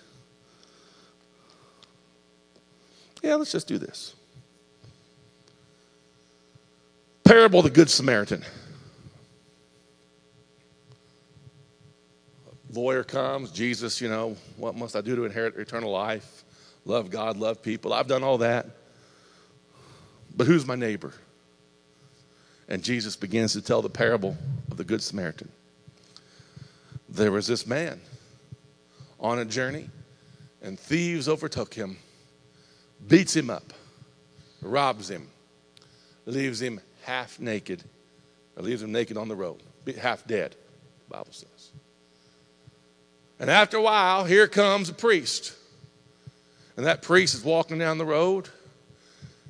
Yeah, 3.25 3.35
let's 3.35 3.51
just 3.51 3.67
do 3.67 3.79
this. 3.79 4.13
Parable 7.23 7.59
of 7.59 7.65
the 7.65 7.71
Good 7.71 7.89
Samaritan. 7.89 8.43
lawyer 12.71 13.03
comes, 13.03 13.51
Jesus, 13.51 13.99
you 13.99 14.09
know, 14.09 14.35
what 14.57 14.75
must 14.75 14.95
I 14.95 15.01
do 15.01 15.15
to 15.15 15.23
inherit 15.23 15.55
eternal 15.57 15.91
life? 15.91 16.43
Love 16.83 17.09
God, 17.09 17.37
love 17.37 17.63
people. 17.63 17.93
I've 17.93 18.07
done 18.07 18.21
all 18.21 18.37
that. 18.39 18.67
But 20.35 20.45
who's 20.45 20.65
my 20.67 20.75
neighbor? 20.75 21.13
And 22.67 22.83
Jesus 22.83 23.15
begins 23.15 23.53
to 23.53 23.61
tell 23.61 23.81
the 23.81 23.89
parable 23.89 24.37
of 24.69 24.77
the 24.77 24.83
Good 24.83 25.01
Samaritan. 25.01 25.49
There 27.09 27.31
was 27.31 27.47
this 27.47 27.65
man 27.65 28.01
on 29.19 29.39
a 29.39 29.45
journey, 29.45 29.89
and 30.61 30.77
thieves 30.77 31.27
overtook 31.27 31.73
him, 31.73 31.97
beats 33.07 33.35
him 33.35 33.49
up, 33.49 33.73
robs 34.61 35.09
him, 35.09 35.27
leaves 36.25 36.61
him 36.61 36.79
half 37.03 37.39
naked, 37.39 37.83
or 38.55 38.63
leaves 38.63 38.81
him 38.81 38.91
naked 38.91 39.17
on 39.17 39.27
the 39.27 39.35
road, 39.35 39.61
half 39.99 40.25
dead, 40.25 40.51
the 40.51 41.15
Bible 41.15 41.31
says. 41.31 41.71
And 43.39 43.49
after 43.49 43.77
a 43.77 43.81
while, 43.81 44.23
here 44.23 44.47
comes 44.47 44.89
a 44.89 44.93
priest. 44.93 45.53
And 46.77 46.85
that 46.85 47.01
priest 47.01 47.35
is 47.35 47.43
walking 47.43 47.77
down 47.77 47.97
the 47.97 48.05
road. 48.05 48.49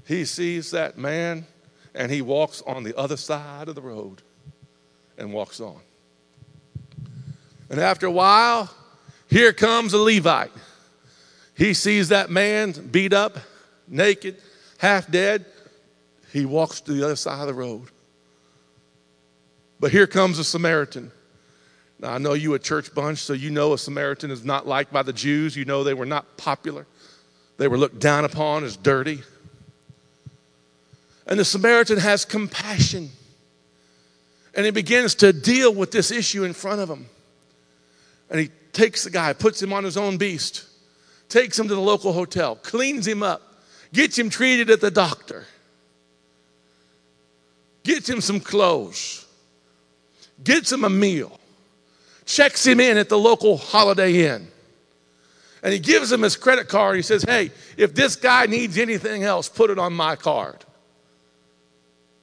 He 0.08 0.26
sees 0.26 0.72
that 0.72 0.98
man 0.98 1.46
and 1.94 2.12
he 2.12 2.22
walks 2.22 2.62
on 2.68 2.84
the 2.84 2.98
other 2.98 3.18
side 3.18 3.70
of 3.70 3.76
the 3.76 3.82
road 3.82 4.22
and 5.18 5.34
walks 5.34 5.60
on. 5.60 5.80
And 7.70 7.80
after 7.80 8.06
a 8.06 8.12
while, 8.12 8.70
here 9.30 9.54
comes 9.54 9.94
a 9.94 9.98
Levite. 9.98 10.52
He 11.56 11.74
sees 11.74 12.10
that 12.10 12.30
man 12.30 12.72
beat 12.72 13.14
up, 13.14 13.38
naked, 13.88 14.38
half 14.78 15.10
dead. 15.10 15.46
He 16.34 16.46
walks 16.46 16.82
to 16.82 16.94
the 16.94 17.04
other 17.04 17.16
side 17.16 17.42
of 17.42 17.48
the 17.48 17.54
road. 17.54 17.84
But 19.80 19.92
here 19.92 20.08
comes 20.08 20.40
a 20.40 20.44
Samaritan. 20.44 21.12
Now, 22.00 22.14
I 22.14 22.18
know 22.18 22.34
you 22.34 22.54
a 22.54 22.60
church 22.60 22.94
bunch, 22.94 23.20
so 23.20 23.34
you 23.34 23.50
know 23.52 23.74
a 23.74 23.78
Samaritan 23.78 24.32
is 24.32 24.44
not 24.44 24.68
liked 24.68 24.92
by 24.92 25.04
the 25.04 25.14
Jews. 25.14 25.56
You 25.56 25.64
know 25.64 25.84
they 25.84 25.94
were 25.94 26.06
not 26.06 26.38
popular, 26.38 26.86
they 27.58 27.68
were 27.68 27.78
looked 27.78 28.00
down 28.00 28.26
upon 28.26 28.64
as 28.64 28.76
dirty. 28.76 29.24
And 31.28 31.40
the 31.40 31.46
Samaritan 31.46 31.98
has 31.98 32.24
compassion. 32.24 33.10
And 34.54 34.66
he 34.66 34.72
begins 34.72 35.16
to 35.16 35.34
deal 35.34 35.74
with 35.74 35.92
this 35.92 36.12
issue 36.12 36.44
in 36.44 36.54
front 36.54 36.82
of 36.82 36.90
him. 36.90 37.08
And 38.30 38.40
he 38.40 38.50
takes 38.74 39.04
the 39.04 39.10
guy, 39.10 39.34
puts 39.34 39.62
him 39.62 39.74
on 39.74 39.84
his 39.84 39.98
own 39.98 40.18
beast, 40.18 40.66
takes 41.30 41.58
him 41.58 41.68
to 41.68 41.76
the 41.76 41.82
local 41.82 42.14
hotel, 42.14 42.56
cleans 42.56 43.08
him 43.08 43.24
up, 43.24 43.42
gets 43.94 44.18
him 44.18 44.30
treated 44.30 44.70
at 44.70 44.82
the 44.82 44.92
doctor, 44.92 45.46
gets 47.84 48.10
him 48.10 48.22
some 48.22 48.40
clothes, 48.40 49.26
gets 50.44 50.72
him 50.72 50.84
a 50.84 50.90
meal, 50.90 51.40
checks 52.26 52.66
him 52.66 52.80
in 52.80 52.98
at 52.98 53.10
the 53.10 53.18
local 53.18 53.58
Holiday 53.58 54.28
Inn. 54.28 54.48
And 55.64 55.74
he 55.74 55.80
gives 55.80 56.12
him 56.12 56.22
his 56.22 56.36
credit 56.36 56.68
card. 56.68 56.96
He 56.96 57.02
says, 57.02 57.24
Hey, 57.24 57.50
if 57.76 57.96
this 57.96 58.16
guy 58.16 58.46
needs 58.46 58.78
anything 58.78 59.24
else, 59.24 59.50
put 59.50 59.72
it 59.72 59.80
on 59.80 59.94
my 59.94 60.16
card. 60.16 60.64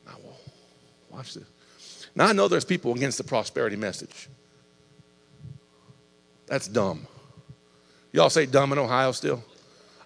Now, 0.07 0.13
watch 1.11 1.35
this. 1.35 1.45
Now, 2.15 2.27
I 2.27 2.33
know 2.33 2.47
there's 2.47 2.65
people 2.65 2.95
against 2.95 3.19
the 3.19 3.25
prosperity 3.25 3.75
message. 3.75 4.29
That's 6.47 6.69
dumb. 6.69 7.09
Y'all 8.13 8.31
say 8.31 8.47
dumb 8.47 8.73
in 8.73 8.79
Ohio 8.79 9.13
still? 9.13 9.43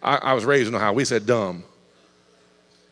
I, 0.03 0.17
I 0.17 0.33
was 0.35 0.45
raised 0.45 0.69
in 0.69 0.75
Ohio. 0.75 0.93
We 0.93 1.05
said 1.05 1.27
dumb. 1.27 1.65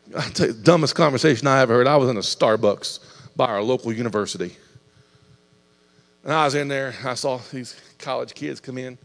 I 0.16 0.28
tell 0.30 0.48
you, 0.48 0.52
dumbest 0.52 0.94
conversation 0.94 1.46
I 1.46 1.60
ever 1.60 1.74
heard. 1.74 1.86
I 1.86 1.96
was 1.96 2.10
in 2.10 2.16
a 2.16 2.20
Starbucks 2.20 2.98
by 3.36 3.46
our 3.46 3.62
local 3.62 3.92
university. 3.92 4.56
And 6.24 6.32
I 6.32 6.44
was 6.44 6.54
in 6.54 6.68
there. 6.68 6.94
I 7.04 7.14
saw 7.14 7.38
these 7.52 7.80
college 7.98 8.34
kids 8.34 8.60
come 8.60 8.78
in. 8.78 8.98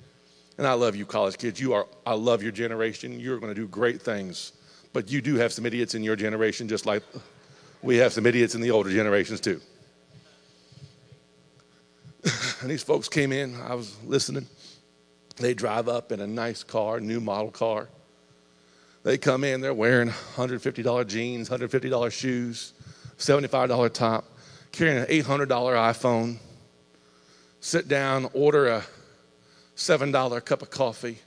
And 0.57 0.67
I 0.67 0.73
love 0.73 0.95
you, 0.95 1.05
college 1.05 1.37
kids. 1.37 1.59
You 1.59 1.73
are, 1.73 1.87
I 2.05 2.13
love 2.13 2.43
your 2.43 2.51
generation. 2.51 3.19
You're 3.19 3.39
going 3.39 3.53
to 3.53 3.59
do 3.59 3.67
great 3.67 4.01
things. 4.01 4.53
But 4.91 5.09
you 5.09 5.21
do 5.21 5.35
have 5.35 5.53
some 5.53 5.65
idiots 5.65 5.95
in 5.95 6.03
your 6.03 6.15
generation, 6.15 6.67
just 6.67 6.85
like 6.85 7.03
we 7.81 7.97
have 7.97 8.11
some 8.11 8.25
idiots 8.25 8.55
in 8.55 8.61
the 8.61 8.71
older 8.71 8.89
generations, 8.89 9.39
too. 9.39 9.61
and 12.61 12.69
these 12.69 12.83
folks 12.83 13.07
came 13.07 13.31
in. 13.31 13.55
I 13.61 13.75
was 13.75 13.95
listening. 14.03 14.47
They 15.39 15.53
drive 15.53 15.87
up 15.87 16.11
in 16.11 16.19
a 16.19 16.27
nice 16.27 16.63
car, 16.63 16.99
new 16.99 17.21
model 17.21 17.51
car. 17.51 17.87
They 19.03 19.17
come 19.17 19.45
in, 19.45 19.61
they're 19.61 19.73
wearing 19.73 20.09
$150 20.09 21.07
jeans, 21.07 21.49
$150 21.49 22.11
shoes, 22.11 22.73
$75 23.17 23.93
top, 23.93 24.25
carrying 24.71 24.97
an 24.97 25.05
$800 25.05 25.47
iPhone. 25.47 26.37
Sit 27.61 27.87
down, 27.87 28.29
order 28.33 28.67
a 28.67 28.83
$7 29.77 30.45
cup 30.45 30.61
of 30.61 30.69
coffee 30.69 31.19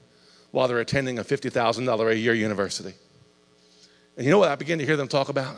while 0.50 0.68
they're 0.68 0.80
attending 0.80 1.18
a 1.18 1.24
$50,000 1.24 2.10
a 2.10 2.16
year 2.16 2.34
university. 2.34 2.94
And 4.16 4.26
you 4.26 4.30
know 4.30 4.38
what 4.38 4.50
I 4.50 4.56
begin 4.56 4.78
to 4.78 4.84
hear 4.84 4.98
them 4.98 5.08
talk 5.08 5.30
about? 5.30 5.56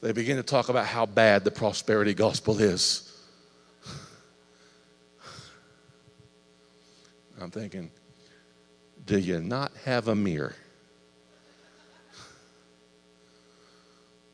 They 0.00 0.12
begin 0.12 0.36
to 0.36 0.42
talk 0.44 0.68
about 0.68 0.86
how 0.86 1.06
bad 1.06 1.42
the 1.42 1.50
prosperity 1.50 2.14
gospel 2.14 2.60
is. 2.60 3.10
I'm 7.40 7.50
thinking, 7.50 7.90
do 9.06 9.18
you 9.18 9.40
not 9.40 9.72
have 9.84 10.08
a 10.08 10.14
mirror? 10.14 10.54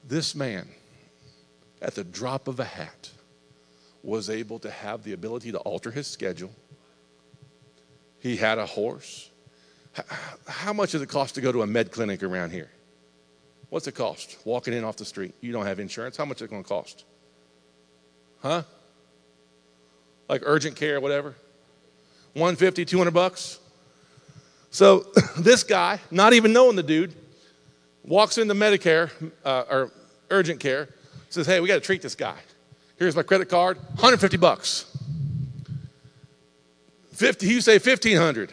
This 0.05 0.34
man, 0.34 0.68
at 1.80 1.94
the 1.94 2.05
drop 2.05 2.48
of 2.48 2.61
a 2.61 2.64
hat, 2.64 3.11
was 4.03 4.30
able 4.30 4.59
to 4.61 4.70
have 4.70 5.05
the 5.05 5.12
ability 5.12 5.53
to 5.53 5.59
alter 5.59 5.90
his 5.90 6.07
schedule. 6.07 6.51
He 8.18 8.36
had 8.36 8.59
a 8.59 8.66
horse. 8.66 9.30
How 10.46 10.72
much 10.72 10.92
does 10.92 11.03
it 11.03 11.09
cost 11.09 11.34
to 11.36 11.40
go 11.40 11.53
to 11.53 11.62
a 11.62 11.66
med 11.66 11.90
clinic 11.90 12.22
around 12.22 12.51
here? 12.51 12.70
What's 13.70 13.86
it 13.86 13.94
cost? 13.94 14.36
Walking 14.44 14.74
in 14.74 14.84
off 14.84 14.96
the 14.96 15.05
street. 15.05 15.34
You 15.40 15.53
don't 15.53 15.66
have 15.66 15.78
insurance. 15.78 16.16
How 16.16 16.24
much 16.24 16.38
is 16.38 16.42
it 16.42 16.51
going 16.51 16.62
to 16.62 16.68
cost? 16.68 17.05
Huh? 18.42 18.62
Like 20.28 20.42
urgent 20.44 20.76
care, 20.76 21.01
whatever? 21.01 21.34
150, 22.35 22.85
200 22.85 23.11
bucks. 23.12 23.59
So 24.70 25.07
this 25.39 25.62
guy, 25.62 26.01
not 26.11 26.33
even 26.33 26.53
knowing 26.53 26.76
the 26.76 26.83
dude, 26.83 27.14
walks 28.05 28.39
into 28.39 28.55
Medicare 28.55 29.11
uh, 29.45 29.64
or 29.70 29.93
urgent 30.31 30.61
care, 30.61 30.89
says, 31.28 31.47
"Hey, 31.47 31.61
we 31.61 31.68
got 31.68 31.74
to 31.74 31.81
treat 31.81 32.03
this 32.03 32.14
guy. 32.14 32.37
Here's 32.97 33.16
my 33.16 33.22
credit 33.22 33.49
card, 33.49 33.78
150 33.78 34.37
bucks. 34.37 34.85
50, 37.12 37.47
you 37.47 37.61
say 37.61 37.74
1500. 37.74 38.53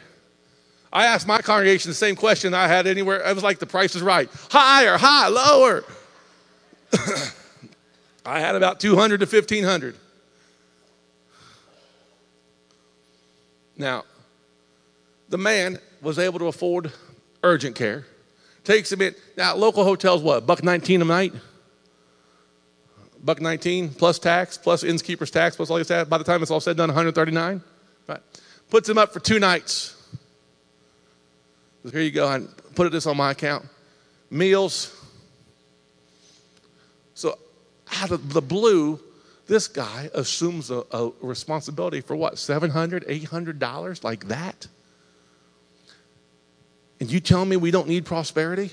I 0.91 1.05
asked 1.05 1.28
my 1.28 1.39
congregation 1.39 1.89
the 1.89 1.95
same 1.95 2.15
question 2.15 2.53
I 2.53 2.67
had 2.67 2.88
anywhere. 2.88 3.21
It 3.25 3.34
was 3.34 3.43
like 3.43 3.59
the 3.59 3.65
price 3.65 3.95
is 3.95 4.01
right. 4.01 4.30
Higher, 4.49 4.97
high, 4.97 5.28
lower. 5.28 5.84
I 8.25 8.39
had 8.39 8.55
about 8.55 8.80
200 8.80 9.19
to 9.19 9.25
1500. 9.25 9.95
Now, 13.78 14.03
the 15.30 15.38
man 15.38 15.80
was 16.01 16.19
able 16.19 16.39
to 16.39 16.47
afford 16.47 16.91
urgent 17.43 17.75
care. 17.75 18.05
Takes 18.63 18.91
him 18.91 19.01
in. 19.01 19.15
Now, 19.38 19.55
local 19.55 19.84
hotels, 19.84 20.21
what? 20.21 20.45
Buck 20.45 20.63
19 20.63 21.01
a 21.01 21.05
night? 21.05 21.34
Buck 23.23 23.41
19 23.41 23.89
plus 23.89 24.19
tax, 24.19 24.57
plus 24.57 24.84
innkeeper's 24.84 25.32
tax, 25.32 25.55
plus 25.55 25.69
all 25.69 25.78
this. 25.78 25.88
By 25.88 26.17
the 26.17 26.23
time 26.23 26.41
it's 26.41 26.51
all 26.51 26.59
said 26.59 26.71
and 26.71 26.78
done, 26.78 26.89
139. 26.89 27.61
Right. 28.07 28.19
Puts 28.69 28.89
him 28.89 28.97
up 28.97 29.13
for 29.13 29.19
two 29.19 29.39
nights. 29.39 29.95
Here 31.91 32.01
you 32.01 32.11
go. 32.11 32.28
I 32.28 32.41
put 32.75 32.91
this 32.91 33.05
on 33.05 33.15
my 33.15 33.32
account. 33.32 33.65
Meals. 34.30 34.93
So 37.13 37.38
out 38.01 38.11
of 38.11 38.34
the 38.34 38.41
blue, 38.41 38.99
this 39.47 39.67
guy 39.67 40.09
assumes 40.13 40.69
a, 40.69 40.83
a 40.91 41.11
responsibility 41.21 42.01
for 42.01 42.15
what, 42.15 42.35
$700, 42.35 43.07
$800, 43.07 44.03
like 44.03 44.27
that? 44.27 44.67
And 46.99 47.11
you 47.11 47.19
tell 47.19 47.45
me 47.45 47.57
we 47.57 47.71
don't 47.71 47.87
need 47.87 48.05
prosperity? 48.05 48.71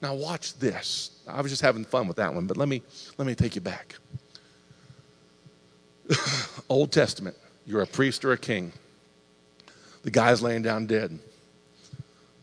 Now 0.00 0.14
watch 0.14 0.58
this. 0.58 1.10
I 1.28 1.40
was 1.40 1.52
just 1.52 1.62
having 1.62 1.84
fun 1.84 2.08
with 2.08 2.16
that 2.16 2.34
one, 2.34 2.46
but 2.46 2.56
let 2.56 2.68
me 2.68 2.82
let 3.18 3.26
me 3.26 3.36
take 3.36 3.54
you 3.54 3.60
back. 3.60 3.94
Old 6.68 6.90
Testament, 6.90 7.36
you're 7.66 7.82
a 7.82 7.86
priest 7.86 8.24
or 8.24 8.32
a 8.32 8.38
king. 8.38 8.72
The 10.02 10.10
guy's 10.10 10.42
laying 10.42 10.62
down 10.62 10.86
dead. 10.86 11.16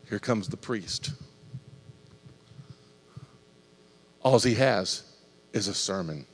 Here 0.08 0.20
comes 0.20 0.48
the 0.48 0.58
priest. 0.58 1.12
All 4.22 4.40
he 4.40 4.56
has 4.56 5.04
is 5.54 5.68
a 5.68 5.74
sermon. 5.74 6.26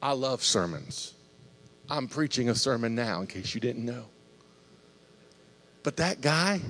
I 0.00 0.12
love 0.12 0.42
sermons. 0.42 1.14
I'm 1.88 2.08
preaching 2.08 2.48
a 2.48 2.54
sermon 2.54 2.94
now, 2.94 3.20
in 3.20 3.26
case 3.26 3.54
you 3.54 3.60
didn't 3.60 3.84
know. 3.84 4.04
But 5.82 5.96
that 5.96 6.20
guy 6.20 6.60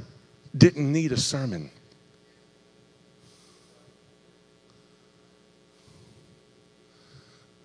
didn't 0.56 0.90
need 0.90 1.12
a 1.12 1.16
sermon. 1.16 1.70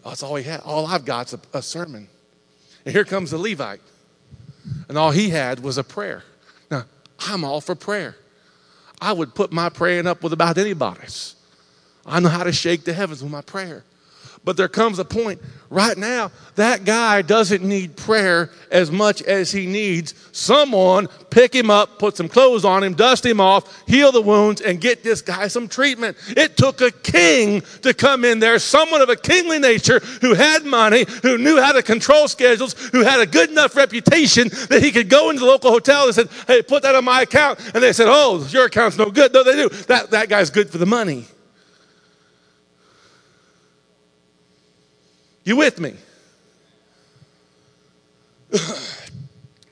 That's 0.04 0.24
all 0.24 0.36
he 0.36 0.44
had. 0.44 0.62
All 0.62 0.88
I've 0.88 1.06
got's 1.06 1.34
a, 1.34 1.40
a 1.54 1.62
sermon. 1.62 2.08
And 2.86 2.94
here 2.94 3.06
comes 3.06 3.32
the 3.32 3.38
Levite. 3.38 3.82
And 4.88 4.98
all 4.98 5.12
he 5.12 5.30
had 5.30 5.60
was 5.60 5.78
a 5.78 5.84
prayer. 5.84 6.24
Now, 6.72 6.86
I'm 7.20 7.44
all 7.44 7.62
for 7.62 7.76
prayer. 7.76 8.16
I 9.02 9.14
would 9.14 9.36
put 9.36 9.52
my 9.52 9.70
praying 9.70 10.08
up 10.08 10.24
with 10.24 10.34
about 10.34 10.58
anybody's. 10.58 11.36
I 12.10 12.20
know 12.20 12.30
how 12.30 12.44
to 12.44 12.52
shake 12.52 12.84
the 12.84 12.94
heavens 12.94 13.24
with 13.24 13.32
my 13.32 13.42
prayer. 13.42 13.84
But 14.44 14.56
there 14.56 14.70
comes 14.70 15.00
a 15.00 15.06
point 15.06 15.42
right 15.70 15.98
now 15.98 16.32
that 16.56 16.86
guy 16.86 17.22
doesn't 17.22 17.62
need 17.62 17.98
prayer 17.98 18.50
as 18.72 18.90
much 18.90 19.22
as 19.22 19.52
he 19.52 19.66
needs 19.66 20.14
someone 20.32 21.08
pick 21.30 21.54
him 21.54 21.70
up, 21.70 22.00
put 22.00 22.18
some 22.18 22.28
clothes 22.28 22.66
on 22.66 22.84
him, 22.84 22.94
dust 22.94 23.26
him 23.26 23.40
off, 23.40 23.84
heal 23.88 24.12
the 24.12 24.22
wounds, 24.22 24.62
and 24.62 24.82
get 24.82 25.04
this 25.04 25.22
guy 25.22 25.48
some 25.48 25.68
treatment. 25.68 26.18
It 26.30 26.58
took 26.58 26.82
a 26.82 26.92
king 26.92 27.62
to 27.82 27.94
come 27.94 28.26
in 28.26 28.40
there, 28.40 28.58
someone 28.60 29.02
of 29.02 29.10
a 29.10 29.16
kingly 29.16 29.60
nature 29.60 30.00
who 30.22 30.34
had 30.34 30.66
money, 30.66 31.06
who 31.22 31.38
knew 31.38 31.62
how 31.62 31.74
to 31.74 31.84
control 31.84 32.28
schedules, 32.28 32.74
who 32.90 33.04
had 33.04 33.20
a 33.20 33.26
good 33.26 33.50
enough 33.50 33.76
reputation 33.76 34.50
that 34.70 34.82
he 34.82 34.92
could 34.92 35.10
go 35.10 35.30
into 35.30 35.42
the 35.42 35.46
local 35.46 35.72
hotel 35.72 36.06
and 36.06 36.16
said, 36.16 36.30
Hey, 36.48 36.62
put 36.62 36.84
that 36.84 36.96
on 36.96 37.06
my 37.06 37.22
account. 37.22 37.60
And 37.74 37.84
they 37.84 37.94
said, 37.94 38.08
Oh, 38.10 38.46
your 38.50 38.66
account's 38.66 38.98
no 38.98 39.12
good. 39.12 39.34
No, 39.34 39.44
they 39.44 39.56
do. 39.56 39.70
That, 39.86 40.12
that 40.12 40.30
guy's 40.30 40.50
good 40.50 40.70
for 40.70 40.78
the 40.78 40.86
money. 40.86 41.26
You 45.50 45.56
with 45.56 45.80
me? 45.80 45.96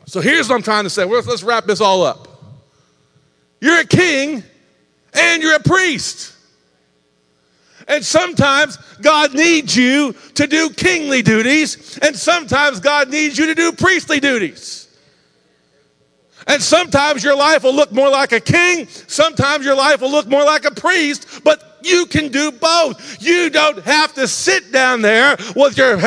so 0.08 0.22
here's 0.22 0.50
what 0.50 0.56
I'm 0.56 0.64
trying 0.64 0.86
to 0.86 0.90
say. 0.90 1.04
Let's, 1.04 1.28
let's 1.28 1.44
wrap 1.44 1.66
this 1.66 1.82
all 1.82 2.02
up. 2.02 2.28
You're 3.62 3.82
a 3.82 3.86
king 3.86 4.42
and 5.14 5.44
you're 5.44 5.56
a 5.56 5.62
priest. 5.62 6.34
And 7.88 8.04
sometimes 8.04 8.78
God 9.02 9.36
needs 9.36 9.76
you 9.76 10.16
to 10.34 10.48
do 10.48 10.72
kingly 10.72 11.22
duties, 11.22 12.00
and 12.00 12.16
sometimes 12.16 12.80
God 12.80 13.12
needs 13.12 13.38
you 13.38 13.46
to 13.46 13.54
do 13.54 13.72
priestly 13.72 14.20
duties. 14.20 14.88
And 16.48 16.60
sometimes 16.60 17.24
your 17.24 17.38
life 17.38 17.62
will 17.62 17.76
look 17.76 17.92
more 17.92 18.10
like 18.10 18.32
a 18.32 18.40
king, 18.40 18.88
sometimes 18.88 19.64
your 19.64 19.76
life 19.76 20.02
will 20.02 20.12
look 20.12 20.26
more 20.26 20.44
like 20.44 20.66
a 20.66 20.72
priest, 20.72 21.44
but 21.44 21.77
you 21.82 22.06
can 22.06 22.30
do 22.30 22.52
both. 22.52 23.22
You 23.22 23.50
don't 23.50 23.84
have 23.84 24.14
to 24.16 24.28
sit 24.28 24.72
down 24.72 25.02
there 25.02 25.38
with 25.56 25.78
your, 25.78 26.00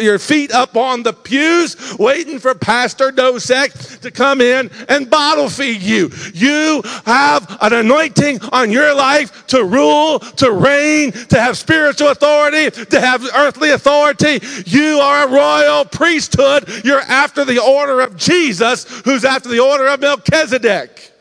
your 0.00 0.18
feet 0.18 0.52
up 0.52 0.76
on 0.76 1.02
the 1.02 1.12
pews 1.12 1.96
waiting 1.98 2.38
for 2.38 2.54
Pastor 2.54 3.10
Dosek 3.10 4.00
to 4.00 4.10
come 4.10 4.40
in 4.40 4.70
and 4.88 5.10
bottle 5.10 5.48
feed 5.48 5.82
you. 5.82 6.10
You 6.34 6.82
have 7.04 7.58
an 7.60 7.72
anointing 7.72 8.40
on 8.52 8.70
your 8.70 8.94
life 8.94 9.46
to 9.48 9.64
rule, 9.64 10.18
to 10.18 10.52
reign, 10.52 11.12
to 11.12 11.40
have 11.40 11.56
spiritual 11.56 12.08
authority, 12.08 12.70
to 12.86 13.00
have 13.00 13.24
earthly 13.34 13.70
authority. 13.70 14.40
You 14.66 14.98
are 15.00 15.26
a 15.26 15.30
royal 15.30 15.84
priesthood. 15.84 16.84
You're 16.84 17.00
after 17.00 17.44
the 17.44 17.62
order 17.62 18.00
of 18.00 18.16
Jesus, 18.16 19.02
who's 19.02 19.24
after 19.24 19.48
the 19.48 19.60
order 19.60 19.88
of 19.88 20.00
Melchizedek. 20.00 21.12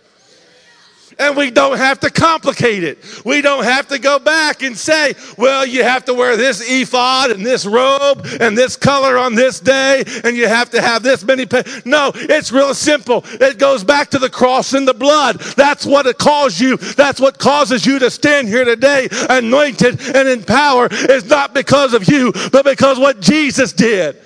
And 1.20 1.36
we 1.36 1.50
don't 1.50 1.78
have 1.78 2.00
to 2.02 2.12
complicate 2.12 2.84
it. 2.84 3.00
We 3.26 3.42
don't 3.42 3.64
have 3.64 3.88
to 3.88 3.98
go 3.98 4.20
back 4.20 4.62
and 4.62 4.78
say, 4.78 5.16
well, 5.38 5.66
you 5.66 5.84
have 5.84 6.06
to 6.06 6.14
wear 6.14 6.38
this 6.38 6.70
ephod 6.70 7.32
and 7.32 7.46
this 7.46 7.66
robe 7.66 8.28
and 8.40 8.58
this 8.58 8.76
color 8.76 9.18
on 9.18 9.34
this 9.34 9.60
day, 9.60 10.04
and 10.24 10.38
you 10.38 10.48
have 10.48 10.70
to 10.72 10.82
have 10.82 11.02
this 11.02 11.24
many. 11.24 11.46
Pa-. 11.46 11.64
No, 11.86 12.12
it's 12.14 12.52
real 12.52 12.74
simple. 12.74 13.24
It 13.26 13.58
goes 13.58 13.84
back 13.84 14.10
to 14.12 14.20
the 14.20 14.30
cross 14.30 14.74
and 14.74 14.88
the 14.88 14.94
blood. 14.94 15.40
That's 15.40 15.86
what 15.86 16.06
it 16.06 16.18
calls 16.20 16.60
you. 16.60 16.78
That's 16.78 17.20
what 17.20 17.40
causes 17.40 17.86
you 17.86 18.00
to 18.00 18.12
stand 18.12 18.48
here 18.48 18.66
today, 18.66 19.08
anointed 19.30 20.00
and 20.16 20.28
in 20.28 20.44
power, 20.44 20.88
is 20.92 21.26
not 21.26 21.54
because 21.54 21.94
of 21.94 22.08
you, 22.08 22.32
but 22.52 22.64
because 22.64 23.00
what 23.00 23.20
Jesus 23.20 23.74
did. 23.74 24.18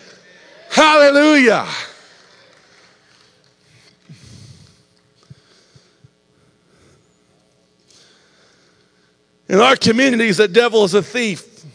Hallelujah. 0.69 1.67
In 9.51 9.59
our 9.59 9.75
communities, 9.75 10.37
the 10.37 10.47
devil 10.47 10.85
is 10.85 10.93
a 10.93 11.03
thief. 11.03 11.65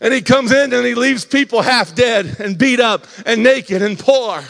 And 0.00 0.14
he 0.14 0.22
comes 0.22 0.50
in 0.50 0.72
and 0.72 0.86
he 0.86 0.94
leaves 0.94 1.26
people 1.26 1.60
half 1.60 1.94
dead 1.94 2.36
and 2.40 2.56
beat 2.56 2.80
up 2.80 3.06
and 3.26 3.42
naked 3.42 3.82
and 3.82 3.98
poor. 3.98 4.42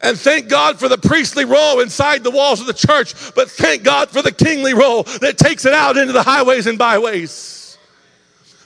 And 0.00 0.16
thank 0.16 0.48
God 0.48 0.78
for 0.78 0.88
the 0.88 0.96
priestly 0.96 1.44
role 1.44 1.80
inside 1.80 2.22
the 2.22 2.30
walls 2.30 2.60
of 2.60 2.68
the 2.68 2.72
church, 2.72 3.14
but 3.34 3.50
thank 3.50 3.82
God 3.82 4.10
for 4.10 4.22
the 4.22 4.30
kingly 4.30 4.74
role 4.74 5.02
that 5.22 5.36
takes 5.36 5.64
it 5.64 5.74
out 5.74 5.96
into 5.96 6.12
the 6.12 6.22
highways 6.22 6.68
and 6.68 6.78
byways. 6.78 7.59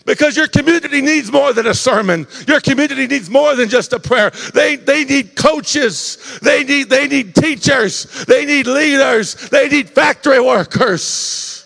Because 0.04 0.36
your 0.36 0.48
community 0.48 1.00
needs 1.00 1.32
more 1.32 1.52
than 1.52 1.66
a 1.66 1.74
sermon. 1.74 2.26
Your 2.46 2.60
community 2.60 3.06
needs 3.06 3.30
more 3.30 3.56
than 3.56 3.68
just 3.68 3.92
a 3.92 3.98
prayer. 3.98 4.30
They, 4.52 4.76
they 4.76 5.04
need 5.04 5.34
coaches. 5.34 6.38
They 6.42 6.62
need, 6.62 6.90
they 6.90 7.08
need 7.08 7.34
teachers. 7.34 8.24
They 8.26 8.44
need 8.44 8.66
leaders. 8.66 9.34
They 9.48 9.68
need 9.68 9.88
factory 9.88 10.40
workers. 10.40 11.64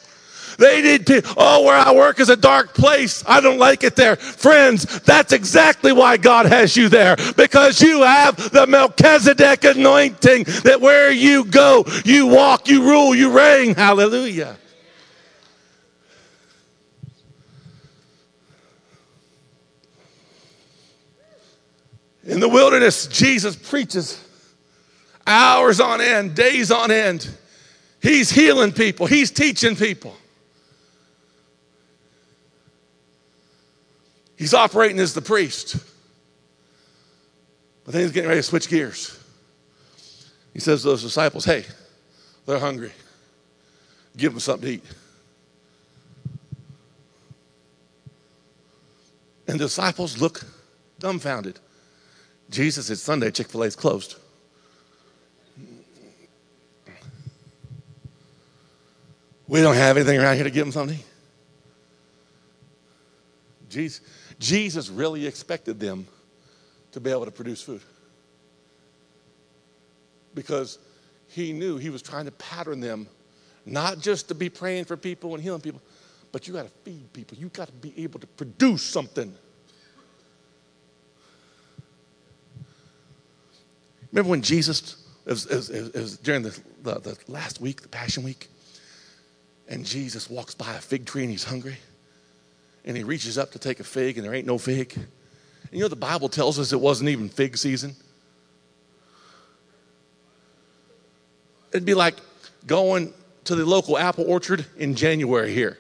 They 0.59 0.83
need 0.83 1.07
people. 1.07 1.33
Oh, 1.37 1.65
where 1.65 1.77
I 1.77 1.93
work 1.93 2.19
is 2.19 2.31
a 2.31 2.37
dark 2.37 2.75
place. 2.75 3.25
I 3.27 3.41
don't 3.41 3.59
like 3.59 3.85
it 3.85 3.95
there. 3.95 4.17
Friends, 4.17 5.01
that's 5.01 5.33
exactly 5.33 5.93
why 5.93 6.17
God 6.17 6.47
has 6.47 6.77
you 6.77 6.89
there. 6.89 7.17
Because 7.37 7.81
you 7.81 8.03
have 8.03 8.37
the 8.51 8.67
Melchizedek 8.67 9.65
anointing 9.65 10.45
that 10.65 10.81
where 10.81 11.13
you 11.13 11.45
go, 11.45 11.85
you 12.05 12.27
walk, 12.27 12.69
you 12.69 12.83
rule, 12.83 13.15
you 13.15 13.31
reign. 13.31 13.75
Hallelujah. 13.75 14.57
In 22.29 22.41
the 22.41 22.49
wilderness, 22.49 23.07
Jesus 23.07 23.57
preaches 23.57 24.23
hours 25.27 25.81
on 25.81 26.03
end, 26.03 26.35
days 26.35 26.71
on 26.71 26.91
end. 26.91 27.29
He's 28.03 28.31
healing 28.31 28.71
people, 28.71 29.07
he's 29.07 29.31
teaching 29.31 29.75
people. 29.75 30.15
He's 34.37 34.55
operating 34.55 35.01
as 35.01 35.15
the 35.15 35.23
priest. 35.23 35.79
But 37.85 37.95
then 37.95 38.03
he's 38.03 38.13
getting 38.13 38.29
ready 38.29 38.41
to 38.41 38.45
switch 38.45 38.69
gears. 38.69 39.19
He 40.53 40.61
says 40.61 40.83
to 40.83 40.89
those 40.89 41.03
disciples, 41.03 41.45
Hey, 41.45 41.65
they're 42.47 42.59
hungry. 42.59 42.93
Give 44.17 44.33
them 44.33 44.41
something 44.41 44.69
to 44.69 44.75
eat. 44.75 44.85
And 49.49 49.59
the 49.59 49.65
disciples 49.65 50.21
look 50.21 50.43
dumbfounded. 51.01 51.59
Jesus, 52.51 52.89
it's 52.91 53.03
Sunday, 53.03 53.31
Chick 53.31 53.49
fil 53.49 53.63
A 53.63 53.67
is 53.67 53.77
closed. 53.77 54.17
We 59.47 59.61
don't 59.63 59.77
have 59.77 59.97
anything 59.97 60.19
around 60.19 60.37
here 60.37 60.45
to 60.45 60.51
give 60.51 60.67
them 60.67 60.73
something. 60.73 60.99
Jesus, 63.69 64.01
Jesus 64.39 64.89
really 64.89 65.27
expected 65.27 65.81
them 65.81 66.07
to 66.93 67.01
be 67.01 67.11
able 67.11 67.25
to 67.25 67.31
produce 67.31 67.63
food 67.63 67.83
because 70.35 70.79
he 71.29 71.53
knew 71.53 71.77
he 71.77 71.91
was 71.91 72.03
trying 72.03 72.25
to 72.25 72.31
pattern 72.33 72.81
them 72.81 73.07
not 73.67 73.99
just 73.99 74.29
to 74.29 74.35
be 74.35 74.49
praying 74.49 74.85
for 74.85 74.97
people 74.97 75.35
and 75.35 75.43
healing 75.43 75.61
people, 75.61 75.81
but 76.33 76.47
you 76.47 76.55
got 76.55 76.65
to 76.65 76.71
feed 76.85 77.13
people. 77.13 77.37
You 77.37 77.49
got 77.49 77.67
to 77.67 77.73
be 77.73 77.93
able 78.03 78.21
to 78.21 78.27
produce 78.27 78.83
something. 78.83 79.35
Remember 84.13 84.31
when 84.31 84.43
Jesus, 84.43 84.97
it 85.27 85.31
was, 85.31 85.47
it 85.47 85.57
was, 85.57 85.71
it 85.71 85.95
was 85.95 86.17
during 86.19 86.43
the, 86.43 86.59
the, 86.83 86.95
the 87.01 87.19
last 87.29 87.61
week, 87.61 87.83
the 87.83 87.89
Passion 87.89 88.23
Week, 88.23 88.49
and 89.69 89.85
Jesus 89.85 90.31
walks 90.31 90.55
by 90.55 90.73
a 90.75 90.81
fig 90.81 91.05
tree 91.05 91.23
and 91.23 91.31
he's 91.31 91.45
hungry, 91.45 91.77
and 92.85 92.97
he 92.97 93.05
reaches 93.05 93.37
up 93.37 93.53
to 93.53 93.59
take 93.59 93.81
a 93.81 93.85
fig 93.85 94.17
and 94.17 94.27
there 94.27 94.35
ain't 94.35 94.47
no 94.47 94.59
fig. 94.59 94.95
And 94.97 95.07
you 95.73 95.81
know, 95.81 95.89
the 95.89 95.97
Bible 95.97 96.29
tells 96.29 96.59
us 96.59 96.73
it 96.73 96.81
wasn't 96.81 97.11
even 97.11 97.29
fig 97.29 97.57
season. 97.57 97.95
It'd 101.71 101.85
be 101.85 101.95
like 101.95 102.15
going 102.67 103.13
to 103.45 103.55
the 103.55 103.65
local 103.67 103.99
apple 103.99 104.25
orchard 104.27 104.65
in 104.79 104.95
January 104.95 105.53
here 105.53 105.79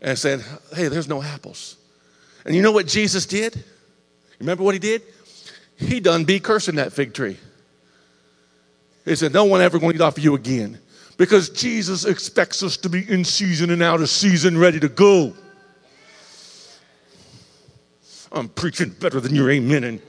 and 0.00 0.18
saying, 0.18 0.40
hey, 0.74 0.88
there's 0.88 1.08
no 1.08 1.22
apples. 1.22 1.76
And 2.44 2.54
you 2.54 2.62
know 2.62 2.72
what 2.72 2.86
Jesus 2.86 3.26
did? 3.26 3.64
Remember 4.38 4.64
what 4.64 4.74
he 4.74 4.80
did? 4.80 5.02
He 5.76 6.00
done 6.00 6.24
be 6.24 6.40
cursing 6.40 6.76
that 6.76 6.92
fig 6.92 7.14
tree. 7.14 7.38
He 9.04 9.16
said, 9.16 9.32
No 9.32 9.44
one 9.44 9.60
ever 9.60 9.78
going 9.78 9.92
to 9.92 9.96
eat 9.96 10.00
off 10.00 10.16
of 10.16 10.24
you 10.24 10.34
again. 10.34 10.78
Because 11.16 11.48
Jesus 11.50 12.04
expects 12.04 12.62
us 12.62 12.76
to 12.78 12.88
be 12.88 13.08
in 13.08 13.24
season 13.24 13.70
and 13.70 13.82
out 13.82 14.00
of 14.00 14.08
season, 14.08 14.58
ready 14.58 14.80
to 14.80 14.88
go. 14.88 15.32
I'm 18.32 18.48
preaching 18.48 18.90
better 18.90 19.20
than 19.20 19.34
your 19.34 19.50
amen. 19.50 19.84
And 19.84 20.02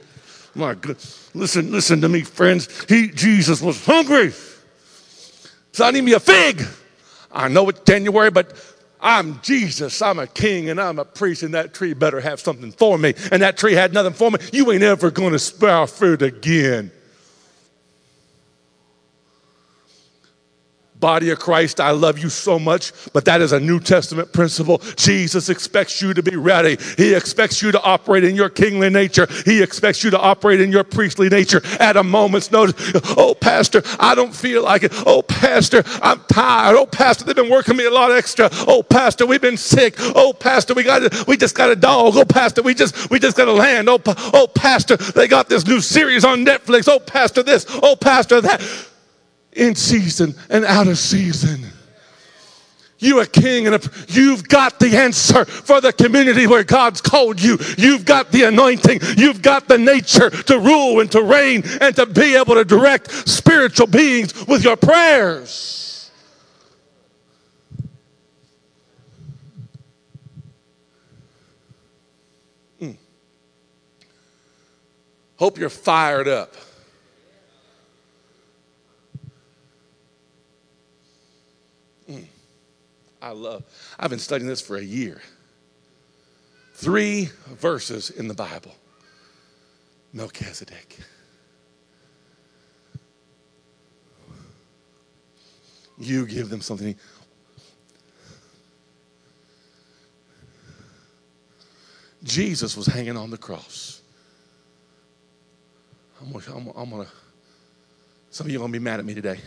my 0.54 0.74
God, 0.74 0.96
listen, 1.32 1.70
listen 1.70 2.00
to 2.00 2.08
me, 2.08 2.22
friends. 2.22 2.68
He, 2.88 3.08
Jesus 3.08 3.62
was 3.62 3.84
hungry. 3.84 4.32
So 5.72 5.84
I 5.84 5.92
need 5.92 6.02
me 6.02 6.14
a 6.14 6.20
fig. 6.20 6.62
I 7.30 7.48
know 7.48 7.68
it's 7.68 7.80
January, 7.80 8.30
but 8.30 8.56
I'm 9.00 9.40
Jesus. 9.40 10.00
I'm 10.02 10.18
a 10.18 10.26
king 10.26 10.70
and 10.70 10.80
I'm 10.80 10.98
a 10.98 11.04
priest, 11.04 11.42
and 11.42 11.54
that 11.54 11.74
tree 11.74 11.94
better 11.94 12.20
have 12.20 12.40
something 12.40 12.72
for 12.72 12.98
me. 12.98 13.14
And 13.30 13.42
that 13.42 13.56
tree 13.56 13.74
had 13.74 13.92
nothing 13.92 14.14
for 14.14 14.30
me. 14.30 14.38
You 14.52 14.70
ain't 14.72 14.82
ever 14.82 15.10
to 15.32 15.38
sprout 15.38 15.90
fruit 15.90 16.22
again. 16.22 16.90
Body 21.00 21.30
of 21.30 21.38
Christ, 21.38 21.78
I 21.78 21.90
love 21.90 22.18
you 22.18 22.30
so 22.30 22.58
much, 22.58 22.92
but 23.12 23.26
that 23.26 23.42
is 23.42 23.52
a 23.52 23.60
New 23.60 23.80
Testament 23.80 24.32
principle. 24.32 24.78
Jesus 24.96 25.48
expects 25.48 26.00
you 26.00 26.14
to 26.14 26.22
be 26.22 26.36
ready. 26.36 26.78
He 26.96 27.14
expects 27.14 27.60
you 27.60 27.70
to 27.72 27.82
operate 27.82 28.24
in 28.24 28.34
your 28.34 28.48
kingly 28.48 28.88
nature. 28.88 29.26
He 29.44 29.62
expects 29.62 30.02
you 30.02 30.10
to 30.10 30.18
operate 30.18 30.60
in 30.60 30.72
your 30.72 30.84
priestly 30.84 31.28
nature 31.28 31.60
at 31.80 31.96
a 31.96 32.02
moment's 32.02 32.50
notice. 32.50 32.92
Oh, 33.16 33.34
Pastor, 33.34 33.82
I 34.00 34.14
don't 34.14 34.34
feel 34.34 34.62
like 34.62 34.84
it. 34.84 34.92
Oh, 35.06 35.22
Pastor, 35.22 35.82
I'm 36.02 36.20
tired. 36.28 36.76
Oh, 36.76 36.86
Pastor, 36.86 37.24
they've 37.24 37.36
been 37.36 37.50
working 37.50 37.76
me 37.76 37.84
a 37.84 37.90
lot 37.90 38.12
extra. 38.12 38.48
Oh, 38.66 38.82
Pastor, 38.82 39.26
we've 39.26 39.40
been 39.40 39.58
sick. 39.58 39.96
Oh, 39.98 40.32
Pastor, 40.32 40.72
we 40.72 40.82
got 40.82 41.26
we 41.26 41.36
just 41.36 41.54
got 41.54 41.70
a 41.70 41.76
dog. 41.76 42.16
Oh, 42.16 42.24
Pastor, 42.24 42.62
we 42.62 42.74
just 42.74 43.10
we 43.10 43.18
just 43.18 43.36
got 43.36 43.48
a 43.48 43.52
land. 43.52 43.88
Oh, 43.88 44.00
oh, 44.06 44.48
Pastor, 44.54 44.96
they 44.96 45.28
got 45.28 45.48
this 45.48 45.66
new 45.66 45.80
series 45.80 46.24
on 46.24 46.44
Netflix. 46.44 46.88
Oh, 46.88 47.00
Pastor, 47.00 47.42
this. 47.42 47.66
Oh, 47.68 47.96
Pastor, 47.96 48.40
that 48.40 48.60
in 49.56 49.74
season 49.74 50.34
and 50.48 50.64
out 50.64 50.86
of 50.86 50.98
season. 50.98 51.72
You 52.98 53.20
a 53.20 53.26
king 53.26 53.66
and 53.66 53.76
a, 53.76 53.80
you've 54.08 54.48
got 54.48 54.80
the 54.80 54.96
answer 54.96 55.44
for 55.44 55.82
the 55.82 55.92
community 55.92 56.46
where 56.46 56.64
God's 56.64 57.02
called 57.02 57.40
you. 57.40 57.58
You've 57.76 58.06
got 58.06 58.32
the 58.32 58.44
anointing. 58.44 59.00
You've 59.16 59.42
got 59.42 59.68
the 59.68 59.76
nature 59.76 60.30
to 60.30 60.58
rule 60.58 61.00
and 61.00 61.12
to 61.12 61.22
reign 61.22 61.62
and 61.80 61.94
to 61.96 62.06
be 62.06 62.36
able 62.36 62.54
to 62.54 62.64
direct 62.64 63.10
spiritual 63.28 63.86
beings 63.86 64.46
with 64.46 64.64
your 64.64 64.76
prayers. 64.76 66.10
Mm. 72.80 72.96
Hope 75.36 75.58
you're 75.58 75.68
fired 75.68 76.28
up. 76.28 76.54
I 83.26 83.30
love. 83.30 83.64
I've 83.98 84.10
been 84.10 84.20
studying 84.20 84.48
this 84.48 84.60
for 84.60 84.76
a 84.76 84.82
year. 84.82 85.20
Three 86.74 87.28
verses 87.48 88.10
in 88.10 88.28
the 88.28 88.34
Bible. 88.34 88.72
Melchizedek. 90.12 90.96
You 95.98 96.24
give 96.26 96.50
them 96.50 96.60
something. 96.60 96.94
Jesus 102.22 102.76
was 102.76 102.86
hanging 102.86 103.16
on 103.16 103.30
the 103.30 103.38
cross. 103.38 104.02
I'm 106.20 106.30
gonna, 106.32 106.72
I'm, 106.76 106.90
gonna 106.90 107.06
some 108.30 108.46
of 108.46 108.52
you 108.52 108.58
are 108.58 108.60
gonna 108.60 108.72
be 108.72 108.78
mad 108.78 109.00
at 109.00 109.04
me 109.04 109.14
today. 109.14 109.40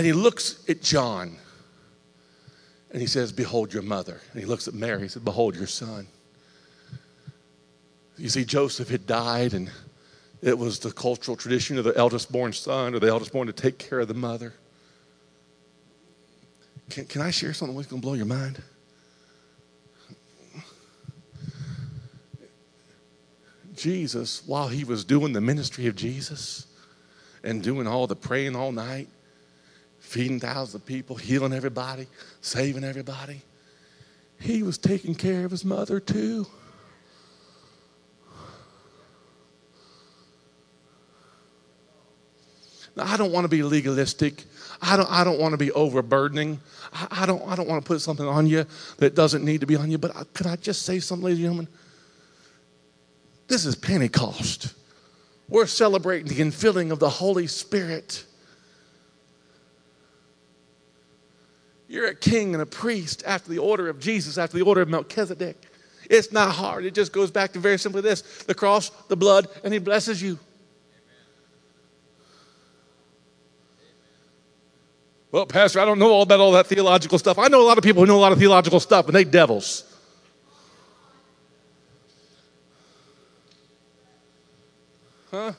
And 0.00 0.06
he 0.06 0.14
looks 0.14 0.64
at 0.66 0.80
John 0.80 1.36
and 2.90 3.02
he 3.02 3.06
says, 3.06 3.32
Behold 3.32 3.74
your 3.74 3.82
mother. 3.82 4.18
And 4.32 4.40
he 4.40 4.46
looks 4.46 4.66
at 4.66 4.72
Mary 4.72 5.02
and 5.02 5.10
says, 5.10 5.20
Behold 5.20 5.54
your 5.54 5.66
son. 5.66 6.06
You 8.16 8.30
see, 8.30 8.46
Joseph 8.46 8.88
had 8.88 9.06
died, 9.06 9.52
and 9.52 9.70
it 10.40 10.56
was 10.56 10.78
the 10.78 10.90
cultural 10.90 11.36
tradition 11.36 11.76
of 11.76 11.84
the 11.84 11.94
eldest 11.98 12.32
born 12.32 12.54
son 12.54 12.94
or 12.94 12.98
the 12.98 13.08
eldest 13.08 13.30
born 13.30 13.46
to 13.48 13.52
take 13.52 13.76
care 13.76 14.00
of 14.00 14.08
the 14.08 14.14
mother. 14.14 14.54
Can, 16.88 17.04
can 17.04 17.20
I 17.20 17.30
share 17.30 17.52
something 17.52 17.76
that's 17.76 17.88
going 17.88 18.00
to 18.00 18.06
blow 18.06 18.14
your 18.14 18.24
mind? 18.24 18.62
Jesus, 23.76 24.42
while 24.46 24.68
he 24.68 24.82
was 24.82 25.04
doing 25.04 25.34
the 25.34 25.42
ministry 25.42 25.88
of 25.88 25.94
Jesus 25.94 26.68
and 27.44 27.62
doing 27.62 27.86
all 27.86 28.06
the 28.06 28.16
praying 28.16 28.56
all 28.56 28.72
night, 28.72 29.06
feeding 30.10 30.40
thousands 30.40 30.74
of 30.74 30.84
people, 30.84 31.14
healing 31.14 31.52
everybody, 31.52 32.04
saving 32.40 32.82
everybody. 32.82 33.42
He 34.40 34.64
was 34.64 34.76
taking 34.76 35.14
care 35.14 35.44
of 35.44 35.52
his 35.52 35.64
mother 35.64 36.00
too. 36.00 36.48
Now, 42.96 43.04
I 43.04 43.16
don't 43.16 43.30
want 43.30 43.44
to 43.44 43.48
be 43.48 43.62
legalistic. 43.62 44.42
I 44.82 44.96
don't, 44.96 45.08
I 45.08 45.22
don't 45.22 45.38
want 45.38 45.52
to 45.52 45.58
be 45.58 45.70
overburdening. 45.70 46.58
I, 46.92 47.06
I, 47.22 47.26
don't, 47.26 47.46
I 47.46 47.54
don't 47.54 47.68
want 47.68 47.84
to 47.84 47.86
put 47.86 48.00
something 48.00 48.26
on 48.26 48.48
you 48.48 48.66
that 48.96 49.14
doesn't 49.14 49.44
need 49.44 49.60
to 49.60 49.66
be 49.68 49.76
on 49.76 49.92
you. 49.92 49.98
But 49.98 50.16
I, 50.16 50.24
could 50.34 50.48
I 50.48 50.56
just 50.56 50.82
say 50.82 50.98
something, 50.98 51.24
ladies 51.24 51.38
and 51.38 51.44
gentlemen? 51.44 51.68
This 53.46 53.64
is 53.64 53.76
Pentecost. 53.76 54.74
We're 55.48 55.66
celebrating 55.66 56.26
the 56.26 56.42
infilling 56.42 56.90
of 56.90 56.98
the 56.98 57.10
Holy 57.10 57.46
Spirit. 57.46 58.24
You're 61.90 62.06
a 62.06 62.14
king 62.14 62.54
and 62.54 62.62
a 62.62 62.66
priest 62.66 63.24
after 63.26 63.50
the 63.50 63.58
order 63.58 63.88
of 63.88 63.98
Jesus, 63.98 64.38
after 64.38 64.56
the 64.56 64.62
order 64.62 64.80
of 64.80 64.88
Melchizedek. 64.88 65.56
It's 66.08 66.30
not 66.30 66.54
hard. 66.54 66.84
It 66.84 66.94
just 66.94 67.12
goes 67.12 67.32
back 67.32 67.52
to 67.54 67.58
very 67.58 67.78
simply 67.80 68.00
this 68.00 68.22
the 68.44 68.54
cross, 68.54 68.90
the 69.08 69.16
blood, 69.16 69.48
and 69.64 69.72
he 69.72 69.80
blesses 69.80 70.22
you. 70.22 70.38
Well, 75.32 75.46
Pastor, 75.46 75.80
I 75.80 75.84
don't 75.84 75.98
know 75.98 76.12
all 76.12 76.22
about 76.22 76.38
all 76.38 76.52
that 76.52 76.68
theological 76.68 77.18
stuff. 77.18 77.40
I 77.40 77.48
know 77.48 77.60
a 77.60 77.66
lot 77.66 77.76
of 77.76 77.82
people 77.82 78.02
who 78.02 78.06
know 78.06 78.18
a 78.18 78.20
lot 78.22 78.30
of 78.30 78.38
theological 78.38 78.78
stuff, 78.78 79.06
and 79.06 79.14
they 79.14 79.24
devils. 79.24 79.82
Huh? 85.32 85.52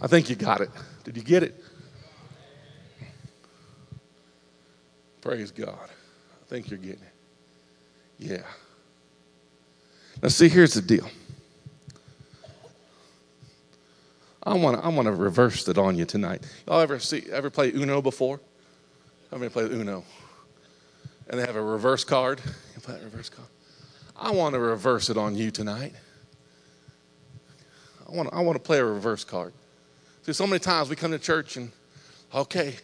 I 0.00 0.06
think 0.06 0.30
you 0.30 0.36
got 0.36 0.60
it. 0.60 0.70
Did 1.04 1.16
you 1.16 1.22
get 1.22 1.42
it? 1.42 1.62
Praise 5.20 5.50
God. 5.50 5.76
I 5.90 6.44
think 6.48 6.70
you're 6.70 6.78
getting 6.78 7.02
it. 7.02 7.12
Yeah. 8.18 8.42
Now, 10.22 10.28
see, 10.28 10.48
here's 10.48 10.74
the 10.74 10.82
deal. 10.82 11.08
I 14.42 14.54
want 14.54 14.78
to 14.78 14.84
I 14.84 14.88
want 14.88 15.06
to 15.06 15.12
reverse 15.12 15.68
it 15.68 15.76
on 15.76 15.96
you 15.96 16.06
tonight. 16.06 16.42
Y'all 16.66 16.80
ever 16.80 16.98
see 16.98 17.24
ever 17.30 17.50
play 17.50 17.70
Uno 17.70 18.00
before? 18.00 18.40
How 19.30 19.36
many 19.36 19.50
play 19.50 19.64
Uno? 19.64 20.04
And 21.28 21.38
they 21.38 21.44
have 21.44 21.56
a 21.56 21.62
reverse 21.62 22.04
card. 22.04 22.40
You 22.74 22.80
play 22.80 22.96
a 22.98 23.04
reverse 23.04 23.28
card. 23.28 23.48
I 24.16 24.30
want 24.30 24.54
to 24.54 24.58
reverse 24.58 25.10
it 25.10 25.18
on 25.18 25.36
you 25.36 25.50
tonight. 25.50 25.92
I 28.08 28.16
want 28.16 28.30
I 28.32 28.40
want 28.40 28.56
to 28.56 28.62
play 28.62 28.78
a 28.78 28.84
reverse 28.84 29.24
card. 29.24 29.52
So 30.30 30.46
many 30.46 30.60
times 30.60 30.90
we 30.90 30.96
come 30.96 31.10
to 31.12 31.18
church 31.18 31.56
and, 31.56 31.72
okay, 32.34 32.76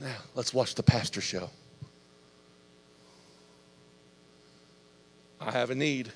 now 0.00 0.14
let's 0.36 0.54
watch 0.54 0.76
the 0.76 0.82
pastor 0.82 1.20
show. 1.20 1.50
I 5.40 5.50
have 5.50 5.70
a 5.70 5.74
need. 5.74 6.12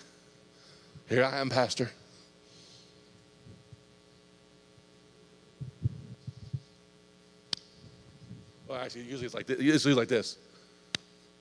Here 1.09 1.25
I 1.25 1.41
am, 1.41 1.51
Pastor. 1.51 1.91
Well, 8.69 8.81
actually, 8.81 9.03
usually 9.03 9.27
it's 9.27 9.35
like 9.35 9.47
this. 9.47 9.61
Usually 9.61 9.95
like 9.95 10.09
this. 10.09 10.39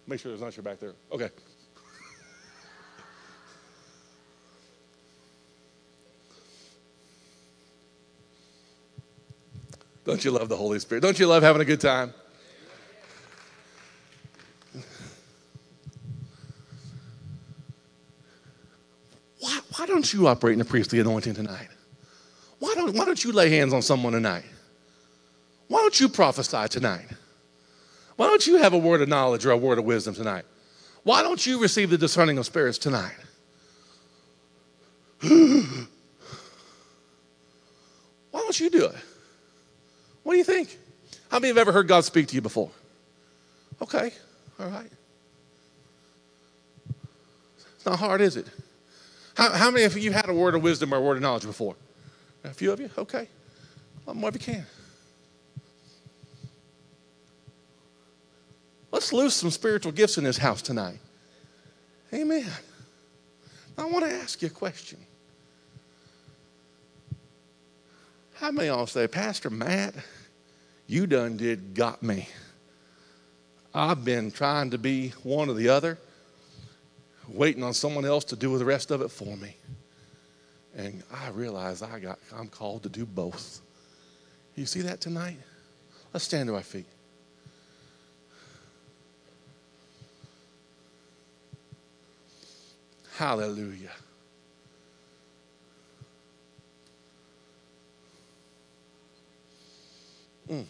Make 0.08 0.20
sure 0.20 0.32
there's 0.32 0.42
not 0.42 0.56
your 0.58 0.64
back 0.64 0.80
there. 0.80 0.94
Okay. 1.12 1.30
Don't 10.04 10.26
you 10.26 10.32
love 10.32 10.50
the 10.50 10.58
Holy 10.58 10.80
Spirit? 10.80 11.02
Don't 11.02 11.20
you 11.20 11.28
love 11.28 11.44
having 11.44 11.62
a 11.62 11.66
good 11.66 11.82
time? 11.82 12.14
Why, 19.40 19.60
why 19.76 19.86
don't 19.86 20.12
you 20.14 20.28
operate 20.28 20.54
in 20.54 20.60
the 20.60 20.66
priestly 20.66 21.00
anointing 21.00 21.36
tonight? 21.36 21.68
Why 22.60 22.74
don't, 22.76 22.96
why 22.96 23.06
don't 23.06 23.24
you 23.24 23.32
lay 23.32 23.50
hands 23.50 23.74
on 23.74 23.82
someone 23.82 24.14
tonight? 24.14 24.46
Why 25.68 25.80
don't 25.80 26.00
you 26.00 26.10
prophesy 26.10 26.68
tonight? 26.68 27.08
Why 28.16 28.28
don't 28.28 28.46
you 28.46 28.58
have 28.58 28.74
a 28.74 28.78
word 28.78 29.02
of 29.02 29.10
knowledge 29.10 29.46
or 29.46 29.52
a 29.52 29.58
word 29.58 29.80
of 29.80 29.86
wisdom 29.86 30.14
tonight? 30.14 30.46
Why 31.04 31.24
don't 31.24 31.44
you 31.46 31.60
receive 31.60 31.90
the 31.90 31.98
discerning 31.98 32.38
of 32.38 32.46
spirits 32.46 32.78
tonight? 32.78 33.16
Why 35.22 35.88
don't 38.34 38.60
you 38.60 38.70
do 38.70 38.86
it? 38.86 38.96
What 40.24 40.34
do 40.34 40.38
you 40.38 40.44
think? 40.44 40.78
How 41.30 41.40
many 41.40 41.48
have 41.48 41.58
ever 41.58 41.72
heard 41.72 41.88
God 41.88 42.04
speak 42.04 42.28
to 42.28 42.36
you 42.36 42.42
before? 42.42 42.72
Okay, 43.82 44.12
all 44.60 44.68
right. 44.68 44.92
It's 47.76 47.86
not 47.86 47.98
hard, 47.98 48.22
is 48.22 48.36
it? 48.36 48.48
How, 49.36 49.50
how 49.52 49.72
many 49.72 49.86
of 49.86 49.98
you 49.98 50.12
had 50.12 50.30
a 50.30 50.34
word 50.34 50.54
of 50.54 50.62
wisdom 50.62 50.94
or 50.94 50.98
a 50.98 51.02
word 51.02 51.18
of 51.18 51.24
knowledge 51.24 51.44
before? 51.44 51.76
A 52.44 52.54
few 52.54 52.72
of 52.72 52.80
you? 52.80 52.90
Okay. 52.98 53.28
Well, 54.06 54.16
more 54.16 54.30
if 54.30 54.36
you 54.36 54.42
can. 54.42 54.66
Let's 58.92 59.14
lose 59.14 59.34
some 59.34 59.50
spiritual 59.50 59.94
gifts 59.94 60.18
in 60.18 60.24
this 60.24 60.38
house 60.38 60.62
tonight. 60.62 61.00
Amen. 62.14 62.46
I 63.78 63.86
want 63.86 64.06
to 64.06 64.12
ask 64.12 64.42
you 64.42 64.48
a 64.48 64.52
question. 64.52 65.00
Many 68.42 68.68
of 68.68 68.76
y'all 68.76 68.88
say, 68.88 69.08
Pastor 69.08 69.52
Matt, 69.52 69.94
you 70.88 71.06
done 71.06 71.38
did 71.38 71.76
got 71.76 72.02
me? 72.02 72.28
I've 73.74 74.04
been 74.04 74.32
trying 74.32 74.72
to 74.72 74.78
be 74.78 75.10
one 75.24 75.48
or 75.48 75.54
the 75.54 75.70
other, 75.70 75.98
waiting 77.30 77.64
on 77.64 77.74
someone 77.74 78.04
else 78.04 78.26
to 78.26 78.36
do 78.36 78.58
the 78.58 78.66
rest 78.66 78.90
of 78.92 79.02
it 79.02 79.10
for 79.10 79.38
me. 79.38 79.56
And 80.76 81.04
I 81.14 81.30
realize 81.30 81.82
I 81.82 82.00
got 82.00 82.20
I'm 82.36 82.48
called 82.48 82.84
to 82.84 82.90
do 82.90 83.06
both. 83.06 83.62
You 84.56 84.66
see 84.66 84.82
that 84.82 85.00
tonight? 85.00 85.38
Let's 86.12 86.26
stand 86.26 86.48
to 86.48 86.56
our 86.56 86.62
feet. 86.62 86.86
Hallelujah. 93.14 93.92
Mm. 100.52 100.66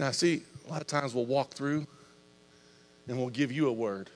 Now, 0.00 0.12
see, 0.12 0.44
a 0.66 0.70
lot 0.70 0.80
of 0.80 0.86
times 0.86 1.14
we'll 1.14 1.26
walk 1.26 1.52
through 1.52 1.86
and 3.06 3.18
we'll 3.18 3.28
give 3.28 3.52
you 3.52 3.68
a 3.68 3.72
word. 3.72 4.08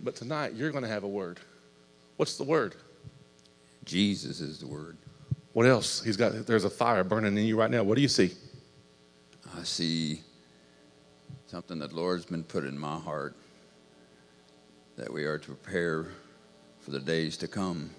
But 0.00 0.16
tonight, 0.16 0.54
you're 0.54 0.70
going 0.70 0.84
to 0.84 0.88
have 0.88 1.04
a 1.04 1.08
word. 1.08 1.38
What's 2.16 2.38
the 2.38 2.44
word? 2.44 2.74
Jesus 3.84 4.40
is 4.40 4.58
the 4.58 4.66
word. 4.66 4.96
What 5.52 5.66
else? 5.66 6.02
He's 6.02 6.16
got, 6.16 6.46
there's 6.46 6.64
a 6.64 6.70
fire 6.70 7.04
burning 7.04 7.36
in 7.36 7.44
you 7.44 7.58
right 7.58 7.70
now. 7.70 7.82
What 7.82 7.96
do 7.96 8.00
you 8.00 8.08
see? 8.08 8.30
I 9.54 9.64
see 9.64 10.22
something 11.46 11.78
that 11.80 11.90
the 11.90 11.96
Lord's 11.96 12.24
been 12.24 12.42
put 12.42 12.64
in 12.64 12.78
my 12.78 12.96
heart 12.96 13.36
that 14.96 15.12
we 15.12 15.26
are 15.26 15.36
to 15.36 15.46
prepare 15.46 16.06
for 16.80 16.90
the 16.90 17.00
days 17.00 17.36
to 17.36 17.48
come. 17.48 17.90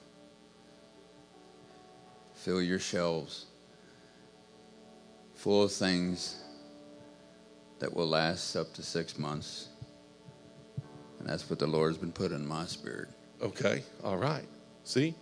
Fill 2.34 2.60
your 2.60 2.80
shelves 2.80 3.46
full 5.40 5.64
of 5.64 5.72
things 5.72 6.36
that 7.80 7.96
will 7.96 8.08
last 8.08 8.58
up 8.58 8.74
to 8.74 8.84
six 8.84 9.18
months. 9.18 9.70
And 11.18 11.30
that's 11.30 11.50
what 11.50 11.60
the 11.60 11.68
Lord's 11.68 11.98
been 11.98 12.12
put 12.12 12.34
in 12.34 12.46
my 12.46 12.66
spirit. 12.66 13.08
Okay, 13.42 13.84
all 14.04 14.18
right. 14.18 14.44
See, 14.84 15.16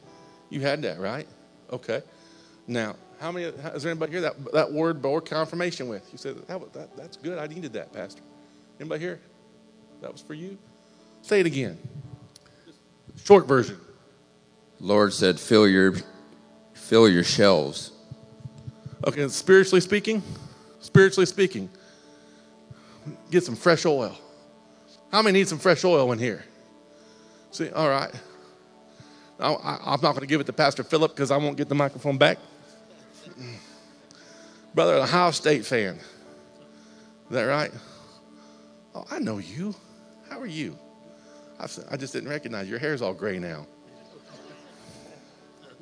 you 0.49 0.61
had 0.61 0.81
that, 0.81 0.99
right? 0.99 1.27
Okay. 1.71 2.01
Now, 2.65 2.95
how 3.19 3.31
many, 3.31 3.45
is 3.45 3.83
there 3.83 3.91
anybody 3.91 4.13
here 4.13 4.21
that, 4.21 4.53
that 4.53 4.71
word 4.71 5.03
bore 5.03 5.21
confirmation 5.21 5.87
with? 5.87 6.09
You 6.11 6.17
said, 6.17 6.35
that, 6.47 6.73
that, 6.73 6.97
that's 6.97 7.17
good. 7.17 7.37
I 7.37 7.45
needed 7.45 7.73
that, 7.73 7.93
Pastor. 7.93 8.21
Anybody 8.79 9.01
here? 9.01 9.19
That 10.01 10.11
was 10.11 10.21
for 10.21 10.33
you? 10.33 10.57
Say 11.21 11.41
it 11.41 11.45
again. 11.45 11.77
Short 13.23 13.47
version. 13.47 13.79
Lord 14.79 15.13
said, 15.13 15.39
fill 15.39 15.67
your, 15.67 15.93
fill 16.73 17.07
your 17.07 17.23
shelves. 17.23 17.91
Okay, 19.05 19.27
spiritually 19.27 19.81
speaking, 19.81 20.23
spiritually 20.79 21.25
speaking, 21.25 21.69
get 23.29 23.43
some 23.43 23.55
fresh 23.55 23.85
oil. 23.85 24.17
How 25.11 25.21
many 25.21 25.39
need 25.39 25.47
some 25.47 25.59
fresh 25.59 25.85
oil 25.85 26.11
in 26.11 26.19
here? 26.19 26.43
See, 27.51 27.69
all 27.69 27.89
right. 27.89 28.11
Now, 29.39 29.55
I, 29.57 29.93
am 29.93 30.01
not 30.01 30.13
going 30.13 30.21
to 30.21 30.27
give 30.27 30.41
it 30.41 30.45
to 30.45 30.53
Pastor 30.53 30.83
Philip 30.83 31.11
because 31.11 31.29
I 31.29 31.37
won't 31.37 31.57
get 31.57 31.69
the 31.69 31.75
microphone 31.75 32.17
back. 32.17 32.39
Brother, 34.73 34.95
a 34.95 35.03
Ohio 35.03 35.31
State 35.31 35.65
fan. 35.65 35.95
Is 35.95 36.01
that 37.31 37.43
right? 37.43 37.71
Oh, 38.95 39.05
I 39.11 39.19
know 39.19 39.37
you. 39.37 39.75
How 40.29 40.39
are 40.39 40.47
you? 40.47 40.77
I've, 41.59 41.77
I 41.89 41.97
just 41.97 42.13
didn't 42.13 42.29
recognize 42.29 42.67
your 42.67 42.79
hair's 42.79 43.01
all 43.01 43.13
gray 43.13 43.39
now. 43.39 43.65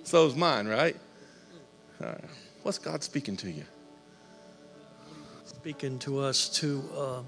So 0.04 0.28
is 0.28 0.36
mine, 0.36 0.68
right? 0.68 0.96
What's 2.66 2.80
God 2.80 3.04
speaking 3.04 3.38
to 3.38 3.52
you? 3.52 3.64
Speaking 5.46 6.00
to 6.00 6.18
us 6.18 6.50
to, 6.62 6.84
uh, 6.98 7.22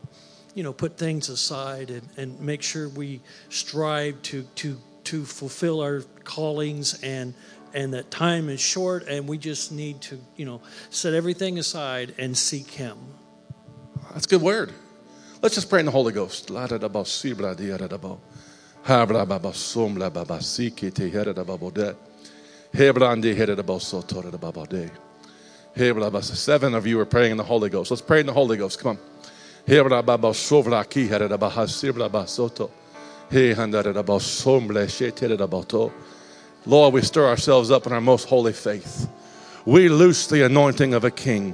you 0.55 0.63
know, 0.63 0.73
put 0.73 0.97
things 0.97 1.29
aside 1.29 1.91
and, 1.91 2.09
and 2.17 2.39
make 2.39 2.63
sure 2.63 2.89
we 2.89 3.21
strive 3.49 4.19
to 4.23 4.41
to 4.55 4.79
to 5.03 5.25
fulfill 5.25 5.81
our 5.81 6.01
callings 6.23 7.03
and 7.03 7.35
and 7.75 7.93
that 7.93 8.09
time 8.09 8.49
is 8.49 8.59
short 8.59 9.07
and 9.07 9.27
we 9.27 9.38
just 9.38 9.71
need 9.71 10.01
to, 10.01 10.19
you 10.38 10.45
know, 10.45 10.59
set 10.89 11.13
everything 11.13 11.59
aside 11.59 12.15
and 12.17 12.35
seek 12.35 12.71
Him. 12.71 12.97
That's 14.13 14.25
a 14.25 14.29
good 14.29 14.41
word. 14.41 14.73
Let's 15.43 15.53
just 15.53 15.69
pray 15.69 15.81
in 15.81 15.85
the 15.85 15.91
Holy 15.91 16.13
Ghost. 16.13 16.49
Seven 25.78 26.73
of 26.73 26.88
you 26.88 26.99
are 26.99 27.05
praying 27.05 27.32
in 27.32 27.38
the 27.38 27.43
Holy 27.43 27.69
Ghost. 27.69 27.91
Let's 27.91 28.01
pray 28.01 28.19
in 28.19 28.25
the 28.25 28.34
Holy 28.34 28.57
Ghost. 28.57 28.80
Come 28.80 28.97
on. 28.97 28.97
Lord, 36.65 36.93
we 36.93 37.01
stir 37.01 37.28
ourselves 37.28 37.69
up 37.69 37.86
in 37.86 37.93
our 37.93 38.01
most 38.01 38.28
holy 38.28 38.53
faith. 38.53 39.07
We 39.65 39.88
loose 39.89 40.25
the 40.25 40.45
anointing 40.45 40.95
of 40.95 41.03
a 41.03 41.11
king. 41.11 41.53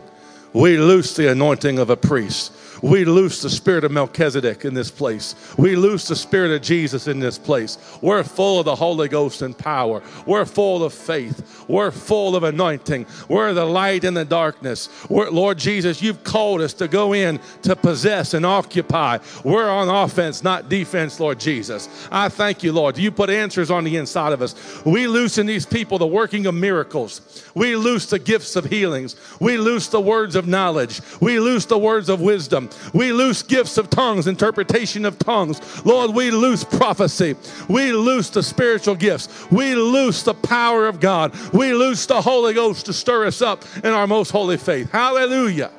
We 0.53 0.77
loose 0.77 1.15
the 1.17 1.29
anointing 1.29 1.77
of 1.79 1.89
a 1.89 1.97
priest. 1.97 2.53
We 2.83 3.05
loose 3.05 3.41
the 3.41 3.49
spirit 3.49 3.85
of 3.85 3.93
Melchizedek 3.93 4.65
in 4.65 4.73
this 4.73 4.91
place. 4.91 5.35
We 5.57 5.77
loose 5.77 6.09
the 6.09 6.17
spirit 6.17 6.51
of 6.51 6.61
Jesus 6.61 7.07
in 7.07 7.21
this 7.21 7.37
place. 7.37 7.77
We're 8.01 8.25
full 8.25 8.59
of 8.59 8.65
the 8.65 8.75
Holy 8.75 9.07
Ghost 9.07 9.41
and 9.41 9.57
power. 9.57 10.03
We're 10.25 10.43
full 10.43 10.83
of 10.83 10.93
faith. 10.93 11.63
We're 11.69 11.91
full 11.91 12.35
of 12.35 12.43
anointing. 12.43 13.05
We're 13.29 13.53
the 13.53 13.63
light 13.63 14.03
in 14.03 14.13
the 14.13 14.25
darkness. 14.25 14.89
We're, 15.09 15.29
Lord 15.29 15.59
Jesus, 15.59 16.01
you've 16.01 16.25
called 16.25 16.59
us 16.59 16.73
to 16.73 16.89
go 16.89 17.13
in 17.13 17.39
to 17.61 17.73
possess 17.73 18.33
and 18.33 18.45
occupy. 18.45 19.19
We're 19.45 19.69
on 19.69 19.87
offense, 19.87 20.43
not 20.43 20.67
defense, 20.67 21.21
Lord 21.21 21.39
Jesus. 21.39 21.87
I 22.11 22.27
thank 22.27 22.63
you, 22.63 22.73
Lord. 22.73 22.97
You 22.97 23.11
put 23.11 23.29
answers 23.29 23.71
on 23.71 23.85
the 23.85 23.95
inside 23.95 24.33
of 24.33 24.41
us. 24.41 24.83
We 24.83 25.07
loose 25.07 25.37
in 25.37 25.45
these 25.45 25.65
people 25.65 25.99
the 25.99 26.05
working 26.05 26.47
of 26.47 26.53
miracles. 26.53 27.49
We 27.55 27.77
loose 27.77 28.07
the 28.07 28.19
gifts 28.19 28.57
of 28.57 28.65
healings. 28.65 29.15
We 29.39 29.57
loose 29.57 29.87
the 29.87 30.01
words 30.01 30.35
of 30.35 30.49
knowledge. 30.49 30.99
We 31.21 31.39
loose 31.39 31.65
the 31.65 31.77
words 31.77 32.09
of 32.09 32.19
wisdom. 32.19 32.71
We 32.93 33.11
loose 33.11 33.41
gifts 33.43 33.77
of 33.77 33.89
tongues, 33.89 34.27
interpretation 34.27 35.05
of 35.05 35.17
tongues. 35.19 35.85
Lord, 35.85 36.13
we 36.13 36.31
loose 36.31 36.63
prophecy. 36.63 37.35
We 37.67 37.91
loose 37.91 38.29
the 38.29 38.43
spiritual 38.43 38.95
gifts. 38.95 39.49
We 39.51 39.75
loose 39.75 40.23
the 40.23 40.33
power 40.33 40.87
of 40.87 40.99
God. 40.99 41.33
We 41.53 41.73
loose 41.73 42.05
the 42.05 42.21
Holy 42.21 42.53
Ghost 42.53 42.85
to 42.87 42.93
stir 42.93 43.25
us 43.25 43.41
up 43.41 43.63
in 43.77 43.87
our 43.87 44.07
most 44.07 44.31
holy 44.31 44.57
faith. 44.57 44.91
Hallelujah. 44.91 45.71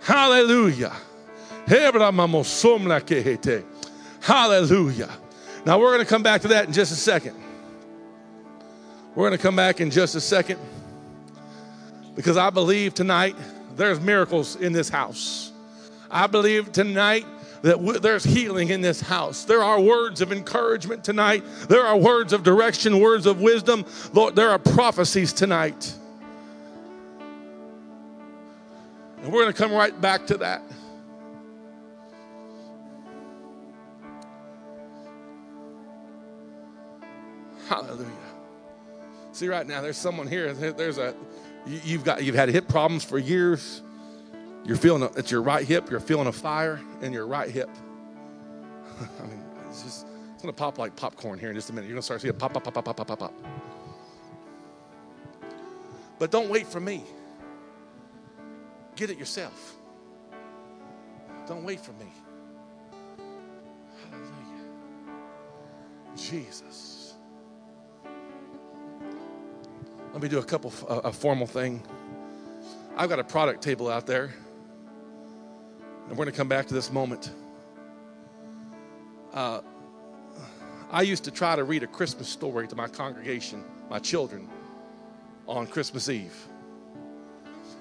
Hallelujah. 0.00 0.92
Hallelujah. 4.20 5.10
Now 5.64 5.78
we're 5.78 5.92
going 5.94 6.04
to 6.04 6.08
come 6.08 6.22
back 6.22 6.42
to 6.42 6.48
that 6.48 6.66
in 6.66 6.72
just 6.72 6.92
a 6.92 6.96
second. 6.96 7.36
We're 9.14 9.28
going 9.28 9.38
to 9.38 9.42
come 9.42 9.56
back 9.56 9.80
in 9.80 9.90
just 9.90 10.14
a 10.14 10.20
second 10.20 10.58
because 12.14 12.36
I 12.36 12.50
believe 12.50 12.94
tonight 12.94 13.36
there's 13.76 14.00
miracles 14.00 14.56
in 14.56 14.72
this 14.72 14.88
house. 14.88 15.52
I 16.14 16.28
believe 16.28 16.70
tonight 16.70 17.26
that 17.62 17.72
w- 17.72 17.98
there's 17.98 18.22
healing 18.22 18.68
in 18.68 18.80
this 18.80 19.00
house. 19.00 19.44
There 19.44 19.64
are 19.64 19.80
words 19.80 20.20
of 20.20 20.30
encouragement 20.30 21.02
tonight. 21.02 21.42
There 21.68 21.84
are 21.84 21.96
words 21.96 22.32
of 22.32 22.44
direction, 22.44 23.00
words 23.00 23.26
of 23.26 23.40
wisdom. 23.40 23.84
Lord, 24.12 24.36
there 24.36 24.50
are 24.50 24.60
prophecies 24.60 25.32
tonight. 25.32 25.92
And 29.22 29.32
we're 29.32 29.42
going 29.42 29.52
to 29.52 29.58
come 29.58 29.72
right 29.72 30.00
back 30.00 30.28
to 30.28 30.36
that. 30.36 30.62
Hallelujah. 37.68 38.06
See, 39.32 39.48
right 39.48 39.66
now, 39.66 39.80
there's 39.80 39.96
someone 39.96 40.28
here. 40.28 40.52
There's 40.52 40.98
a 40.98 41.12
you've 41.66 42.04
got 42.04 42.22
you've 42.22 42.36
had 42.36 42.50
hip 42.50 42.68
problems 42.68 43.02
for 43.02 43.18
years. 43.18 43.82
You're 44.64 44.76
feeling 44.76 45.02
a, 45.02 45.06
it's 45.18 45.30
your 45.30 45.42
right 45.42 45.66
hip. 45.66 45.90
You're 45.90 46.00
feeling 46.00 46.26
a 46.26 46.32
fire 46.32 46.80
in 47.02 47.12
your 47.12 47.26
right 47.26 47.50
hip. 47.50 47.68
I 49.20 49.26
mean, 49.26 49.44
it's 49.68 49.82
just 49.82 50.06
it's 50.32 50.42
gonna 50.42 50.52
pop 50.52 50.78
like 50.78 50.96
popcorn 50.96 51.38
here 51.38 51.50
in 51.50 51.54
just 51.54 51.68
a 51.70 51.72
minute. 51.72 51.86
You're 51.86 51.94
gonna 51.94 52.02
start 52.02 52.22
seeing 52.22 52.34
pop, 52.34 52.54
pop, 52.54 52.64
pop, 52.64 52.74
pop, 52.74 52.84
pop, 52.84 52.96
pop, 52.96 53.06
pop, 53.06 53.18
pop. 53.18 53.34
But 56.18 56.30
don't 56.30 56.48
wait 56.48 56.66
for 56.66 56.80
me. 56.80 57.04
Get 58.96 59.10
it 59.10 59.18
yourself. 59.18 59.74
Don't 61.46 61.64
wait 61.64 61.80
for 61.80 61.92
me. 61.92 62.06
Hallelujah. 64.10 64.64
Jesus. 66.16 67.14
Let 70.14 70.22
me 70.22 70.28
do 70.28 70.38
a 70.38 70.44
couple 70.44 70.72
a, 70.88 71.08
a 71.08 71.12
formal 71.12 71.46
thing. 71.46 71.82
I've 72.96 73.10
got 73.10 73.18
a 73.18 73.24
product 73.24 73.62
table 73.62 73.90
out 73.90 74.06
there. 74.06 74.32
And 76.08 76.10
we're 76.10 76.24
going 76.24 76.32
to 76.32 76.36
come 76.36 76.48
back 76.48 76.66
to 76.66 76.74
this 76.74 76.92
moment. 76.92 77.30
Uh, 79.32 79.60
I 80.90 81.02
used 81.02 81.24
to 81.24 81.30
try 81.30 81.56
to 81.56 81.64
read 81.64 81.82
a 81.82 81.86
Christmas 81.86 82.28
story 82.28 82.68
to 82.68 82.76
my 82.76 82.88
congregation, 82.88 83.64
my 83.90 83.98
children, 83.98 84.48
on 85.46 85.66
Christmas 85.66 86.08
Eve. 86.08 86.36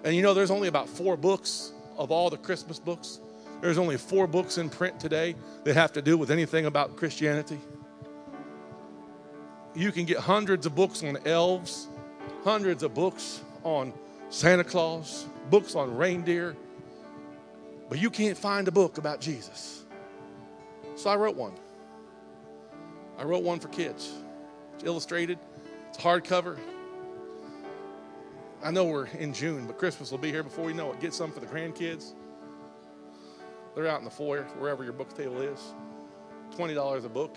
And 0.04 0.16
you 0.16 0.22
know, 0.22 0.34
there's 0.34 0.52
only 0.52 0.68
about 0.68 0.90
four 0.90 1.16
books 1.16 1.74
of 1.98 2.12
all 2.12 2.30
the 2.30 2.38
Christmas 2.38 2.80
books. 2.80 3.20
There's 3.62 3.78
only 3.78 3.98
four 3.98 4.26
books 4.26 4.58
in 4.58 4.70
print 4.70 5.00
today 5.00 5.36
that 5.64 5.76
have 5.76 5.94
to 5.94 6.02
do 6.02 6.18
with 6.18 6.32
anything 6.32 6.66
about 6.66 6.98
Christianity. 6.98 7.60
You 9.76 9.92
can 9.92 10.06
get 10.06 10.18
hundreds 10.18 10.66
of 10.66 10.76
books 10.76 11.04
on 11.04 11.18
elves, 11.26 11.88
hundreds 12.44 12.84
of 12.84 12.94
books 12.94 13.42
on 13.64 13.94
Santa 14.30 14.64
Claus, 14.64 15.26
books 15.50 15.76
on 15.76 15.96
reindeer, 15.96 16.56
but 17.90 18.00
you 18.00 18.10
can't 18.10 18.38
find 18.38 18.68
a 18.68 18.72
book 18.72 18.98
about 18.98 19.22
Jesus. 19.22 19.86
So 20.96 21.10
I 21.10 21.16
wrote 21.16 21.36
one. 21.36 21.54
I 23.18 23.24
wrote 23.24 23.44
one 23.44 23.60
for 23.60 23.68
kids. 23.70 24.12
It's 24.76 24.84
illustrated, 24.84 25.38
it's 25.90 25.98
hardcover. 25.98 26.58
I 28.64 28.72
know 28.72 28.86
we're 28.86 29.08
in 29.08 29.34
June, 29.34 29.68
but 29.68 29.78
Christmas 29.78 30.10
will 30.10 30.18
be 30.18 30.32
here 30.32 30.44
before 30.44 30.70
you 30.70 30.74
know 30.74 30.92
it. 30.92 31.00
Get 31.00 31.14
some 31.14 31.32
for 31.32 31.42
the 31.42 31.46
grandkids. 31.46 32.14
They're 33.76 33.88
out 33.88 34.00
in 34.00 34.06
the 34.06 34.12
foyer, 34.12 34.44
wherever 34.58 34.84
your 34.84 34.94
book 34.94 35.16
table 35.18 35.42
is. 35.42 35.60
$20 36.56 37.06
a 37.06 37.10
book. 37.10 37.36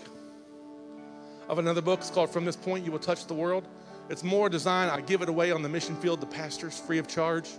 Of 1.49 1.59
another 1.59 1.81
book. 1.81 1.99
It's 1.99 2.09
called 2.09 2.29
From 2.29 2.45
This 2.45 2.55
Point 2.55 2.85
You 2.85 2.91
Will 2.91 2.99
Touch 2.99 3.25
the 3.25 3.33
World. 3.33 3.67
It's 4.09 4.23
more 4.23 4.47
designed, 4.47 4.89
I 4.89 5.01
give 5.01 5.21
it 5.21 5.27
away 5.27 5.51
on 5.51 5.61
the 5.61 5.69
mission 5.69 5.95
field 5.97 6.21
to 6.21 6.27
pastors 6.27 6.79
free 6.79 6.97
of 6.97 7.07
charge. 7.07 7.49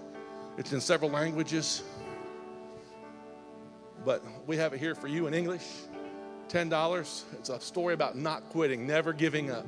It's 0.56 0.72
in 0.72 0.80
several 0.80 1.10
languages. 1.10 1.82
But 4.08 4.24
we 4.46 4.56
have 4.56 4.72
it 4.72 4.80
here 4.80 4.94
for 4.94 5.06
you 5.06 5.26
in 5.26 5.34
English. 5.34 5.66
$10. 6.48 7.24
It's 7.34 7.50
a 7.50 7.60
story 7.60 7.92
about 7.92 8.16
not 8.16 8.48
quitting, 8.48 8.86
never 8.86 9.12
giving 9.12 9.50
up. 9.50 9.66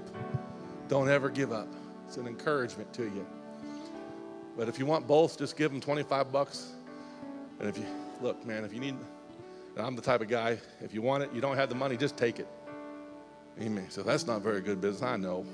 Don't 0.88 1.10
ever 1.10 1.28
give 1.28 1.52
up. 1.52 1.68
It's 2.06 2.16
an 2.16 2.26
encouragement 2.26 2.90
to 2.94 3.02
you. 3.02 3.26
But 4.56 4.66
if 4.66 4.78
you 4.78 4.86
want 4.86 5.06
both, 5.06 5.36
just 5.36 5.58
give 5.58 5.70
them 5.70 5.78
25 5.78 6.32
bucks. 6.32 6.72
And 7.58 7.68
if 7.68 7.76
you 7.76 7.84
look, 8.22 8.46
man, 8.46 8.64
if 8.64 8.72
you 8.72 8.80
need, 8.80 8.96
I'm 9.76 9.94
the 9.94 10.00
type 10.00 10.22
of 10.22 10.28
guy, 10.28 10.56
if 10.80 10.94
you 10.94 11.02
want 11.02 11.22
it, 11.22 11.34
you 11.34 11.42
don't 11.42 11.58
have 11.58 11.68
the 11.68 11.74
money, 11.74 11.98
just 11.98 12.16
take 12.16 12.38
it. 12.38 12.48
Amen. 13.60 13.90
So 13.90 14.02
that's 14.02 14.26
not 14.26 14.40
very 14.40 14.62
good 14.62 14.80
business, 14.80 15.02
I 15.02 15.18
know. 15.18 15.44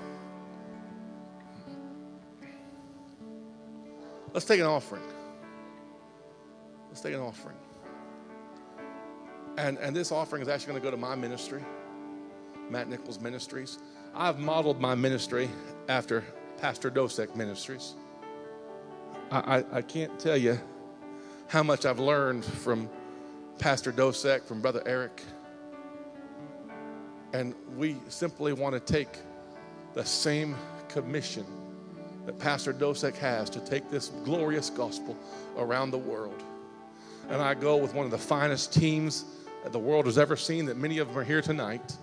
Let's 4.31 4.45
take 4.45 4.61
an 4.61 4.65
offering. 4.65 5.03
Let's 6.87 7.01
take 7.01 7.15
an 7.15 7.19
offering. 7.19 7.57
And, 9.57 9.79
and 9.79 9.95
this 9.95 10.11
offering 10.11 10.43
is 10.43 10.47
actually 10.47 10.73
going 10.73 10.81
to 10.81 10.85
go 10.85 10.91
to 10.91 10.97
my 10.97 11.15
ministry, 11.15 11.63
Matt 12.69 12.87
Nichols 12.89 13.19
Ministries. 13.19 13.79
I've 14.13 14.37
modeled 14.37 14.79
my 14.79 14.93
ministry 14.93 15.49
after 15.89 16.23
Pastor 16.57 16.91
Dosek 16.91 17.35
Ministries. 17.35 17.95
I, 19.31 19.57
I, 19.57 19.77
I 19.77 19.81
can't 19.81 20.17
tell 20.19 20.37
you 20.37 20.59
how 21.47 21.63
much 21.63 21.85
I've 21.85 21.99
learned 21.99 22.45
from 22.45 22.87
Pastor 23.57 23.91
Dosek, 23.91 24.43
from 24.43 24.61
Brother 24.61 24.83
Eric. 24.85 25.23
And 27.33 27.55
we 27.75 27.97
simply 28.09 28.53
want 28.53 28.73
to 28.73 28.79
take 28.79 29.17
the 29.95 30.05
same 30.05 30.55
commission 30.87 31.45
that 32.27 32.37
Pastor 32.37 32.73
Dosek 32.73 33.15
has 33.15 33.49
to 33.49 33.59
take 33.61 33.89
this 33.89 34.09
glorious 34.23 34.69
gospel 34.69 35.17
around 35.57 35.89
the 35.89 35.97
world. 35.97 36.43
And 37.29 37.41
I 37.41 37.55
go 37.55 37.75
with 37.77 37.95
one 37.95 38.05
of 38.05 38.11
the 38.11 38.17
finest 38.17 38.71
teams 38.71 39.25
that 39.67 39.73
the 39.73 39.79
world 39.79 40.05
has 40.05 40.17
ever 40.17 40.37
seen, 40.37 40.65
that 40.65 40.77
many 40.77 40.97
of 40.99 41.09
them 41.09 41.17
are 41.17 41.25
here 41.25 41.41
tonight. 41.41 41.97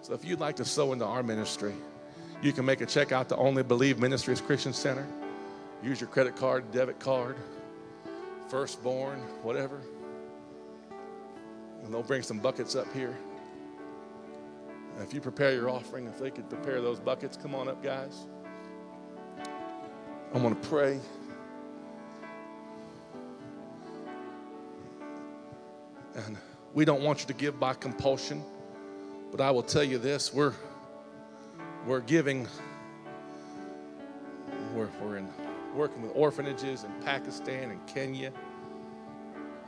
So 0.00 0.14
if 0.14 0.24
you'd 0.24 0.40
like 0.40 0.56
to 0.56 0.64
sow 0.64 0.94
into 0.94 1.04
our 1.04 1.22
ministry, 1.22 1.74
you 2.40 2.50
can 2.54 2.64
make 2.64 2.80
a 2.80 2.86
check 2.86 3.12
out 3.12 3.28
to 3.28 3.36
Only 3.36 3.62
Believe 3.62 3.98
Ministries 3.98 4.40
Christian 4.40 4.72
Center. 4.72 5.06
Use 5.82 6.00
your 6.00 6.08
credit 6.08 6.34
card, 6.34 6.72
debit 6.72 6.98
card, 6.98 7.36
firstborn, 8.48 9.18
whatever. 9.42 9.82
And 11.84 11.92
they'll 11.92 12.02
bring 12.02 12.22
some 12.22 12.38
buckets 12.38 12.74
up 12.74 12.90
here. 12.94 13.14
And 14.94 15.06
if 15.06 15.12
you 15.12 15.20
prepare 15.20 15.52
your 15.52 15.68
offering, 15.68 16.06
if 16.06 16.18
they 16.18 16.30
could 16.30 16.48
prepare 16.48 16.80
those 16.80 17.00
buckets, 17.00 17.36
come 17.36 17.54
on 17.54 17.68
up, 17.68 17.82
guys. 17.82 18.24
I'm 20.32 20.40
going 20.40 20.56
to 20.58 20.68
pray. 20.68 20.98
And 26.26 26.36
we 26.74 26.84
don't 26.84 27.02
want 27.02 27.20
you 27.20 27.26
to 27.26 27.32
give 27.32 27.60
by 27.60 27.74
compulsion, 27.74 28.42
but 29.30 29.40
I 29.40 29.52
will 29.52 29.62
tell 29.62 29.84
you 29.84 29.98
this 29.98 30.34
we're, 30.34 30.52
we're 31.86 32.00
giving, 32.00 32.48
we're, 34.74 34.88
we're 35.00 35.18
in, 35.18 35.28
working 35.74 36.02
with 36.02 36.10
orphanages 36.16 36.82
in 36.82 36.90
Pakistan 37.04 37.70
and 37.70 37.86
Kenya, 37.86 38.32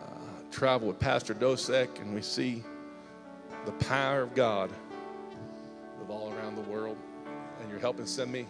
uh, 0.01 0.11
travel 0.51 0.89
with 0.89 0.99
Pastor 0.99 1.35
Dosek, 1.35 2.01
and 2.01 2.13
we 2.13 2.21
see 2.21 2.65
the 3.65 3.73
power 3.73 4.23
of 4.23 4.35
God 4.35 4.73
live 6.01 6.11
all 6.11 6.33
around 6.33 6.57
the 6.57 6.69
world. 6.69 6.97
And 7.61 7.71
you're 7.71 7.79
helping 7.79 8.07
send 8.07 8.33
me 8.33 8.47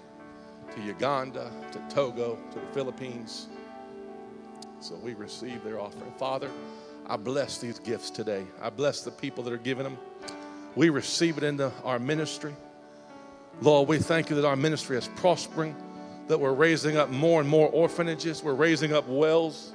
to 0.74 0.80
Uganda, 0.80 1.50
to 1.72 1.94
Togo, 1.94 2.38
to 2.52 2.58
the 2.60 2.66
Philippines. 2.72 3.48
So 4.80 4.94
we 4.94 5.12
receive 5.12 5.62
their 5.62 5.78
offering. 5.78 6.12
Father, 6.12 6.50
I 7.10 7.16
bless 7.16 7.58
these 7.58 7.80
gifts 7.80 8.08
today. 8.08 8.46
I 8.62 8.70
bless 8.70 9.02
the 9.02 9.10
people 9.10 9.42
that 9.42 9.52
are 9.52 9.58
giving 9.58 9.82
them. 9.82 9.98
We 10.76 10.90
receive 10.90 11.38
it 11.38 11.42
into 11.42 11.72
our 11.82 11.98
ministry. 11.98 12.54
Lord, 13.60 13.88
we 13.88 13.98
thank 13.98 14.30
you 14.30 14.36
that 14.36 14.44
our 14.44 14.54
ministry 14.54 14.96
is 14.96 15.08
prospering, 15.16 15.74
that 16.28 16.38
we're 16.38 16.52
raising 16.52 16.96
up 16.96 17.10
more 17.10 17.40
and 17.40 17.50
more 17.50 17.68
orphanages, 17.70 18.44
we're 18.44 18.54
raising 18.54 18.92
up 18.92 19.08
wells, 19.08 19.72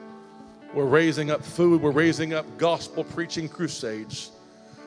we're 0.73 0.85
raising 0.85 1.29
up 1.29 1.43
food, 1.43 1.81
we're 1.81 1.91
raising 1.91 2.33
up 2.33 2.45
gospel 2.57 3.03
preaching 3.03 3.49
crusades 3.49 4.31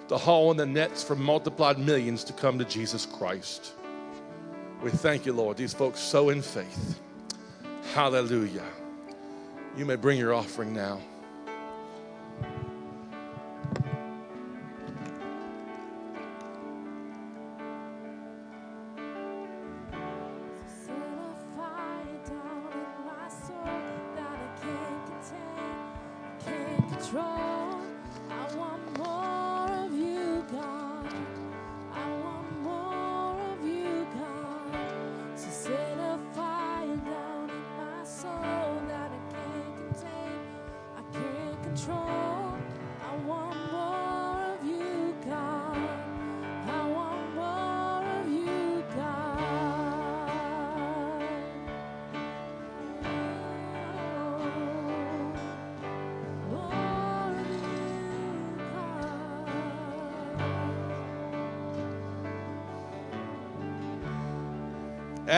to 0.09 0.17
haul 0.17 0.51
in 0.51 0.57
the 0.57 0.65
nets 0.65 1.05
for 1.05 1.17
multiplied 1.17 1.79
millions 1.79 2.25
to 2.25 2.33
come 2.33 2.59
to 2.59 2.65
Jesus 2.65 3.05
Christ. 3.05 3.75
We 4.83 4.91
thank 4.91 5.27
you, 5.27 5.35
Lord. 5.35 5.59
These 5.59 5.75
folks 5.75 6.01
sow 6.01 6.31
in 6.31 6.41
faith. 6.41 6.99
Hallelujah. 7.93 8.65
You 9.77 9.85
may 9.85 9.97
bring 9.97 10.19
your 10.19 10.33
offering 10.33 10.73
now. 10.73 10.99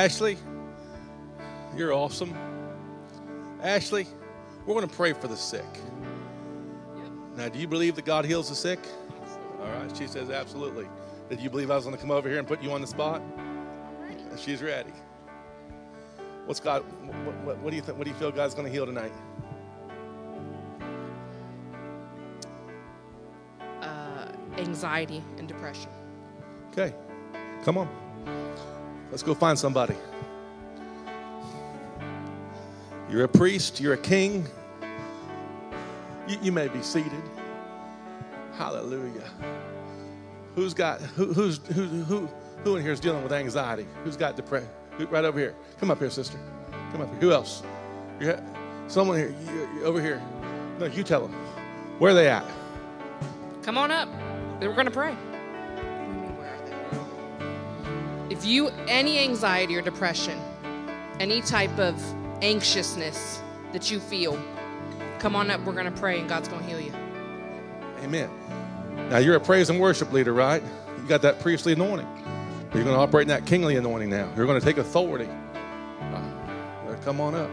Ashley, 0.00 0.38
you're 1.76 1.92
awesome. 1.92 2.34
Ashley, 3.62 4.06
we're 4.64 4.72
going 4.72 4.88
to 4.88 4.96
pray 4.96 5.12
for 5.12 5.28
the 5.28 5.36
sick. 5.36 5.66
Now, 7.36 7.50
do 7.50 7.58
you 7.58 7.68
believe 7.68 7.96
that 7.96 8.06
God 8.06 8.24
heals 8.24 8.48
the 8.48 8.54
sick? 8.54 8.78
All 9.60 9.66
right, 9.66 9.94
she 9.94 10.06
says 10.06 10.30
absolutely. 10.30 10.86
Did 11.28 11.40
you 11.40 11.50
believe 11.50 11.70
I 11.70 11.76
was 11.76 11.84
going 11.84 11.94
to 11.94 12.00
come 12.00 12.10
over 12.10 12.30
here 12.30 12.38
and 12.38 12.48
put 12.48 12.62
you 12.62 12.72
on 12.72 12.80
the 12.80 12.86
spot? 12.86 13.20
She's 14.38 14.62
ready. 14.62 14.94
What's 16.46 16.60
God? 16.60 16.82
What, 17.04 17.34
what, 17.44 17.58
what 17.58 17.68
do 17.68 17.76
you 17.76 17.82
think? 17.82 17.98
What 17.98 18.04
do 18.04 18.10
you 18.10 18.16
feel 18.16 18.32
God's 18.32 18.54
going 18.54 18.66
to 18.66 18.72
heal 18.72 18.86
tonight? 18.86 19.12
Uh, 23.82 24.28
anxiety 24.56 25.22
and 25.36 25.46
depression. 25.46 25.90
Okay, 26.70 26.94
come 27.64 27.76
on. 27.76 28.09
Let's 29.10 29.22
go 29.22 29.34
find 29.34 29.58
somebody. 29.58 29.96
You're 33.10 33.24
a 33.24 33.28
priest, 33.28 33.80
you're 33.80 33.94
a 33.94 33.98
king. 33.98 34.46
You, 36.28 36.38
you 36.42 36.52
may 36.52 36.68
be 36.68 36.80
seated. 36.80 37.22
Hallelujah. 38.56 39.28
Who's 40.54 40.74
got 40.74 41.00
who, 41.00 41.32
who's 41.32 41.58
who, 41.68 41.86
who 41.86 42.28
who 42.62 42.76
in 42.76 42.82
here 42.82 42.92
is 42.92 43.00
dealing 43.00 43.22
with 43.22 43.32
anxiety? 43.32 43.86
Who's 44.04 44.16
got 44.16 44.36
depression? 44.36 44.68
Right 45.08 45.24
over 45.24 45.38
here. 45.38 45.54
Come 45.78 45.90
up 45.90 45.98
here, 45.98 46.10
sister. 46.10 46.38
Come 46.92 47.00
up 47.00 47.08
here. 47.08 47.18
Who 47.20 47.32
else? 47.32 47.62
You 48.20 48.32
ha- 48.32 48.40
someone 48.86 49.16
here. 49.16 49.34
You- 49.46 49.84
over 49.84 50.00
here. 50.00 50.22
No, 50.78 50.86
you 50.86 51.02
tell 51.02 51.22
them. 51.26 51.32
Where 51.98 52.12
are 52.12 52.14
they 52.14 52.28
at? 52.28 52.44
Come 53.62 53.78
on 53.78 53.90
up. 53.90 54.08
We're 54.60 54.74
going 54.74 54.86
to 54.86 54.90
pray. 54.90 55.16
You, 58.44 58.68
any 58.88 59.18
anxiety 59.18 59.76
or 59.76 59.82
depression, 59.82 60.38
any 61.18 61.40
type 61.40 61.78
of 61.78 62.00
anxiousness 62.42 63.42
that 63.72 63.90
you 63.90 64.00
feel, 64.00 64.38
come 65.18 65.36
on 65.36 65.50
up. 65.50 65.60
We're 65.64 65.72
going 65.72 65.92
to 65.92 66.00
pray 66.00 66.18
and 66.20 66.28
God's 66.28 66.48
going 66.48 66.62
to 66.62 66.68
heal 66.68 66.80
you. 66.80 66.92
Amen. 68.02 68.30
Now 69.10 69.18
you're 69.18 69.36
a 69.36 69.40
praise 69.40 69.70
and 69.70 69.78
worship 69.78 70.12
leader, 70.12 70.32
right? 70.32 70.62
You 70.96 71.06
got 71.08 71.22
that 71.22 71.40
priestly 71.40 71.72
anointing. 71.72 72.08
You're 72.72 72.84
going 72.84 72.94
to 72.94 73.00
operate 73.00 73.22
in 73.22 73.28
that 73.28 73.46
kingly 73.46 73.76
anointing 73.76 74.10
now. 74.10 74.32
You're 74.36 74.46
going 74.46 74.60
to 74.60 74.64
take 74.64 74.78
authority. 74.78 75.28
Uh, 76.00 76.96
come 77.02 77.20
on 77.20 77.34
up. 77.34 77.50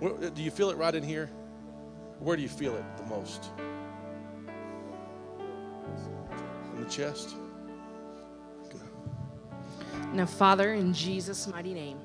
Where, 0.00 0.30
do 0.30 0.42
you 0.42 0.50
feel 0.50 0.70
it 0.70 0.76
right 0.76 0.94
in 0.94 1.02
here? 1.02 1.30
Where 2.20 2.36
do 2.36 2.42
you 2.42 2.48
feel 2.48 2.74
it 2.76 2.84
the 2.96 3.04
most? 3.04 3.50
In 6.74 6.82
the 6.82 6.90
chest? 6.90 7.36
Now, 10.12 10.26
Father, 10.26 10.72
in 10.72 10.94
Jesus' 10.94 11.46
mighty 11.46 11.74
name, 11.74 11.98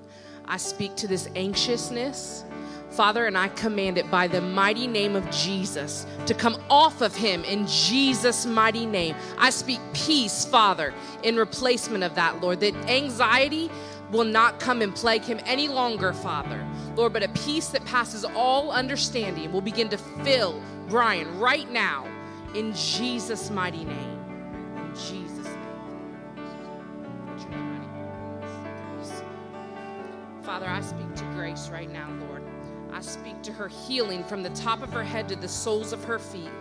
I 0.45 0.57
speak 0.57 0.95
to 0.97 1.07
this 1.07 1.29
anxiousness, 1.35 2.43
Father, 2.91 3.25
and 3.25 3.37
I 3.37 3.47
command 3.47 3.97
it 3.97 4.11
by 4.11 4.27
the 4.27 4.41
mighty 4.41 4.87
name 4.87 5.15
of 5.15 5.29
Jesus 5.31 6.05
to 6.25 6.33
come 6.33 6.61
off 6.69 7.01
of 7.01 7.15
him 7.15 7.43
in 7.45 7.65
Jesus' 7.65 8.45
mighty 8.45 8.85
name. 8.85 9.15
I 9.37 9.49
speak 9.49 9.79
peace, 9.93 10.45
Father, 10.45 10.93
in 11.23 11.37
replacement 11.37 12.03
of 12.03 12.13
that, 12.15 12.41
Lord, 12.41 12.59
that 12.59 12.75
anxiety 12.89 13.71
will 14.11 14.25
not 14.25 14.59
come 14.59 14.81
and 14.81 14.93
plague 14.93 15.23
him 15.23 15.39
any 15.45 15.67
longer, 15.67 16.13
Father. 16.13 16.63
Lord, 16.95 17.13
but 17.13 17.23
a 17.23 17.29
peace 17.29 17.69
that 17.69 17.83
passes 17.85 18.23
all 18.23 18.71
understanding 18.71 19.51
will 19.51 19.61
begin 19.61 19.89
to 19.89 19.97
fill 19.97 20.61
Brian 20.87 21.39
right 21.39 21.69
now 21.71 22.07
in 22.55 22.73
Jesus' 22.73 23.49
mighty 23.49 23.83
name. 23.83 24.19
In 24.77 24.93
Jesus' 24.95 25.45
name. 25.47 25.63
Father, 30.43 30.67
I 30.67 30.81
speak 30.81 31.15
to 31.15 31.23
Grace 31.35 31.69
right 31.69 31.89
now, 31.91 32.07
Lord. 32.27 32.43
I 32.91 33.01
speak 33.01 33.41
to 33.43 33.53
her 33.53 33.69
healing 33.69 34.23
from 34.23 34.43
the 34.43 34.51
top 34.51 34.83
of 34.83 34.91
her 34.91 35.03
head 35.03 35.27
to 35.29 35.35
the 35.35 35.47
soles 35.47 35.93
of 35.93 36.03
her 36.03 36.19
feet. 36.19 36.51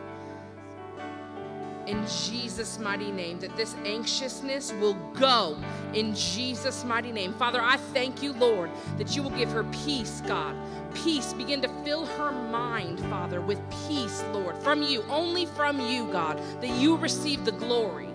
In 1.86 2.06
Jesus' 2.06 2.78
mighty 2.78 3.10
name, 3.10 3.40
that 3.40 3.56
this 3.56 3.74
anxiousness 3.84 4.72
will 4.74 4.94
go 5.14 5.58
in 5.94 6.14
Jesus' 6.14 6.84
mighty 6.84 7.10
name. 7.10 7.32
Father, 7.34 7.60
I 7.60 7.76
thank 7.76 8.22
you, 8.22 8.32
Lord, 8.34 8.70
that 8.98 9.16
you 9.16 9.22
will 9.22 9.30
give 9.30 9.50
her 9.50 9.64
peace, 9.84 10.22
God. 10.26 10.54
Peace. 10.94 11.32
Begin 11.32 11.60
to 11.62 11.68
fill 11.84 12.06
her 12.06 12.30
mind, 12.30 13.00
Father, 13.00 13.40
with 13.40 13.60
peace, 13.88 14.22
Lord, 14.32 14.56
from 14.58 14.82
you, 14.82 15.02
only 15.08 15.46
from 15.46 15.80
you, 15.80 16.06
God, 16.12 16.40
that 16.60 16.70
you 16.70 16.96
receive 16.96 17.44
the 17.44 17.52
glory. 17.52 18.08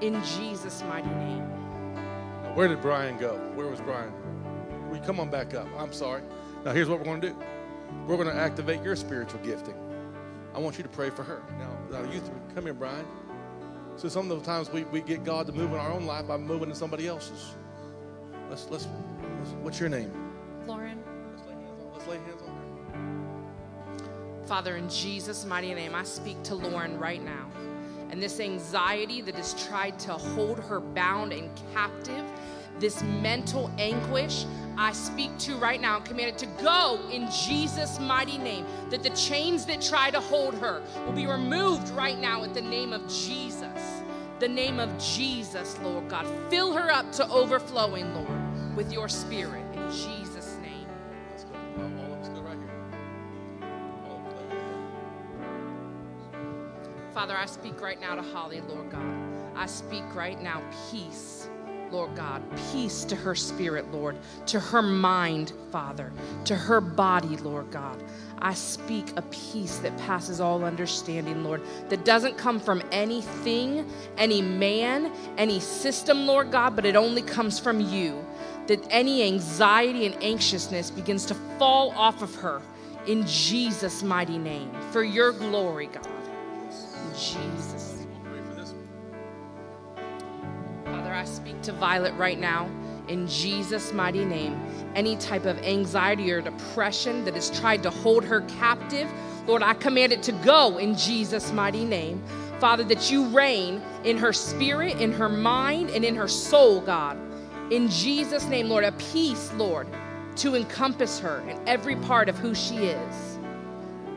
In 0.00 0.22
Jesus' 0.22 0.82
mighty 0.84 1.08
name. 1.08 1.48
Now, 2.42 2.54
Where 2.54 2.68
did 2.68 2.80
Brian 2.80 3.18
go? 3.18 3.36
Where 3.54 3.66
was 3.66 3.80
Brian? 3.80 4.12
We 4.90 5.00
come 5.00 5.18
on 5.18 5.28
back 5.28 5.54
up? 5.54 5.66
I'm 5.76 5.92
sorry. 5.92 6.22
Now, 6.64 6.72
here's 6.72 6.88
what 6.88 6.98
we're 6.98 7.04
going 7.04 7.20
to 7.20 7.30
do 7.30 7.36
we're 8.06 8.16
going 8.16 8.28
to 8.28 8.34
activate 8.34 8.82
your 8.82 8.96
spiritual 8.96 9.40
gifting. 9.40 9.74
I 10.54 10.58
want 10.58 10.76
you 10.76 10.82
to 10.84 10.88
pray 10.88 11.10
for 11.10 11.24
her. 11.24 11.42
Now, 11.58 11.76
now 11.90 12.12
you 12.12 12.20
three, 12.20 12.36
come 12.54 12.64
here, 12.64 12.74
Brian. 12.74 13.04
So 13.96 14.08
some 14.08 14.30
of 14.30 14.38
the 14.38 14.44
times 14.44 14.70
we, 14.70 14.84
we 14.84 15.00
get 15.00 15.24
God 15.24 15.46
to 15.46 15.52
move 15.52 15.72
in 15.72 15.78
our 15.78 15.90
own 15.90 16.06
life 16.06 16.28
by 16.28 16.36
moving 16.36 16.68
in 16.68 16.74
somebody 16.74 17.06
else's. 17.06 17.54
Let's, 18.48 18.68
let's, 18.70 18.86
let's 19.40 19.50
what's 19.62 19.80
your 19.80 19.88
name? 19.88 20.12
Lauren. 20.66 21.02
Let's 21.32 21.46
lay 21.48 21.54
hands 21.54 21.80
on, 21.80 21.92
let's 21.92 22.06
lay 22.06 22.16
hands 22.16 22.42
on 22.42 22.48
her. 22.48 24.46
Father, 24.46 24.76
in 24.76 24.88
Jesus' 24.88 25.44
mighty 25.44 25.74
name, 25.74 25.94
I 25.94 26.04
speak 26.04 26.42
to 26.44 26.54
Lauren 26.54 26.98
right 26.98 27.22
now. 27.22 27.50
And 28.10 28.22
this 28.22 28.38
anxiety 28.38 29.20
that 29.22 29.34
has 29.34 29.54
tried 29.66 29.98
to 30.00 30.12
hold 30.12 30.60
her 30.60 30.78
bound 30.80 31.32
and 31.32 31.50
captive, 31.72 32.24
this 32.78 33.02
mental 33.02 33.72
anguish, 33.78 34.44
I 34.76 34.92
speak 34.92 35.36
to 35.38 35.56
right 35.56 35.80
now 35.80 35.96
and 35.96 36.04
command 36.04 36.28
it 36.30 36.38
to 36.38 36.46
go 36.62 37.00
in 37.10 37.30
Jesus' 37.30 38.00
mighty 38.00 38.38
name. 38.38 38.66
That 38.90 39.02
the 39.02 39.10
chains 39.10 39.64
that 39.66 39.80
try 39.80 40.10
to 40.10 40.20
hold 40.20 40.54
her 40.54 40.82
will 41.06 41.12
be 41.12 41.26
removed 41.26 41.88
right 41.90 42.18
now 42.18 42.44
at 42.44 42.54
the 42.54 42.62
name 42.62 42.92
of 42.92 43.06
Jesus. 43.08 44.02
The 44.40 44.48
name 44.48 44.80
of 44.80 44.90
Jesus, 44.98 45.78
Lord 45.80 46.08
God. 46.08 46.26
Fill 46.50 46.72
her 46.74 46.90
up 46.90 47.10
to 47.12 47.28
overflowing, 47.28 48.12
Lord, 48.14 48.76
with 48.76 48.92
your 48.92 49.08
spirit 49.08 49.64
in 49.74 49.90
Jesus' 49.90 50.58
name. 50.60 50.88
Let's 51.30 51.44
go. 51.44 51.54
All, 51.78 52.12
of 52.12 52.20
us 52.20 52.28
go 52.28 52.40
right 52.40 52.58
here. 52.58 53.68
All 54.06 54.16
of 54.18 54.26
us 54.26 54.40
lay 54.50 54.56
Father, 57.14 57.36
I 57.36 57.46
speak 57.46 57.80
right 57.80 58.00
now 58.00 58.16
to 58.16 58.22
Holly, 58.22 58.60
Lord 58.60 58.90
God. 58.90 59.04
I 59.54 59.66
speak 59.66 60.02
right 60.16 60.42
now 60.42 60.60
peace, 60.90 61.48
Lord 61.94 62.16
God. 62.16 62.42
Peace 62.72 63.04
to 63.04 63.14
her 63.14 63.36
spirit, 63.36 63.92
Lord, 63.92 64.16
to 64.46 64.58
her 64.58 64.82
mind, 64.82 65.52
Father, 65.70 66.12
to 66.44 66.56
her 66.56 66.80
body, 66.80 67.36
Lord 67.36 67.70
God. 67.70 68.02
I 68.40 68.52
speak 68.52 69.12
a 69.16 69.22
peace 69.22 69.78
that 69.78 69.96
passes 69.98 70.40
all 70.40 70.64
understanding, 70.64 71.44
Lord, 71.44 71.62
that 71.90 72.04
doesn't 72.04 72.36
come 72.36 72.58
from 72.58 72.82
anything, 72.90 73.88
any 74.18 74.42
man, 74.42 75.12
any 75.38 75.60
system, 75.60 76.26
Lord 76.26 76.50
God, 76.50 76.74
but 76.74 76.84
it 76.84 76.96
only 76.96 77.22
comes 77.22 77.60
from 77.60 77.80
you. 77.80 78.24
That 78.66 78.84
any 78.90 79.22
anxiety 79.22 80.04
and 80.04 80.20
anxiousness 80.22 80.90
begins 80.90 81.24
to 81.26 81.34
fall 81.58 81.92
off 81.92 82.22
of 82.22 82.34
her 82.36 82.60
in 83.06 83.24
Jesus' 83.24 84.02
mighty 84.02 84.38
name 84.38 84.72
for 84.90 85.04
your 85.04 85.30
glory, 85.32 85.86
God. 85.86 86.06
In 86.06 87.14
Jesus. 87.14 87.73
I 91.14 91.24
speak 91.24 91.62
to 91.62 91.72
Violet 91.72 92.14
right 92.14 92.38
now 92.38 92.68
in 93.08 93.28
Jesus' 93.28 93.92
mighty 93.92 94.24
name. 94.24 94.60
Any 94.94 95.16
type 95.16 95.44
of 95.44 95.58
anxiety 95.58 96.32
or 96.32 96.40
depression 96.40 97.24
that 97.24 97.34
has 97.34 97.50
tried 97.58 97.82
to 97.82 97.90
hold 97.90 98.24
her 98.24 98.40
captive, 98.42 99.10
Lord, 99.46 99.62
I 99.62 99.74
command 99.74 100.12
it 100.12 100.22
to 100.24 100.32
go 100.32 100.78
in 100.78 100.96
Jesus' 100.96 101.52
mighty 101.52 101.84
name. 101.84 102.22
Father, 102.60 102.84
that 102.84 103.10
you 103.10 103.26
reign 103.26 103.82
in 104.04 104.16
her 104.16 104.32
spirit, 104.32 105.00
in 105.00 105.12
her 105.12 105.28
mind, 105.28 105.90
and 105.90 106.04
in 106.04 106.14
her 106.14 106.28
soul, 106.28 106.80
God. 106.80 107.18
In 107.70 107.88
Jesus' 107.88 108.46
name, 108.46 108.68
Lord, 108.68 108.84
a 108.84 108.92
peace, 108.92 109.52
Lord, 109.54 109.86
to 110.36 110.54
encompass 110.54 111.18
her 111.18 111.40
in 111.48 111.58
every 111.68 111.96
part 111.96 112.28
of 112.28 112.38
who 112.38 112.54
she 112.54 112.76
is. 112.76 113.38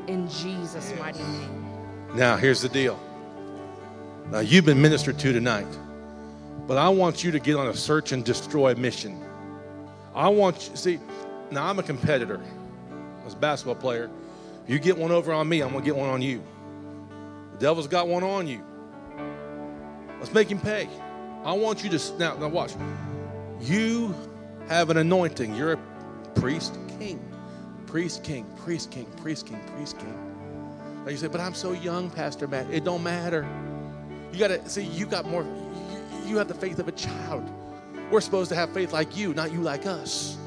In 0.07 0.29
Jesus' 0.29 0.93
mighty 0.99 1.23
name. 1.23 1.65
Now, 2.13 2.37
here's 2.37 2.61
the 2.61 2.69
deal. 2.69 2.99
Now, 4.31 4.39
you've 4.39 4.65
been 4.65 4.81
ministered 4.81 5.19
to 5.19 5.33
tonight, 5.33 5.67
but 6.67 6.77
I 6.77 6.89
want 6.89 7.23
you 7.23 7.31
to 7.31 7.39
get 7.39 7.55
on 7.55 7.67
a 7.67 7.73
search 7.73 8.11
and 8.11 8.23
destroy 8.23 8.75
mission. 8.75 9.23
I 10.13 10.27
want 10.27 10.69
you, 10.69 10.75
see, 10.75 10.99
now 11.49 11.65
I'm 11.65 11.79
a 11.79 11.83
competitor. 11.83 12.41
I 13.21 13.23
was 13.23 13.33
a 13.33 13.37
basketball 13.37 13.75
player. 13.75 14.09
If 14.65 14.69
you 14.69 14.79
get 14.79 14.97
one 14.97 15.11
over 15.11 15.31
on 15.31 15.47
me, 15.47 15.61
I'm 15.61 15.71
going 15.71 15.83
to 15.83 15.85
get 15.85 15.95
one 15.95 16.09
on 16.09 16.21
you. 16.21 16.43
The 17.53 17.59
devil's 17.59 17.87
got 17.87 18.07
one 18.07 18.23
on 18.23 18.47
you. 18.47 18.61
Let's 20.19 20.33
make 20.33 20.51
him 20.51 20.59
pay. 20.59 20.89
I 21.45 21.53
want 21.53 21.83
you 21.83 21.89
to, 21.89 22.17
now, 22.17 22.35
now 22.35 22.49
watch. 22.49 22.73
You 23.61 24.13
have 24.67 24.89
an 24.89 24.97
anointing. 24.97 25.55
You're 25.55 25.73
a 25.73 25.77
priest 26.35 26.77
king. 26.99 27.23
Priest 27.85 28.23
king, 28.23 28.45
priest 28.57 28.91
king, 28.91 29.05
priest 29.21 29.45
king, 29.45 29.61
priest 29.73 29.97
king. 29.97 31.03
Now 31.05 31.11
you 31.11 31.17
say, 31.17 31.27
but 31.27 31.39
I'm 31.39 31.53
so 31.53 31.71
young, 31.71 32.09
Pastor 32.09 32.45
Matt. 32.47 32.69
It 32.69 32.83
don't 32.83 33.01
matter. 33.01 33.47
You 34.33 34.39
got 34.39 34.49
to 34.49 34.69
see. 34.69 34.83
You 34.83 35.05
got 35.05 35.25
more. 35.25 35.45
You, 36.27 36.37
have 36.37 36.47
the 36.47 36.53
faith 36.53 36.79
of 36.79 36.87
a 36.87 36.91
child. 36.91 37.49
We're 38.11 38.21
supposed 38.21 38.49
to 38.49 38.55
have 38.55 38.73
faith 38.73 38.93
like 38.93 39.15
you, 39.15 39.33
not 39.33 39.51
you 39.51 39.61
like 39.61 39.85
us. 39.85 40.37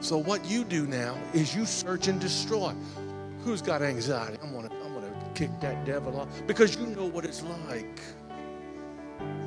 So 0.00 0.18
what 0.18 0.44
you 0.44 0.64
do 0.64 0.86
now 0.86 1.16
is 1.32 1.54
you 1.54 1.66
search 1.66 2.08
and 2.08 2.20
destroy. 2.20 2.74
Who's 3.44 3.62
got 3.62 3.82
anxiety? 3.82 4.38
I'm 4.42 4.52
gonna, 4.52 4.70
I'm 4.84 4.94
gonna 4.94 5.12
kick 5.34 5.50
that 5.60 5.84
devil 5.84 6.20
off 6.20 6.28
because 6.46 6.76
you 6.76 6.86
know 6.86 7.06
what 7.06 7.24
it's 7.24 7.42
like, 7.68 8.00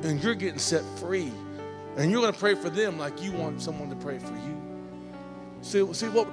and 0.02 0.22
you're 0.22 0.34
getting 0.34 0.58
set 0.58 0.84
free. 0.98 1.32
And 1.96 2.10
you're 2.10 2.30
to 2.30 2.38
pray 2.38 2.54
for 2.54 2.70
them 2.70 2.98
like 2.98 3.22
you 3.22 3.32
want 3.32 3.60
someone 3.60 3.90
to 3.90 3.96
pray 3.96 4.18
for 4.18 4.32
you. 4.32 4.60
See, 5.62 5.92
see 5.92 6.08
what 6.08 6.28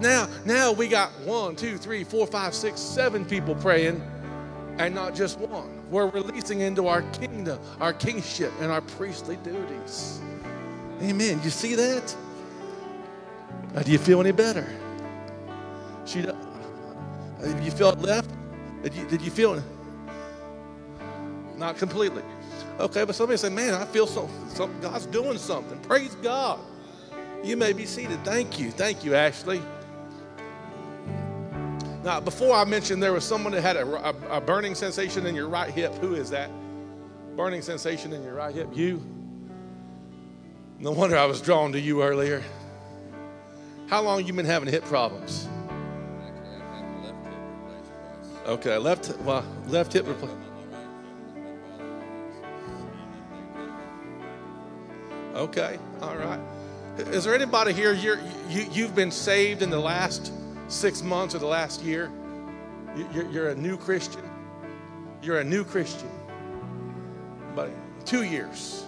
now, 0.00 0.28
now 0.44 0.72
we 0.72 0.88
got 0.88 1.10
one, 1.20 1.54
two, 1.54 1.76
three, 1.76 2.02
four, 2.02 2.26
five, 2.26 2.54
six, 2.54 2.80
seven 2.80 3.24
people 3.24 3.54
praying, 3.54 4.02
and 4.80 4.94
not 4.94 5.14
just 5.14 5.38
one. 5.38 5.82
We're 5.90 6.08
releasing 6.08 6.60
into 6.60 6.86
our 6.86 7.02
kingdom, 7.12 7.58
our 7.80 7.92
kingship, 7.92 8.52
and 8.60 8.70
our 8.70 8.80
priestly 8.80 9.36
duties. 9.36 10.20
Amen. 11.02 11.40
You 11.44 11.50
see 11.50 11.74
that? 11.74 12.16
Now, 13.74 13.82
do 13.82 13.92
you 13.92 13.98
feel 13.98 14.20
any 14.20 14.32
better? 14.32 14.66
She, 16.06 16.26
uh, 16.26 16.34
you 17.62 17.70
feel 17.70 17.92
left? 17.92 18.30
Did 18.82 18.94
you, 18.94 19.06
did 19.06 19.22
you 19.22 19.30
feel 19.30 19.54
it? 19.54 19.62
Not 21.56 21.76
completely. 21.76 22.22
Okay, 22.78 23.04
but 23.04 23.14
somebody 23.14 23.36
say, 23.36 23.50
man, 23.50 23.74
I 23.74 23.84
feel 23.84 24.06
so, 24.06 24.28
God's 24.80 25.04
doing 25.06 25.36
something. 25.36 25.78
Praise 25.80 26.14
God. 26.22 26.58
You 27.44 27.56
may 27.56 27.74
be 27.74 27.84
seated. 27.84 28.24
Thank 28.24 28.58
you. 28.58 28.70
Thank 28.70 29.04
you, 29.04 29.14
Ashley. 29.14 29.60
Now, 32.02 32.18
before 32.18 32.54
I 32.54 32.64
mentioned 32.64 33.02
there 33.02 33.12
was 33.12 33.24
someone 33.24 33.52
that 33.52 33.60
had 33.60 33.76
a, 33.76 34.08
a, 34.08 34.38
a 34.38 34.40
burning 34.40 34.74
sensation 34.74 35.26
in 35.26 35.34
your 35.34 35.48
right 35.48 35.70
hip. 35.70 35.94
Who 35.96 36.14
is 36.14 36.30
that? 36.30 36.50
Burning 37.36 37.60
sensation 37.62 38.12
in 38.12 38.22
your 38.22 38.34
right 38.34 38.54
hip. 38.54 38.68
You? 38.72 39.04
No 40.78 40.92
wonder 40.92 41.18
I 41.18 41.26
was 41.26 41.42
drawn 41.42 41.72
to 41.72 41.80
you 41.80 42.02
earlier. 42.02 42.42
How 43.88 44.00
long 44.00 44.26
you 44.26 44.32
been 44.32 44.46
having 44.46 44.68
hip 44.68 44.84
problems? 44.84 45.46
Okay, 48.46 48.78
left 48.78 49.14
well, 49.20 49.44
left 49.66 49.92
hip 49.92 50.06
replacement. 50.06 50.40
Okay, 55.34 55.78
all 56.00 56.16
right. 56.16 56.40
Is 56.98 57.24
there 57.24 57.34
anybody 57.34 57.72
here 57.72 57.92
you're, 57.92 58.18
you 58.48 58.66
you've 58.72 58.94
been 58.94 59.10
saved 59.10 59.62
in 59.62 59.70
the 59.70 59.78
last 59.78 60.32
six 60.70 61.02
months 61.02 61.34
or 61.34 61.38
the 61.38 61.46
last 61.46 61.82
year? 61.82 62.10
You- 62.96 63.28
You're, 63.30 63.48
a 63.48 63.54
new 63.54 63.76
Christian. 63.76 64.22
You're 65.22 65.40
a 65.40 65.44
new 65.44 65.64
Christian. 65.64 66.10
But 67.54 67.70
two 68.06 68.22
years. 68.22 68.84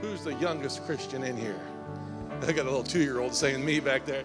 Who's 0.00 0.24
the 0.24 0.34
youngest 0.34 0.84
Christian 0.84 1.22
in 1.22 1.36
here? 1.36 1.60
I 2.42 2.52
got 2.52 2.62
a 2.62 2.70
little 2.70 2.82
two-year-old 2.84 3.34
saying 3.34 3.64
me 3.64 3.80
back 3.80 4.04
there. 4.04 4.24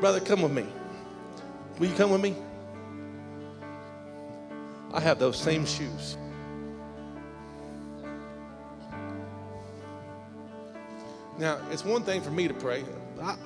Brother, 0.00 0.20
come 0.20 0.42
with 0.42 0.52
me. 0.52 0.66
Will 1.78 1.86
you 1.86 1.94
come 1.94 2.10
with 2.10 2.20
me? 2.20 2.36
I 4.92 5.00
have 5.00 5.18
those 5.18 5.36
same 5.38 5.66
shoes. 5.66 6.16
Now, 11.38 11.60
it's 11.70 11.84
one 11.84 12.02
thing 12.02 12.20
for 12.22 12.30
me 12.30 12.48
to 12.48 12.54
pray. 12.54 12.84
I, 13.20 13.36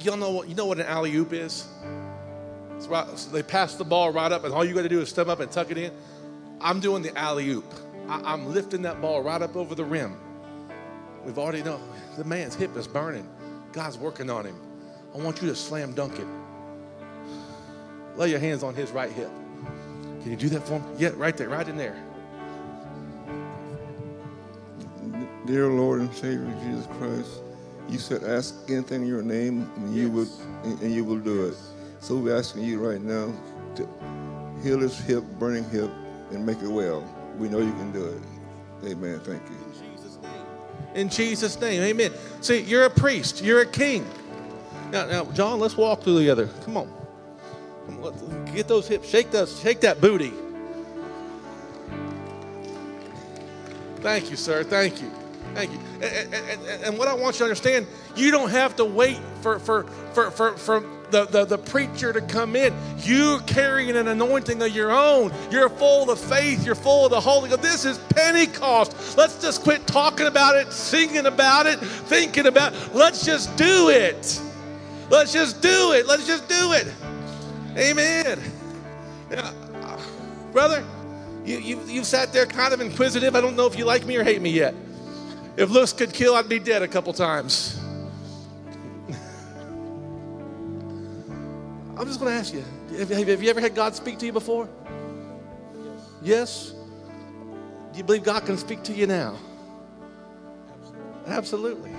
y'all 0.00 0.16
know 0.16 0.30
what 0.30 0.48
you 0.48 0.54
know 0.54 0.66
what 0.66 0.78
an 0.78 0.86
alley 0.86 1.14
oop 1.14 1.32
is? 1.32 1.66
Right, 2.88 3.18
so 3.18 3.30
they 3.30 3.42
pass 3.42 3.76
the 3.76 3.84
ball 3.84 4.12
right 4.12 4.30
up, 4.30 4.44
and 4.44 4.52
all 4.52 4.64
you 4.64 4.74
got 4.74 4.82
to 4.82 4.88
do 4.88 5.00
is 5.00 5.08
step 5.08 5.28
up 5.28 5.40
and 5.40 5.50
tuck 5.50 5.70
it 5.70 5.78
in. 5.78 5.92
I'm 6.60 6.80
doing 6.80 7.02
the 7.02 7.16
alley 7.16 7.48
oop. 7.48 7.72
I'm 8.08 8.52
lifting 8.52 8.82
that 8.82 9.00
ball 9.00 9.22
right 9.22 9.40
up 9.40 9.56
over 9.56 9.74
the 9.74 9.84
rim. 9.84 10.18
We've 11.24 11.38
already 11.38 11.62
know 11.62 11.80
the 12.18 12.24
man's 12.24 12.54
hip 12.54 12.76
is 12.76 12.86
burning. 12.86 13.26
God's 13.72 13.96
working 13.96 14.28
on 14.28 14.44
him. 14.44 14.60
I 15.14 15.18
want 15.18 15.40
you 15.40 15.48
to 15.48 15.54
slam 15.54 15.94
dunk 15.94 16.18
it. 16.18 16.26
Lay 18.16 18.30
your 18.30 18.38
hands 18.38 18.62
on 18.62 18.74
his 18.74 18.90
right 18.90 19.10
hip. 19.10 19.30
Can 20.22 20.30
you 20.30 20.36
do 20.36 20.48
that 20.50 20.66
for 20.66 20.78
me? 20.78 20.86
Yeah, 20.98 21.12
right 21.16 21.36
there, 21.36 21.48
right 21.48 21.66
in 21.66 21.78
there. 21.78 22.03
Dear 25.46 25.68
Lord 25.68 26.00
and 26.00 26.14
Savior 26.14 26.50
Jesus 26.62 26.86
Christ, 26.98 27.40
you 27.90 27.98
said 27.98 28.24
ask 28.24 28.54
anything 28.70 29.02
in 29.02 29.08
your 29.08 29.22
name 29.22 29.70
and 29.76 29.94
you 29.94 30.10
will 30.10 30.28
and 30.62 30.90
you 30.90 31.04
will 31.04 31.18
do 31.18 31.46
it. 31.46 31.56
So 32.00 32.16
we're 32.16 32.36
asking 32.36 32.62
you 32.62 32.80
right 32.80 33.00
now 33.00 33.30
to 33.76 33.88
heal 34.62 34.78
his 34.78 34.98
hip, 34.98 35.22
burning 35.38 35.68
hip, 35.68 35.90
and 36.30 36.46
make 36.46 36.62
it 36.62 36.68
well. 36.68 37.06
We 37.38 37.50
know 37.50 37.58
you 37.58 37.72
can 37.72 37.92
do 37.92 38.06
it. 38.06 38.90
Amen. 38.90 39.20
Thank 39.20 39.42
you. 39.50 39.56
In 39.56 39.90
Jesus' 39.98 40.18
name, 40.22 40.94
In 40.94 41.08
Jesus 41.10 41.60
name 41.60 41.82
amen. 41.82 42.12
See, 42.40 42.60
you're 42.60 42.84
a 42.84 42.90
priest, 42.90 43.42
you're 43.44 43.60
a 43.60 43.66
king. 43.66 44.06
Now, 44.90 45.06
now, 45.06 45.24
John, 45.32 45.60
let's 45.60 45.76
walk 45.76 46.02
through 46.02 46.20
together. 46.20 46.48
Come 46.64 46.78
on. 46.78 46.92
Come 47.86 48.02
on, 48.02 48.44
get 48.54 48.66
those 48.66 48.88
hips, 48.88 49.08
shake 49.08 49.30
those, 49.30 49.60
shake 49.60 49.80
that 49.80 50.00
booty. 50.00 50.32
Thank 54.00 54.30
you, 54.30 54.36
sir. 54.36 54.64
Thank 54.64 55.02
you. 55.02 55.10
Thank 55.54 55.72
you. 55.72 55.78
And, 56.02 56.34
and- 56.34 56.84
and- 56.84 56.98
what 56.98 57.08
I 57.08 57.14
want 57.14 57.36
you 57.36 57.38
to 57.38 57.44
understand, 57.44 57.86
you 58.16 58.30
don't 58.30 58.50
have 58.50 58.76
to 58.76 58.84
wait 58.84 59.18
for 59.40 59.58
for 59.58 59.84
for 60.12 60.30
for, 60.30 60.56
for 60.56 60.84
the, 61.10 61.26
the, 61.26 61.44
the 61.44 61.58
preacher 61.58 62.12
to 62.12 62.20
come 62.20 62.56
in. 62.56 62.74
You're 62.98 63.38
carrying 63.40 63.96
an 63.96 64.08
anointing 64.08 64.60
of 64.62 64.74
your 64.74 64.90
own. 64.90 65.32
You're 65.50 65.68
full 65.68 66.10
of 66.10 66.18
faith. 66.18 66.66
You're 66.66 66.74
full 66.74 67.04
of 67.04 67.10
the 67.12 67.20
Holy 67.20 67.48
Ghost. 67.48 67.62
This 67.62 67.84
is 67.84 67.98
Pentecost. 67.98 69.16
Let's 69.16 69.40
just 69.40 69.62
quit 69.62 69.86
talking 69.86 70.26
about 70.26 70.56
it, 70.56 70.72
singing 70.72 71.26
about 71.26 71.66
it, 71.66 71.78
thinking 71.78 72.46
about 72.46 72.72
it. 72.74 72.94
Let's 72.94 73.24
just 73.24 73.54
do 73.56 73.90
it. 73.90 74.40
Let's 75.08 75.32
just 75.32 75.62
do 75.62 75.92
it. 75.92 76.06
Let's 76.08 76.26
just 76.26 76.48
do 76.48 76.72
it. 76.72 76.88
Amen. 77.76 78.40
Uh, 79.30 79.98
brother, 80.52 80.84
you, 81.44 81.58
you, 81.58 81.80
you've 81.86 82.06
sat 82.06 82.32
there 82.32 82.46
kind 82.46 82.72
of 82.74 82.80
inquisitive. 82.80 83.36
I 83.36 83.40
don't 83.40 83.54
know 83.56 83.66
if 83.66 83.78
you 83.78 83.84
like 83.84 84.04
me 84.04 84.16
or 84.16 84.24
hate 84.24 84.40
me 84.42 84.50
yet. 84.50 84.74
If 85.56 85.70
looks 85.70 85.92
could 85.92 86.12
kill, 86.12 86.34
I'd 86.34 86.48
be 86.48 86.58
dead 86.58 86.82
a 86.82 86.88
couple 86.88 87.12
times. 87.12 87.80
I'm 91.96 92.06
just 92.06 92.18
going 92.18 92.32
to 92.32 92.38
ask 92.38 92.52
you 92.52 92.64
have, 92.98 93.42
you 93.42 93.50
ever 93.50 93.60
had 93.60 93.74
God 93.74 93.94
speak 93.94 94.18
to 94.18 94.26
you 94.26 94.32
before? 94.32 94.68
Yes? 96.22 96.72
Do 97.92 97.98
you 97.98 98.04
believe 98.04 98.24
God 98.24 98.44
can 98.44 98.58
speak 98.58 98.82
to 98.84 98.92
you 98.92 99.06
now? 99.06 99.36
Absolutely. 101.26 101.92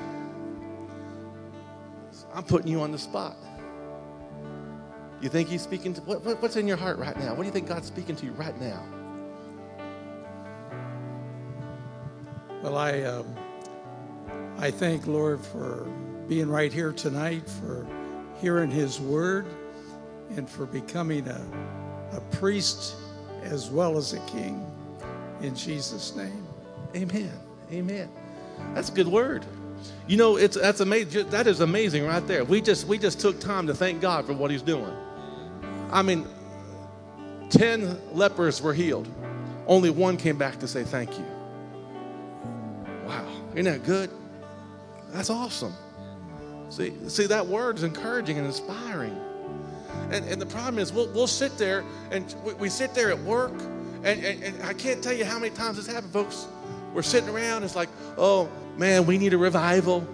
I'm 2.34 2.44
putting 2.44 2.68
you 2.68 2.82
on 2.82 2.92
the 2.92 2.98
spot. 2.98 3.38
You 5.22 5.30
think 5.30 5.48
He's 5.48 5.62
speaking 5.62 5.94
to 5.94 6.02
what, 6.02 6.24
what- 6.24 6.42
what's 6.42 6.58
in 6.58 6.68
your 6.68 6.78
heart 6.78 6.98
right 6.98 7.18
now? 7.18 7.30
What 7.30 7.40
do 7.40 7.46
you 7.46 7.52
think 7.52 7.68
God's 7.68 7.88
speaking 7.88 8.16
to 8.18 8.26
you 8.26 8.34
right 8.34 8.60
now? 8.60 8.84
Well, 12.62 12.78
I, 12.78 13.02
um, 13.04 13.34
I 14.58 14.72
thank 14.72 15.06
Lord 15.06 15.42
for 15.42 15.88
being 16.28 16.50
right 16.50 16.72
here 16.72 16.92
tonight, 16.92 17.48
for 17.50 17.86
hearing 18.40 18.72
His 18.72 19.00
word, 19.00 19.46
and 20.36 20.50
for 20.50 20.66
becoming 20.66 21.28
a, 21.28 21.46
a 22.14 22.22
priest 22.38 22.96
as 23.44 23.70
well 23.70 23.98
as 23.98 24.14
a 24.14 24.20
king. 24.22 24.66
In 25.42 25.56
Jesus' 25.56 26.16
name. 26.16 26.48
Amen. 26.96 27.32
Amen. 27.72 28.10
That's 28.74 28.90
a 28.90 28.94
good 28.94 29.08
word. 29.08 29.46
You 30.08 30.18
know, 30.18 30.38
it's 30.38 30.58
that's 30.58 30.80
amazing. 30.80 31.30
That 31.30 31.48
is 31.48 31.60
amazing 31.60 32.06
right 32.06 32.26
there. 32.26 32.44
We 32.46 32.62
just 32.62 32.88
we 32.88 32.98
just 32.98 33.20
took 33.20 33.40
time 33.40 33.68
to 33.68 33.74
thank 33.74 34.02
God 34.02 34.26
for 34.26 34.34
what 34.34 34.50
He's 34.52 34.62
doing. 34.62 34.92
I 35.92 36.02
mean, 36.02 36.26
ten 37.50 38.00
lepers 38.14 38.62
were 38.62 38.74
healed. 38.74 39.08
Only 39.68 39.90
one 39.90 40.16
came 40.18 40.38
back 40.38 40.60
to 40.60 40.68
say 40.68 40.84
thank 40.84 41.18
you. 41.18 41.26
Wow, 43.06 43.28
isn't 43.54 43.66
that 43.66 43.84
good? 43.84 44.10
That's 45.16 45.30
awesome. 45.30 45.74
See, 46.70 46.94
see 47.08 47.26
that 47.28 47.48
word 47.48 47.78
is 47.78 47.84
encouraging 47.84 48.38
and 48.38 48.46
inspiring. 48.46 49.18
And, 50.12 50.26
and 50.26 50.42
the 50.42 50.46
problem 50.46 50.78
is, 50.78 50.92
we'll, 50.92 51.08
we'll 51.14 51.26
sit 51.26 51.58
there 51.58 51.86
and 52.12 52.36
we, 52.44 52.54
we 52.56 52.70
sit 52.70 52.94
there 52.94 53.12
at 53.12 53.20
work, 53.20 53.54
and, 54.04 54.24
and, 54.26 54.44
and 54.44 54.64
I 54.64 54.74
can't 54.74 55.02
tell 55.02 55.14
you 55.14 55.24
how 55.24 55.40
many 55.40 55.56
times 55.56 55.78
this 55.78 55.88
happened, 55.88 56.12
folks. 56.12 56.48
We're 56.94 57.02
sitting 57.02 57.30
around, 57.30 57.64
it's 57.64 57.78
like, 57.78 57.90
oh 58.18 58.50
man, 58.78 59.06
we 59.06 59.18
need 59.18 59.34
a 59.34 59.38
revival. 59.38 60.06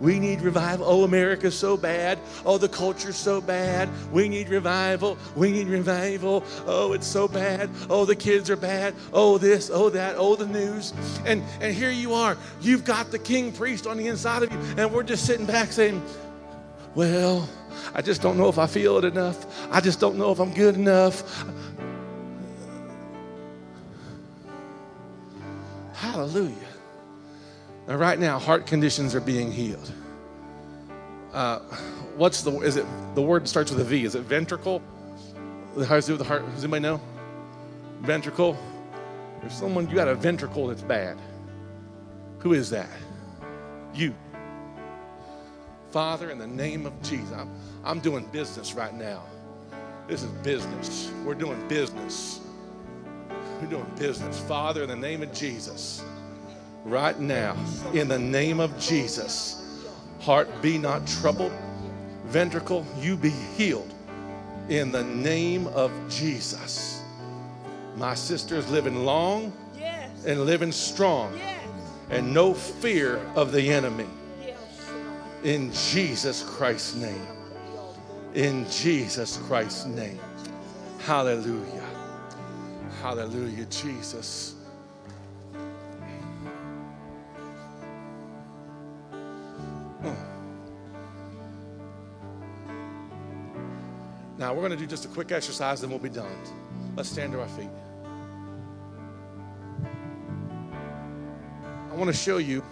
We 0.00 0.18
need 0.18 0.42
revival. 0.42 0.86
Oh, 0.86 1.04
America's 1.04 1.58
so 1.58 1.76
bad. 1.76 2.18
Oh, 2.44 2.58
the 2.58 2.68
culture's 2.68 3.16
so 3.16 3.40
bad. 3.40 3.88
We 4.12 4.28
need 4.28 4.48
revival. 4.48 5.16
We 5.34 5.50
need 5.50 5.68
revival. 5.68 6.44
Oh, 6.66 6.92
it's 6.92 7.06
so 7.06 7.26
bad. 7.26 7.70
Oh, 7.88 8.04
the 8.04 8.16
kids 8.16 8.50
are 8.50 8.56
bad. 8.56 8.94
Oh, 9.12 9.38
this, 9.38 9.70
oh, 9.72 9.88
that, 9.90 10.16
oh, 10.18 10.36
the 10.36 10.46
news. 10.46 10.92
And 11.24 11.42
and 11.60 11.74
here 11.74 11.90
you 11.90 12.12
are. 12.12 12.36
You've 12.60 12.84
got 12.84 13.10
the 13.10 13.18
king 13.18 13.52
priest 13.52 13.86
on 13.86 13.96
the 13.96 14.08
inside 14.08 14.42
of 14.42 14.52
you, 14.52 14.58
and 14.76 14.92
we're 14.92 15.02
just 15.02 15.24
sitting 15.24 15.46
back 15.46 15.72
saying, 15.72 16.02
well, 16.94 17.48
I 17.94 18.02
just 18.02 18.20
don't 18.22 18.36
know 18.36 18.48
if 18.48 18.58
I 18.58 18.66
feel 18.66 18.98
it 18.98 19.04
enough. 19.04 19.46
I 19.70 19.80
just 19.80 20.00
don't 20.00 20.16
know 20.16 20.30
if 20.30 20.40
I'm 20.40 20.52
good 20.52 20.74
enough. 20.74 21.44
Hallelujah. 25.94 26.54
Right 27.86 28.18
now, 28.18 28.38
heart 28.38 28.66
conditions 28.66 29.14
are 29.14 29.20
being 29.20 29.52
healed. 29.52 29.92
Uh, 31.32 31.60
what's 32.16 32.42
the, 32.42 32.50
is 32.60 32.76
it, 32.76 32.86
the 33.14 33.22
word 33.22 33.46
starts 33.48 33.70
with 33.70 33.80
a 33.80 33.84
V. 33.84 34.04
Is 34.04 34.14
it 34.14 34.22
ventricle? 34.22 34.82
The 35.76 35.86
heart, 35.86 36.04
the 36.04 36.24
heart. 36.24 36.44
Does 36.54 36.64
anybody 36.64 36.82
know? 36.82 37.00
Ventricle. 38.00 38.58
There's 39.40 39.52
someone 39.52 39.88
you 39.88 39.94
got 39.94 40.08
a 40.08 40.14
ventricle 40.14 40.66
that's 40.66 40.82
bad. 40.82 41.16
Who 42.40 42.54
is 42.54 42.70
that? 42.70 42.88
You. 43.94 44.14
Father, 45.90 46.30
in 46.30 46.38
the 46.38 46.46
name 46.46 46.86
of 46.86 47.00
Jesus, 47.02 47.32
I'm, 47.32 47.50
I'm 47.84 48.00
doing 48.00 48.26
business 48.26 48.74
right 48.74 48.94
now. 48.94 49.22
This 50.08 50.22
is 50.22 50.30
business. 50.42 51.12
We're 51.24 51.34
doing 51.34 51.66
business. 51.68 52.40
We're 53.60 53.68
doing 53.68 53.90
business. 53.96 54.40
Father, 54.40 54.82
in 54.82 54.88
the 54.88 54.96
name 54.96 55.22
of 55.22 55.32
Jesus, 55.32 56.02
right 56.86 57.18
now, 57.18 57.56
in 57.92 58.08
the 58.08 58.18
name 58.18 58.60
of 58.60 58.78
Jesus, 58.78 59.84
heart 60.20 60.48
be 60.62 60.78
not 60.78 61.06
troubled, 61.06 61.52
ventricle, 62.26 62.86
you 63.00 63.16
be 63.16 63.30
healed 63.56 63.92
in 64.68 64.92
the 64.92 65.04
name 65.04 65.66
of 65.68 65.92
Jesus. 66.08 67.02
My 67.96 68.14
sister 68.14 68.56
is 68.56 68.68
living 68.70 69.04
long 69.04 69.52
Yes. 69.78 70.10
and 70.26 70.44
living 70.44 70.72
strong 70.72 71.36
Yes. 71.36 71.60
and 72.10 72.32
no 72.32 72.54
fear 72.54 73.20
of 73.34 73.52
the 73.52 73.70
enemy. 73.70 74.06
In 75.44 75.72
Jesus 75.72 76.42
Christ's 76.42 76.94
name. 76.96 77.26
In 78.34 78.68
Jesus 78.70 79.38
Christ's 79.46 79.86
name. 79.86 80.18
Hallelujah. 81.04 81.84
Hallelujah, 83.00 83.64
Jesus. 83.66 84.55
Hmm. 90.02 90.36
Now, 94.38 94.52
we're 94.52 94.60
going 94.60 94.72
to 94.72 94.76
do 94.76 94.86
just 94.86 95.04
a 95.06 95.08
quick 95.08 95.32
exercise 95.32 95.82
and 95.82 95.90
we'll 95.90 95.98
be 95.98 96.10
done. 96.10 96.30
Let's 96.94 97.08
stand 97.08 97.32
to 97.32 97.40
our 97.40 97.48
feet. 97.48 97.70
I 101.90 101.94
want 101.94 102.08
to 102.08 102.16
show 102.16 102.36
you 102.36 102.62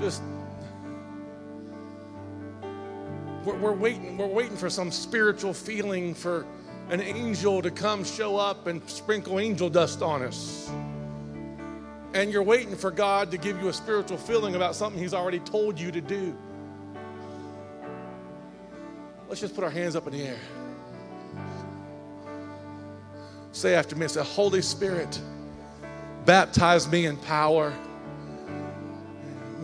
just 0.00 0.22
we're, 3.44 3.56
we're 3.56 3.72
waiting 3.72 4.16
we're 4.16 4.26
waiting 4.26 4.56
for 4.56 4.70
some 4.70 4.90
spiritual 4.90 5.52
feeling 5.52 6.14
for 6.14 6.46
an 6.88 7.02
angel 7.02 7.60
to 7.60 7.70
come 7.70 8.04
show 8.04 8.38
up 8.38 8.66
and 8.68 8.88
sprinkle 8.88 9.38
angel 9.38 9.68
dust 9.68 10.00
on 10.00 10.22
us 10.22 10.70
and 12.14 12.32
you're 12.32 12.42
waiting 12.42 12.76
for 12.76 12.90
god 12.90 13.30
to 13.30 13.38
give 13.38 13.60
you 13.60 13.68
a 13.68 13.72
spiritual 13.72 14.18
feeling 14.18 14.54
about 14.54 14.74
something 14.74 15.00
he's 15.00 15.14
already 15.14 15.38
told 15.40 15.78
you 15.78 15.90
to 15.90 16.00
do 16.00 16.36
let's 19.28 19.40
just 19.40 19.54
put 19.54 19.64
our 19.64 19.70
hands 19.70 19.96
up 19.96 20.06
in 20.06 20.12
the 20.12 20.22
air 20.22 20.40
say 23.52 23.74
after 23.74 23.96
me 23.96 24.08
say 24.08 24.22
holy 24.22 24.62
spirit 24.62 25.20
baptize 26.24 26.88
me 26.90 27.06
in 27.06 27.16
power 27.18 27.72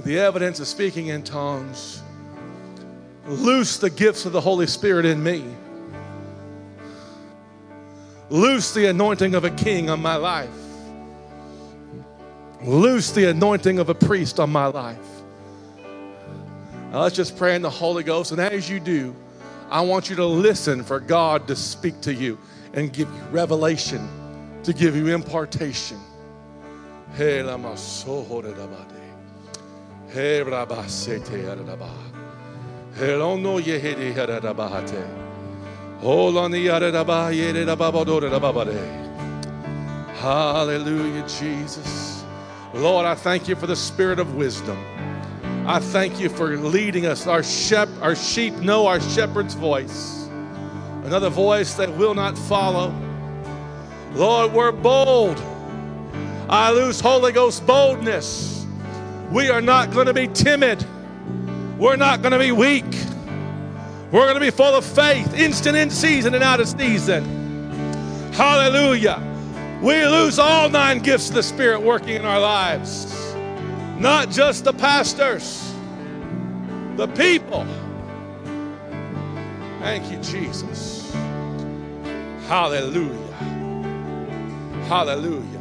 the 0.05 0.19
evidence 0.19 0.61
of 0.61 0.66
speaking 0.66 1.09
in 1.09 1.23
tongues 1.23 2.03
Loose 3.29 3.77
the 3.77 3.91
gifts 3.91 4.25
of 4.25 4.33
the 4.33 4.41
Holy 4.41 4.66
Spirit 4.66 5.05
in 5.05 5.23
me. 5.23 5.45
Loose 8.31 8.73
the 8.73 8.87
anointing 8.87 9.35
of 9.35 9.45
a 9.45 9.51
king 9.51 9.91
on 9.91 10.01
my 10.01 10.16
life. 10.16 10.49
Loose 12.62 13.12
the 13.12 13.30
anointing 13.30 13.78
of 13.78 13.89
a 13.89 13.94
priest 13.94 14.40
on 14.40 14.51
my 14.51 14.66
life. 14.66 14.98
Now 16.90 17.02
let's 17.02 17.14
just 17.14 17.36
pray 17.36 17.55
in 17.55 17.62
the 17.62 17.70
Holy 17.70 18.02
Ghost. 18.02 18.32
And 18.32 18.40
as 18.40 18.68
you 18.68 18.80
do, 18.80 19.14
I 19.70 19.82
want 19.82 20.09
you 20.09 20.16
to 20.16 20.26
listen 20.26 20.82
for 20.82 20.98
God 20.98 21.47
to 21.48 21.56
speak 21.56 22.01
to 22.02 22.14
you 22.14 22.39
and 22.72 22.93
give 22.93 23.09
you 23.09 23.22
revelation, 23.30 24.09
to 24.64 24.72
give 24.72 24.97
you 24.97 25.09
impartation. 25.09 25.98
Hallelujah, 40.20 41.24
Jesus. 41.28 42.07
Lord, 42.74 43.07
I 43.07 43.15
thank 43.15 43.49
you 43.49 43.57
for 43.57 43.66
the 43.66 43.77
spirit 43.77 44.19
of 44.19 44.35
wisdom. 44.35 44.78
I 45.66 45.81
thank 45.81 46.20
you 46.20 46.28
for 46.28 46.57
leading 46.57 47.07
us. 47.07 47.27
Our, 47.27 47.43
shep- 47.43 47.89
our 48.01 48.15
sheep 48.15 48.55
know 48.55 48.86
our 48.86 49.01
shepherd's 49.01 49.55
voice, 49.55 50.28
another 51.05 51.31
voice 51.31 51.74
that 51.74 51.95
will 51.97 52.15
not 52.15 52.36
follow. 52.36 52.95
Lord, 54.15 54.53
we're 54.53 54.73
bold. 54.73 55.39
I 56.49 56.70
lose 56.70 57.01
Holy 57.01 57.32
Ghost 57.32 57.66
boldness. 57.66 58.66
We 59.31 59.51
are 59.51 59.61
not 59.61 59.90
going 59.90 60.07
to 60.07 60.15
be 60.15 60.28
timid. 60.28 60.85
We're 61.78 61.97
not 61.97 62.23
going 62.23 62.32
to 62.32 62.39
be 62.39 62.53
weak. 62.53 62.86
We're 64.11 64.24
going 64.24 64.35
to 64.35 64.40
be 64.40 64.51
full 64.51 64.74
of 64.74 64.85
faith, 64.85 65.35
instant 65.35 65.77
in 65.77 65.90
season 65.90 66.35
and 66.35 66.43
out 66.43 66.61
of 66.61 66.69
season. 66.69 67.24
Hallelujah. 68.32 69.28
We 69.81 70.05
lose 70.05 70.41
all 70.41 70.69
nine 70.69 70.99
gifts 70.99 71.29
of 71.29 71.37
the 71.37 71.43
Spirit 71.43 71.81
working 71.81 72.17
in 72.17 72.25
our 72.25 72.41
lives, 72.41 73.35
not 73.97 74.29
just 74.29 74.65
the 74.65 74.73
pastors, 74.73 75.73
the 76.97 77.07
people. 77.07 77.65
Thank 79.79 80.11
you, 80.11 80.19
Jesus. 80.19 81.13
Hallelujah. 82.49 83.33
Hallelujah. 84.89 85.61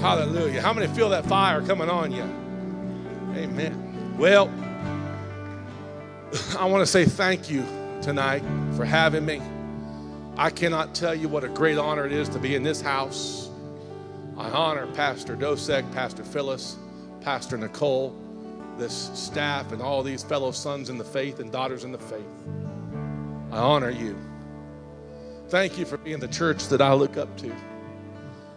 Hallelujah. 0.00 0.62
How 0.62 0.72
many 0.72 0.86
feel 0.94 1.10
that 1.10 1.26
fire 1.26 1.60
coming 1.60 1.90
on 1.90 2.10
you? 2.10 2.22
Amen. 3.36 4.16
Well, 4.16 4.48
I 6.58 6.64
want 6.64 6.80
to 6.80 6.86
say 6.86 7.04
thank 7.04 7.50
you 7.50 7.66
tonight 8.00 8.42
for 8.76 8.86
having 8.86 9.26
me. 9.26 9.42
I 10.36 10.48
cannot 10.48 10.94
tell 10.94 11.14
you 11.14 11.28
what 11.28 11.44
a 11.44 11.48
great 11.48 11.76
honor 11.76 12.06
it 12.06 12.12
is 12.12 12.28
to 12.30 12.38
be 12.38 12.54
in 12.54 12.62
this 12.62 12.80
house. 12.80 13.50
I 14.38 14.48
honor 14.48 14.86
Pastor 14.94 15.36
Dosek, 15.36 15.92
Pastor 15.92 16.24
Phyllis, 16.24 16.76
Pastor 17.20 17.58
Nicole, 17.58 18.16
this 18.78 19.10
staff, 19.12 19.72
and 19.72 19.82
all 19.82 20.02
these 20.02 20.22
fellow 20.22 20.50
sons 20.50 20.88
in 20.88 20.96
the 20.96 21.04
faith 21.04 21.38
and 21.38 21.52
daughters 21.52 21.84
in 21.84 21.92
the 21.92 21.98
faith. 21.98 22.24
I 23.50 23.58
honor 23.58 23.90
you. 23.90 24.16
Thank 25.48 25.78
you 25.78 25.84
for 25.84 25.98
being 25.98 26.18
the 26.18 26.28
church 26.28 26.68
that 26.68 26.80
I 26.80 26.94
look 26.94 27.18
up 27.18 27.36
to. 27.38 27.54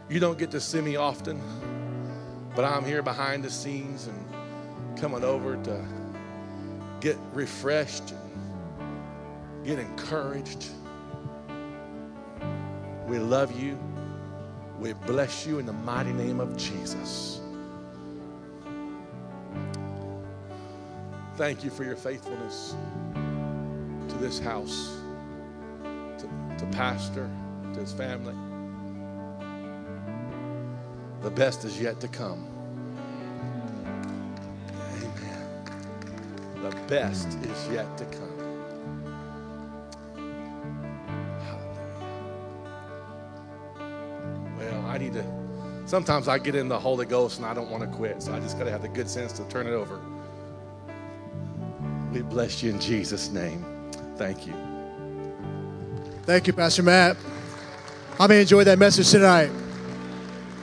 You 0.09 0.21
don't 0.21 0.37
get 0.37 0.51
to 0.51 0.61
see 0.61 0.79
me 0.79 0.95
often, 0.95 1.41
but 2.55 2.63
I'm 2.63 2.85
here 2.85 3.01
behind 3.01 3.43
the 3.43 3.49
scenes 3.49 4.07
and 4.07 4.97
coming 4.97 5.25
over 5.25 5.57
to 5.57 5.85
get 7.01 7.17
refreshed 7.33 8.11
and 8.11 9.65
get 9.65 9.77
encouraged. 9.77 10.67
We 13.07 13.19
love 13.19 13.57
you. 13.59 13.77
We 14.79 14.93
bless 14.93 15.45
you 15.45 15.59
in 15.59 15.65
the 15.65 15.73
mighty 15.73 16.11
name 16.13 16.39
of 16.39 16.57
Jesus. 16.57 17.41
Thank 21.35 21.63
you 21.63 21.69
for 21.69 21.83
your 21.83 21.95
faithfulness 21.97 22.75
to 24.09 24.15
this 24.15 24.39
house, 24.39 24.97
to, 26.17 26.29
to 26.57 26.65
Pastor, 26.71 27.29
to 27.73 27.79
his 27.79 27.93
family. 27.93 28.35
The 31.21 31.31
best 31.31 31.65
is 31.65 31.79
yet 31.79 31.99
to 32.01 32.07
come. 32.07 32.47
Amen. 34.97 35.61
The 36.61 36.71
best 36.87 37.27
is 37.27 37.67
yet 37.69 37.97
to 37.97 38.05
come. 38.05 38.24
I 44.95 44.97
need 44.97 45.13
to. 45.13 45.25
Sometimes 45.85 46.29
I 46.29 46.39
get 46.39 46.55
in 46.55 46.69
the 46.69 46.79
Holy 46.79 47.05
Ghost 47.05 47.37
and 47.37 47.45
I 47.45 47.53
don't 47.53 47.69
want 47.69 47.83
to 47.83 47.89
quit, 47.97 48.23
so 48.23 48.33
I 48.33 48.39
just 48.39 48.57
got 48.57 48.63
to 48.63 48.71
have 48.71 48.81
the 48.81 48.87
good 48.87 49.09
sense 49.09 49.33
to 49.33 49.43
turn 49.49 49.67
it 49.67 49.73
over. 49.73 49.99
We 52.13 52.21
bless 52.21 52.63
you 52.63 52.69
in 52.69 52.79
Jesus' 52.79 53.29
name. 53.29 53.91
Thank 54.15 54.47
you. 54.47 54.53
Thank 56.23 56.47
you, 56.47 56.53
Pastor 56.53 56.81
Matt. 56.81 57.17
How 58.17 58.27
many 58.27 58.39
enjoy 58.39 58.63
that 58.63 58.79
message 58.79 59.11
tonight? 59.11 59.51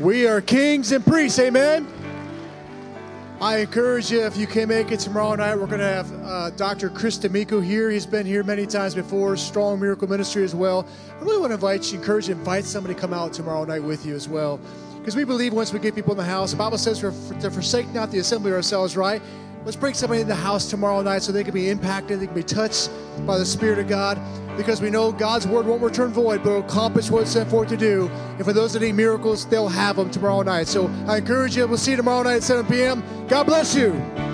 We 0.00 0.26
are 0.26 0.40
kings 0.40 0.92
and 0.92 1.04
priests, 1.04 1.38
amen. 1.38 1.91
I 3.42 3.56
encourage 3.56 4.12
you, 4.12 4.24
if 4.24 4.36
you 4.36 4.46
can 4.46 4.68
make 4.68 4.92
it 4.92 5.00
tomorrow 5.00 5.34
night, 5.34 5.58
we're 5.58 5.66
going 5.66 5.80
to 5.80 5.84
have 5.84 6.12
uh, 6.24 6.50
Dr. 6.50 6.88
Chris 6.88 7.18
D'Amico 7.18 7.60
here. 7.60 7.90
He's 7.90 8.06
been 8.06 8.24
here 8.24 8.44
many 8.44 8.66
times 8.66 8.94
before, 8.94 9.36
strong 9.36 9.80
miracle 9.80 10.08
ministry 10.08 10.44
as 10.44 10.54
well. 10.54 10.86
I 11.20 11.24
really 11.24 11.40
want 11.40 11.50
to 11.50 11.54
invite 11.54 11.90
you, 11.90 11.98
encourage 11.98 12.28
you, 12.28 12.36
invite 12.36 12.64
somebody 12.64 12.94
to 12.94 13.00
come 13.00 13.12
out 13.12 13.32
tomorrow 13.32 13.64
night 13.64 13.82
with 13.82 14.06
you 14.06 14.14
as 14.14 14.28
well. 14.28 14.60
Because 14.98 15.16
we 15.16 15.24
believe 15.24 15.52
once 15.52 15.72
we 15.72 15.80
get 15.80 15.96
people 15.96 16.12
in 16.12 16.18
the 16.18 16.24
house, 16.24 16.52
the 16.52 16.56
Bible 16.56 16.78
says 16.78 17.00
for, 17.00 17.10
for, 17.10 17.34
to 17.40 17.50
forsake 17.50 17.92
not 17.92 18.12
the 18.12 18.20
assembly 18.20 18.52
ourselves, 18.52 18.96
right? 18.96 19.20
Let's 19.64 19.76
bring 19.76 19.94
somebody 19.94 20.20
in 20.20 20.28
the 20.28 20.36
house 20.36 20.70
tomorrow 20.70 21.02
night 21.02 21.22
so 21.22 21.32
they 21.32 21.42
can 21.42 21.52
be 21.52 21.68
impacted, 21.68 22.20
they 22.20 22.26
can 22.26 22.36
be 22.36 22.44
touched 22.44 22.90
by 23.26 23.38
the 23.38 23.44
Spirit 23.44 23.80
of 23.80 23.88
God. 23.88 24.18
Because 24.56 24.80
we 24.80 24.90
know 24.90 25.12
God's 25.12 25.46
word 25.46 25.66
won't 25.66 25.82
return 25.82 26.12
void, 26.12 26.42
but 26.42 26.50
will 26.50 26.60
accomplish 26.60 27.10
what 27.10 27.22
it's 27.22 27.32
sent 27.32 27.50
forth 27.50 27.68
to 27.68 27.76
do. 27.76 28.08
And 28.36 28.44
for 28.44 28.52
those 28.52 28.72
that 28.72 28.80
need 28.80 28.94
miracles, 28.94 29.46
they'll 29.46 29.68
have 29.68 29.96
them 29.96 30.10
tomorrow 30.10 30.42
night. 30.42 30.68
So 30.68 30.88
I 31.06 31.18
encourage 31.18 31.56
you. 31.56 31.66
We'll 31.66 31.78
see 31.78 31.92
you 31.92 31.96
tomorrow 31.96 32.22
night 32.22 32.36
at 32.36 32.42
7 32.42 32.66
p.m. 32.66 33.02
God 33.28 33.44
bless 33.44 33.74
you. 33.74 34.31